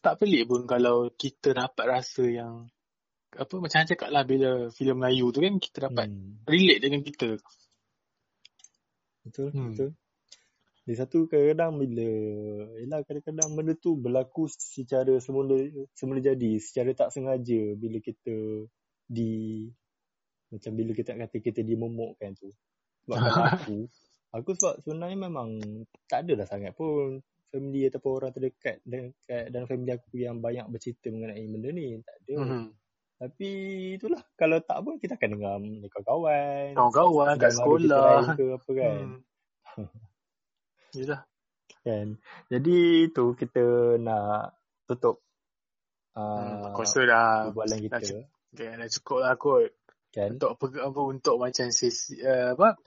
tak 0.05 0.21
pelik 0.21 0.45
pun 0.45 0.69
kalau 0.69 1.09
kita 1.17 1.57
dapat 1.57 1.85
rasa 1.89 2.23
yang 2.29 2.69
apa 3.35 3.53
macam 3.57 3.73
saya 3.81 3.89
cakap 3.89 4.09
lah 4.13 4.23
bila 4.23 4.69
filem 4.71 4.95
Melayu 5.01 5.33
tu 5.33 5.41
kan 5.41 5.57
kita 5.57 5.89
dapat 5.89 6.07
Hmm. 6.07 6.45
relate 6.45 6.81
dengan 6.85 7.01
kita. 7.01 7.29
Betul, 9.25 9.49
Hmm. 9.51 9.73
betul. 9.73 9.89
Di 10.85 10.93
satu 10.93 11.25
kadang-kadang 11.25 11.81
bila 11.81 12.09
Yelah 12.77 13.01
kadang-kadang 13.01 13.49
benda 13.57 13.73
tu 13.73 13.97
berlaku 13.97 14.45
secara 14.45 15.17
semula 15.17 15.57
semula 15.97 16.21
jadi 16.21 16.61
secara 16.61 16.93
tak 16.93 17.09
sengaja 17.09 17.73
bila 17.73 17.97
kita 17.97 18.69
di 19.09 19.65
macam 20.53 20.71
bila 20.77 20.93
kita 20.93 21.17
kata 21.17 21.37
kita 21.41 21.65
dimomokkan 21.65 22.37
tu. 22.37 22.53
Sebab 23.09 23.17
aku 23.65 23.89
aku 24.29 24.49
sebab 24.61 24.73
sebenarnya 24.85 25.17
memang 25.25 25.57
tak 26.05 26.29
adalah 26.29 26.45
sangat 26.45 26.77
pun 26.77 27.17
family 27.55 27.87
ataupun 27.87 28.11
orang 28.19 28.31
terdekat 28.35 28.83
dekat 28.83 29.43
dalam 29.47 29.67
family 29.71 29.91
aku 29.95 30.19
yang 30.19 30.43
banyak 30.43 30.67
bercerita 30.67 31.07
mengenai 31.07 31.47
benda 31.47 31.69
ni 31.71 32.03
tak 32.03 32.15
ada. 32.27 32.35
Hmm. 32.43 32.67
Tapi 33.15 33.49
itulah 33.95 34.19
kalau 34.35 34.59
tak 34.59 34.83
pun 34.83 34.99
kita 34.99 35.15
akan 35.15 35.29
dengar 35.39 35.55
dengan 35.63 35.87
kawan-kawan. 35.87 36.65
Kawan-kawan 36.75 37.33
kat 37.39 37.51
sekolah. 37.55 38.35
ke 38.35 38.45
apa 38.51 38.69
kan. 38.75 38.99
Hmm. 39.79 39.89
Yelah. 40.99 41.21
kan 41.85 42.17
jadi 42.49 43.13
tu 43.13 43.37
kita 43.37 43.95
nak 44.01 44.57
tutup 44.89 45.25
Hmm, 46.15 46.63
uh, 46.63 46.71
aku 46.71 46.87
rasa 46.87 46.99
dah, 47.03 47.51
perbualan 47.51 47.75
dah, 47.75 47.83
kita 47.83 47.97
cukup, 47.99 48.25
okay, 48.55 48.71
dah 48.71 48.87
cukup 48.87 49.17
lah 49.19 49.33
kot. 49.35 49.67
kan 50.15 50.29
Untuk 50.39 50.51
apa, 50.55 50.65
apa 50.87 50.99
untuk 51.11 51.35
macam 51.35 51.67
sesi, 51.75 52.15
uh, 52.23 52.55
apa 52.55 52.79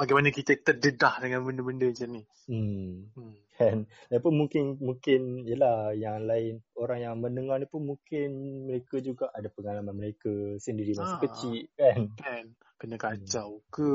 bagaimana 0.00 0.32
kita 0.32 0.56
terdedah 0.56 1.20
dengan 1.20 1.44
benda-benda 1.44 1.86
macam 1.86 2.08
ni. 2.10 2.22
hmm 2.48 2.92
Hmm. 3.12 3.36
kan 3.54 3.84
dan 4.08 4.18
pun 4.18 4.32
mungkin 4.32 4.80
mungkin 4.80 5.44
yalah 5.44 5.92
yang 5.92 6.24
lain 6.24 6.64
orang 6.74 6.98
yang 6.98 7.14
mendengar 7.14 7.60
ni 7.60 7.68
pun 7.68 7.84
mungkin 7.84 8.28
mereka 8.64 8.96
juga 8.98 9.28
ada 9.30 9.52
pengalaman 9.52 9.92
mereka 9.92 10.32
sendiri 10.56 10.96
masa 10.96 11.14
Ah. 11.14 11.22
kecil 11.22 11.68
kan 11.76 12.08
Kan 12.16 12.44
kena 12.80 12.96
kacau 12.96 13.60
ke, 13.68 13.92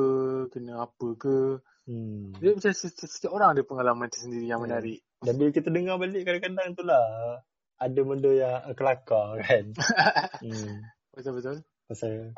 kena 0.54 0.86
apa 0.86 1.08
ke. 1.18 1.58
hmm 1.90 2.38
Dia 2.38 2.54
macam 2.54 2.70
setiap, 2.70 3.10
setiap 3.10 3.34
orang 3.34 3.58
ada 3.58 3.66
pengalaman 3.66 4.06
tersendiri 4.06 4.46
yang 4.46 4.62
Hmm. 4.62 4.70
menarik. 4.70 5.02
dan 5.18 5.34
bila 5.34 5.50
kita 5.50 5.74
dengar 5.74 5.98
balik 5.98 6.22
kadang-kadang 6.22 6.78
tu 6.78 6.84
lah 6.86 7.42
ada 7.76 8.00
benda 8.06 8.30
yang 8.30 8.56
kelakar 8.78 9.42
kan 9.42 9.66
hmm 10.46 10.86
Betul-betul. 11.12 11.66
pasal 11.90 12.38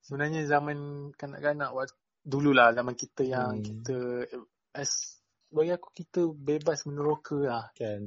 Sebenarnya 0.00 0.46
zaman 0.46 0.78
kanak-kanak 1.14 1.70
waktu 1.70 1.94
dululah 2.24 2.72
zaman 2.76 2.94
kita 2.94 3.22
yang 3.24 3.58
Hmm. 3.58 3.64
kita 3.64 3.96
as 4.76 5.18
bagi 5.50 5.74
aku 5.74 5.88
kita 5.92 6.30
bebas 6.30 6.86
meneroka 6.86 7.36
lah. 7.40 7.66
kan 7.74 8.06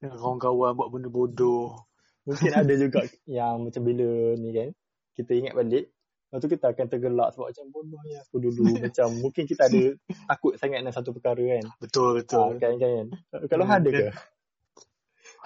Dengan 0.00 0.16
kawan-kawan 0.16 0.72
buat 0.76 0.88
benda 0.90 1.08
bodoh. 1.12 1.86
Mungkin 2.24 2.52
ada 2.56 2.72
juga 2.72 3.04
yang 3.28 3.68
macam 3.68 3.82
bila 3.84 4.32
ni 4.40 4.50
kan 4.56 4.68
kita 5.14 5.30
ingat 5.36 5.54
balik 5.54 5.92
lepas 6.34 6.42
tu 6.42 6.50
kita 6.50 6.66
akan 6.74 6.86
tergelak 6.90 7.30
sebab 7.30 7.46
macam 7.54 7.66
bodohnya 7.70 8.18
aku 8.26 8.42
dulu 8.42 8.66
macam 8.82 9.06
mungkin 9.22 9.46
kita 9.46 9.70
ada 9.70 9.94
takut 10.26 10.58
sangat 10.58 10.82
dengan 10.82 10.90
satu 10.90 11.14
perkara 11.14 11.38
kan 11.38 11.64
Betul 11.78 12.18
betul. 12.18 12.58
kan 12.58 12.74
kan 12.74 13.06
kalau 13.46 13.62
Hmm, 13.62 13.78
ada 13.78 13.90
ke 13.94 14.08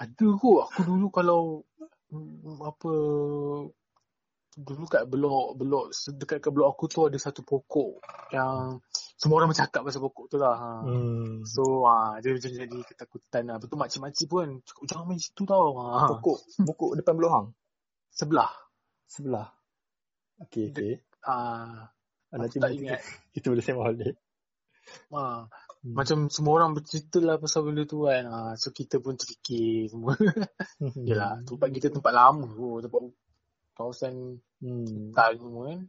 Ada 0.01 0.27
kot 0.41 0.65
aku 0.65 0.81
dulu 0.81 1.07
kalau 1.13 1.41
mm, 2.09 2.57
apa 2.65 2.91
dulu 4.59 4.83
kat 4.91 5.07
blok 5.07 5.55
blok 5.55 5.95
dekat 6.19 6.43
ke 6.43 6.49
blok 6.51 6.75
aku 6.75 6.91
tu 6.91 7.07
ada 7.07 7.15
satu 7.15 7.47
pokok 7.47 8.03
yang 8.35 8.83
semua 9.15 9.39
orang 9.39 9.55
bercakap 9.55 9.87
pasal 9.87 10.03
pokok 10.03 10.25
tu 10.27 10.35
lah. 10.35 10.55
Ha. 10.55 10.71
hmm. 10.83 11.47
So 11.47 11.87
ah 11.87 12.19
dia 12.19 12.35
macam 12.35 12.51
jadi 12.51 12.77
ketakutan 12.83 13.43
lah. 13.47 13.55
Betul 13.59 13.79
makcik-makcik 13.79 14.27
pun 14.27 14.59
cakap 14.67 14.83
jangan 14.91 15.05
main 15.07 15.19
situ 15.19 15.43
tau. 15.47 15.79
Ha. 15.79 16.11
pokok 16.11 16.37
pokok 16.67 16.91
depan 16.99 17.15
blok 17.15 17.31
hang 17.31 17.47
Sebelah. 18.11 18.51
sebelah 19.07 19.47
okey 20.43 20.69
okey 20.75 20.93
Ah 21.23 21.87
ah, 22.31 22.37
nanti 22.37 22.59
tak 22.59 22.75
ingat. 22.75 22.99
kita, 22.99 23.15
kita 23.39 23.45
boleh 23.55 23.63
sembang 23.63 23.85
balik 23.95 24.15
Ah 25.15 25.47
Hmm. 25.79 25.95
macam 25.95 26.27
semua 26.27 26.59
orang 26.59 26.75
bercerita 26.75 27.23
lah 27.23 27.39
pasal 27.39 27.63
benda 27.63 27.87
tu 27.87 28.03
kan. 28.03 28.27
Ah 28.27 28.51
so 28.59 28.67
kita 28.75 28.99
pun 28.99 29.15
terfikir 29.15 29.87
semua. 29.87 30.11
Yalah, 31.07 31.39
tempat 31.47 31.71
kita 31.71 31.87
tempat 31.87 32.11
lama 32.11 32.43
tu, 32.51 32.83
tempat 32.83 33.07
kawasan 33.79 34.43
hmm. 34.63 35.13
hutan 35.13 35.31
semua 35.39 35.63
kan. 35.67 35.79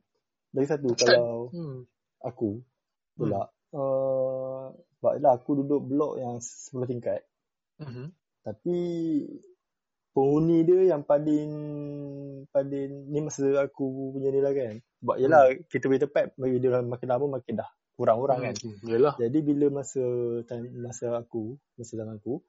lagi 0.51 0.67
satu 0.67 0.89
kalau 0.99 1.51
Hmm. 1.55 1.87
aku 2.23 2.59
pula 3.15 3.51
uh, 3.75 4.73
sebab 4.99 5.13
aku 5.25 5.51
duduk 5.63 5.81
blok 5.87 6.13
yang 6.19 6.39
10 6.43 6.91
tingkat 6.91 7.23
Mhm. 7.81 8.07
Tapi 8.45 8.77
penghuni 10.11 10.67
dia 10.67 10.97
yang 10.97 11.03
paling 11.07 11.51
paling 12.51 12.91
ni 13.09 13.19
masa 13.25 13.47
aku 13.65 14.13
punya 14.17 14.29
ni 14.29 14.41
lah 14.45 14.53
kan. 14.53 14.77
Sebab 15.01 15.17
yelah 15.17 15.43
hmm. 15.49 15.65
kita 15.73 15.85
punya 15.89 16.03
tempat 16.05 16.25
bagi 16.37 16.61
dia 16.61 16.81
makin 16.85 17.09
lama 17.09 17.27
makin 17.41 17.55
dah 17.61 17.71
kurang 17.97 18.21
orang 18.21 18.53
kan. 18.53 18.55
Hmm. 18.61 18.77
Yalah. 18.85 19.15
Jadi 19.17 19.39
bila 19.45 19.81
masa 19.81 20.05
time, 20.49 20.73
masa 20.81 21.17
aku, 21.17 21.57
masa 21.77 21.93
zaman 21.97 22.21
aku, 22.21 22.41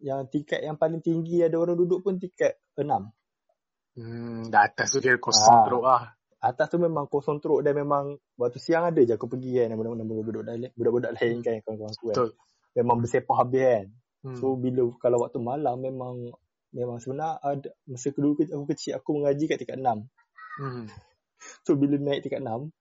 yang 0.00 0.24
tingkat 0.28 0.64
yang 0.64 0.76
paling 0.76 1.04
tinggi 1.04 1.44
ada 1.44 1.56
orang 1.60 1.76
duduk 1.76 2.04
pun 2.04 2.16
tingkat 2.16 2.56
6. 2.76 2.84
Hmm, 4.00 4.48
dah 4.48 4.64
atas 4.64 4.96
tu 4.96 4.98
dia 4.98 5.20
kosong 5.20 5.60
Ah. 5.60 5.64
teruk 5.68 5.84
lah. 5.84 6.02
Atas 6.40 6.72
tu 6.72 6.80
memang 6.80 7.04
kosong 7.04 7.36
teruk 7.36 7.60
dan 7.60 7.76
memang 7.76 8.16
waktu 8.40 8.56
siang 8.56 8.88
ada 8.88 8.96
je 9.04 9.12
aku 9.12 9.28
pergi 9.28 9.60
kan 9.60 9.76
dengan 9.76 10.08
budak-budak 10.08 10.44
lain, 10.48 10.72
budak-budak 10.72 11.12
lain 11.20 11.44
kan 11.44 11.60
kawan-kawan 11.60 11.92
aku 11.92 12.04
kan. 12.08 12.16
Betul. 12.16 12.30
Memang 12.80 12.96
bersepah 13.04 13.36
habis 13.36 13.60
kan. 13.60 13.86
Hmm. 14.24 14.36
So 14.40 14.56
bila 14.56 14.88
kalau 14.96 15.20
waktu 15.20 15.36
malam 15.36 15.76
memang 15.76 16.32
memang 16.72 16.96
sebenar 16.96 17.36
ada 17.44 17.68
masa 17.84 18.08
kedua 18.08 18.32
ke- 18.38 18.48
aku 18.48 18.64
kecil 18.72 18.96
aku 18.96 19.20
mengaji 19.20 19.44
kat 19.44 19.58
tingkat 19.60 19.76
6. 19.76 20.08
hmm. 20.64 20.84
So 21.64 21.76
bila 21.76 22.00
naik 22.00 22.24
tingkat 22.24 22.40
6 22.40 22.72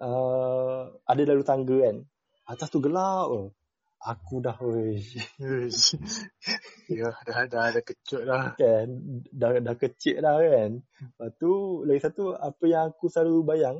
uh, 0.00 0.82
ada 1.04 1.22
lalu 1.24 1.42
tangga 1.44 1.76
kan. 1.80 1.96
atas 2.44 2.68
tu 2.68 2.80
gelap 2.80 3.28
oh. 3.28 3.52
Aku 3.98 4.38
dah 4.38 4.54
weh. 4.62 5.02
ya, 6.98 7.10
dah, 7.26 7.38
dah, 7.50 7.66
dah 7.74 7.82
kecut 7.82 8.22
dah. 8.22 8.54
Kan, 8.54 8.88
dah, 9.34 9.58
dah 9.58 9.74
kecil 9.74 10.22
dah 10.22 10.38
kan. 10.38 10.70
Lepas 10.78 11.30
tu, 11.42 11.82
lagi 11.82 12.00
satu, 12.06 12.38
apa 12.38 12.64
yang 12.70 12.94
aku 12.94 13.10
selalu 13.10 13.42
bayang, 13.42 13.76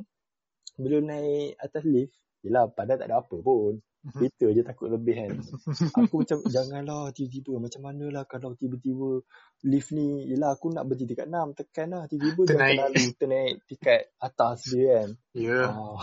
bila 0.75 0.99
naik 0.99 1.55
atas 1.55 1.83
lift, 1.87 2.15
yelah, 2.43 2.67
padahal 2.67 2.99
tak 2.99 3.07
ada 3.07 3.23
apa 3.23 3.35
pun. 3.39 3.79
Kita 3.99 4.47
je 4.55 4.63
takut 4.63 4.87
lebih 4.87 5.11
kan. 5.11 5.31
Aku 5.99 6.23
macam, 6.23 6.39
janganlah 6.47 7.11
tiba-tiba. 7.11 7.59
Macam 7.59 7.81
mana 7.83 8.07
lah 8.07 8.23
kalau 8.23 8.55
tiba-tiba 8.55 9.19
lift 9.67 9.91
ni, 9.91 10.23
yelah 10.23 10.55
aku 10.55 10.71
nak 10.71 10.87
berhenti 10.87 11.11
dekat 11.15 11.27
6, 11.27 11.59
tekan 11.59 11.87
lah. 11.91 12.03
Tiba-tiba 12.07 12.41
jangan 12.47 12.69
terlalu 12.79 13.03
ternaik 13.19 13.53
tingkat 13.67 14.01
atas 14.23 14.71
dia 14.71 15.03
kan. 15.03 15.09
Ya. 15.35 15.51
Yeah. 15.51 15.67
Oh. 15.75 15.99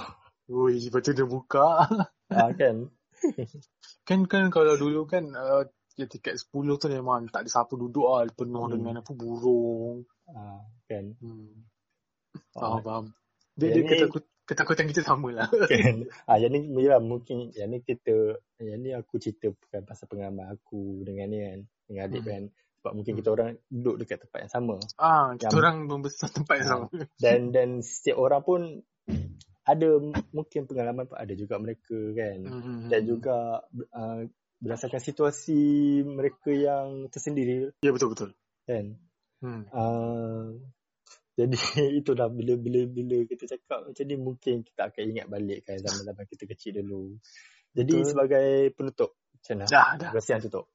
Ui, 0.47 0.79
lepas 0.79 1.03
tu 1.03 1.11
dia 1.17 1.27
buka. 1.27 1.89
ah, 2.31 2.51
kan. 2.55 2.87
Kan 4.09 4.21
kan 4.31 4.49
kalau 4.53 4.75
dulu 4.79 5.09
kan 5.09 5.33
uh, 5.35 5.65
ya, 5.97 6.07
tiket 6.07 6.37
10 6.37 6.53
tu 6.77 6.87
memang 6.93 7.27
tak 7.33 7.49
ada 7.49 7.51
siapa 7.51 7.73
duduk 7.75 8.07
lah. 8.07 8.29
Penuh 8.31 8.69
hmm. 8.69 8.73
dengan 8.77 8.95
apa, 9.01 9.13
burung. 9.17 10.05
Ah, 10.29 10.63
kan. 10.87 11.17
Hmm. 11.19 11.67
Faham, 12.53 12.81
faham. 12.85 13.05
Dia, 13.57 13.73
dia 13.73 13.83
ketakut, 13.89 14.29
ketakutan 14.45 14.87
kita 14.93 15.01
sama 15.01 15.33
lah. 15.33 15.49
Kan? 15.73 16.05
ah, 16.29 16.37
yang 16.37 16.53
ni 16.53 16.69
ya, 16.85 17.01
mungkin 17.01 17.57
yang 17.57 17.73
ni 17.73 17.81
kita 17.81 18.37
yang 18.61 18.81
ni 18.85 18.93
aku 18.93 19.17
cerita 19.17 19.49
bukan 19.49 19.81
pasal 19.89 20.05
pengalaman 20.13 20.53
aku 20.53 21.01
dengan 21.09 21.33
ni 21.33 21.41
kan. 21.41 21.59
Dengan 21.89 22.03
adik 22.13 22.23
hmm. 22.23 22.31
kan. 22.31 22.43
Sebab 22.53 22.93
mungkin 22.93 23.13
hmm. 23.17 23.21
kita 23.25 23.29
orang 23.33 23.49
duduk 23.73 23.97
dekat 24.05 24.19
tempat 24.29 24.39
yang 24.45 24.53
sama. 24.53 24.77
Ah, 25.01 25.33
kita 25.41 25.49
yang, 25.49 25.61
orang 25.65 25.77
membesar 25.89 26.29
tempat 26.29 26.55
yang 26.61 26.69
ah, 26.69 26.73
sama. 26.77 26.87
Dan 27.17 27.41
dan 27.57 27.69
setiap 27.81 28.21
orang 28.21 28.45
pun 28.45 28.61
ada 29.67 29.89
mungkin 30.31 30.63
pengalaman 30.71 31.11
pun 31.11 31.19
ada 31.19 31.35
juga 31.35 31.59
mereka 31.59 31.99
kan. 32.15 32.39
Hmm. 32.47 32.87
Dan 32.87 33.01
juga 33.03 33.67
uh, 33.93 34.21
berdasarkan 34.63 35.03
situasi 35.03 36.01
mereka 36.07 36.55
yang 36.55 37.11
tersendiri. 37.11 37.75
Ya 37.83 37.91
betul 37.91 38.15
betul. 38.15 38.31
Kan. 38.65 38.97
Hmm. 39.43 39.63
Uh, 39.75 40.57
jadi 41.37 41.53
itu 42.01 42.11
dah 42.17 42.33
bila 42.33 42.57
bila 42.57 42.89
bila 42.89 43.17
kita 43.29 43.45
cakap 43.45 43.93
macam 43.93 44.05
ni 44.09 44.17
mungkin 44.17 44.55
kita 44.65 44.89
akan 44.89 45.03
ingat 45.05 45.27
balik 45.29 45.69
kan 45.69 45.77
zaman-zaman 45.77 46.25
kita 46.25 46.45
kecil 46.49 46.81
dulu. 46.81 47.21
Jadi 47.77 47.93
Betul. 47.93 48.09
sebagai 48.09 48.49
penutup 48.73 49.11
macam 49.37 49.55
mana? 49.61 49.69
Dah, 49.69 49.89
dah. 50.01 50.11
Kasihan 50.17 50.41
tutup. 50.41 50.73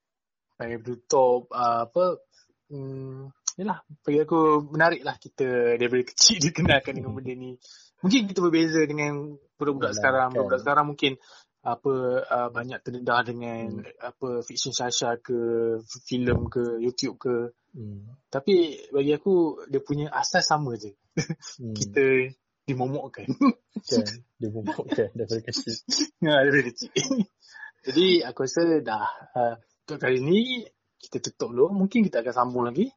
Sebagai 0.54 0.78
penutup 0.86 1.50
uh, 1.50 1.90
apa 1.90 2.22
hmm, 2.70 3.34
yalah 3.58 3.82
bagi 4.06 4.20
aku 4.22 4.70
menarik 4.70 5.02
lah 5.02 5.18
kita 5.18 5.82
daripada 5.82 6.04
kecil 6.14 6.38
dikenalkan 6.46 6.94
dengan 6.94 7.18
benda 7.18 7.34
ni. 7.34 7.58
Mungkin 8.02 8.28
kita 8.30 8.40
berbeza 8.42 8.82
dengan 8.86 9.38
budak-budak 9.56 9.94
sekarang. 9.94 10.34
Kan. 10.34 10.42
Budak-budak 10.42 10.62
sekarang 10.66 10.86
mungkin 10.90 11.14
apa 11.62 11.94
uh, 12.26 12.50
banyak 12.50 12.82
terdedah 12.82 13.22
dengan 13.22 13.86
hmm. 13.86 14.02
apa 14.02 14.42
fiction 14.42 14.74
Sasha 14.74 15.14
ke 15.22 15.78
filem 16.10 16.50
ke 16.50 16.82
YouTube 16.82 17.22
ke 17.22 17.54
hmm. 17.78 18.26
tapi 18.34 18.82
bagi 18.90 19.14
aku 19.14 19.62
dia 19.70 19.78
punya 19.86 20.10
asas 20.10 20.50
sama 20.50 20.74
je 20.74 20.90
hmm. 20.90 21.76
kita 21.78 22.34
dimomokkan 22.66 23.30
kan 23.78 24.06
dimomokkan 24.42 25.14
daripada 25.14 25.42
kecil 25.46 25.78
ya 26.26 26.42
daripada 26.42 26.64
kecil 26.74 26.90
jadi 27.86 28.08
aku 28.26 28.40
rasa 28.42 28.62
dah 28.82 29.06
uh, 29.38 29.56
untuk 29.86 29.98
kali 30.02 30.18
ni 30.18 30.66
kita 30.98 31.22
tutup 31.22 31.54
dulu 31.54 31.78
mungkin 31.78 32.02
kita 32.02 32.26
akan 32.26 32.34
sambung 32.34 32.66
lagi 32.66 32.90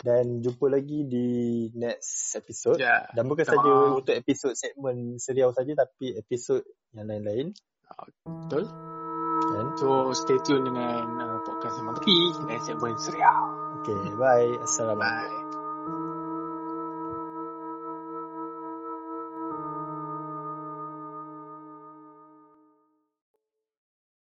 dan 0.00 0.44
jumpa 0.44 0.68
lagi 0.68 1.08
di 1.08 1.28
next 1.72 2.36
episode 2.36 2.76
ya, 2.76 3.08
dan 3.16 3.24
bukan 3.24 3.48
saja 3.48 3.70
untuk 3.96 4.12
episod 4.12 4.52
segmen 4.52 5.16
serial 5.16 5.56
saja 5.56 5.72
tapi 5.72 6.12
episod 6.16 6.60
yang 6.92 7.08
lain-lain 7.08 7.56
Betul. 8.24 8.64
Dan 9.46 9.66
so 9.78 10.10
stay 10.12 10.38
tune 10.42 10.66
dengan 10.66 11.06
uh, 11.22 11.38
podcast 11.46 11.78
Semang 11.78 11.96
Tepi 12.02 12.18
dan 12.50 12.58
segmen 12.66 12.94
serial. 12.98 13.42
Okay, 13.82 14.00
bye. 14.18 14.50
Assalamualaikum. 14.66 15.30
Bye. 15.30 15.45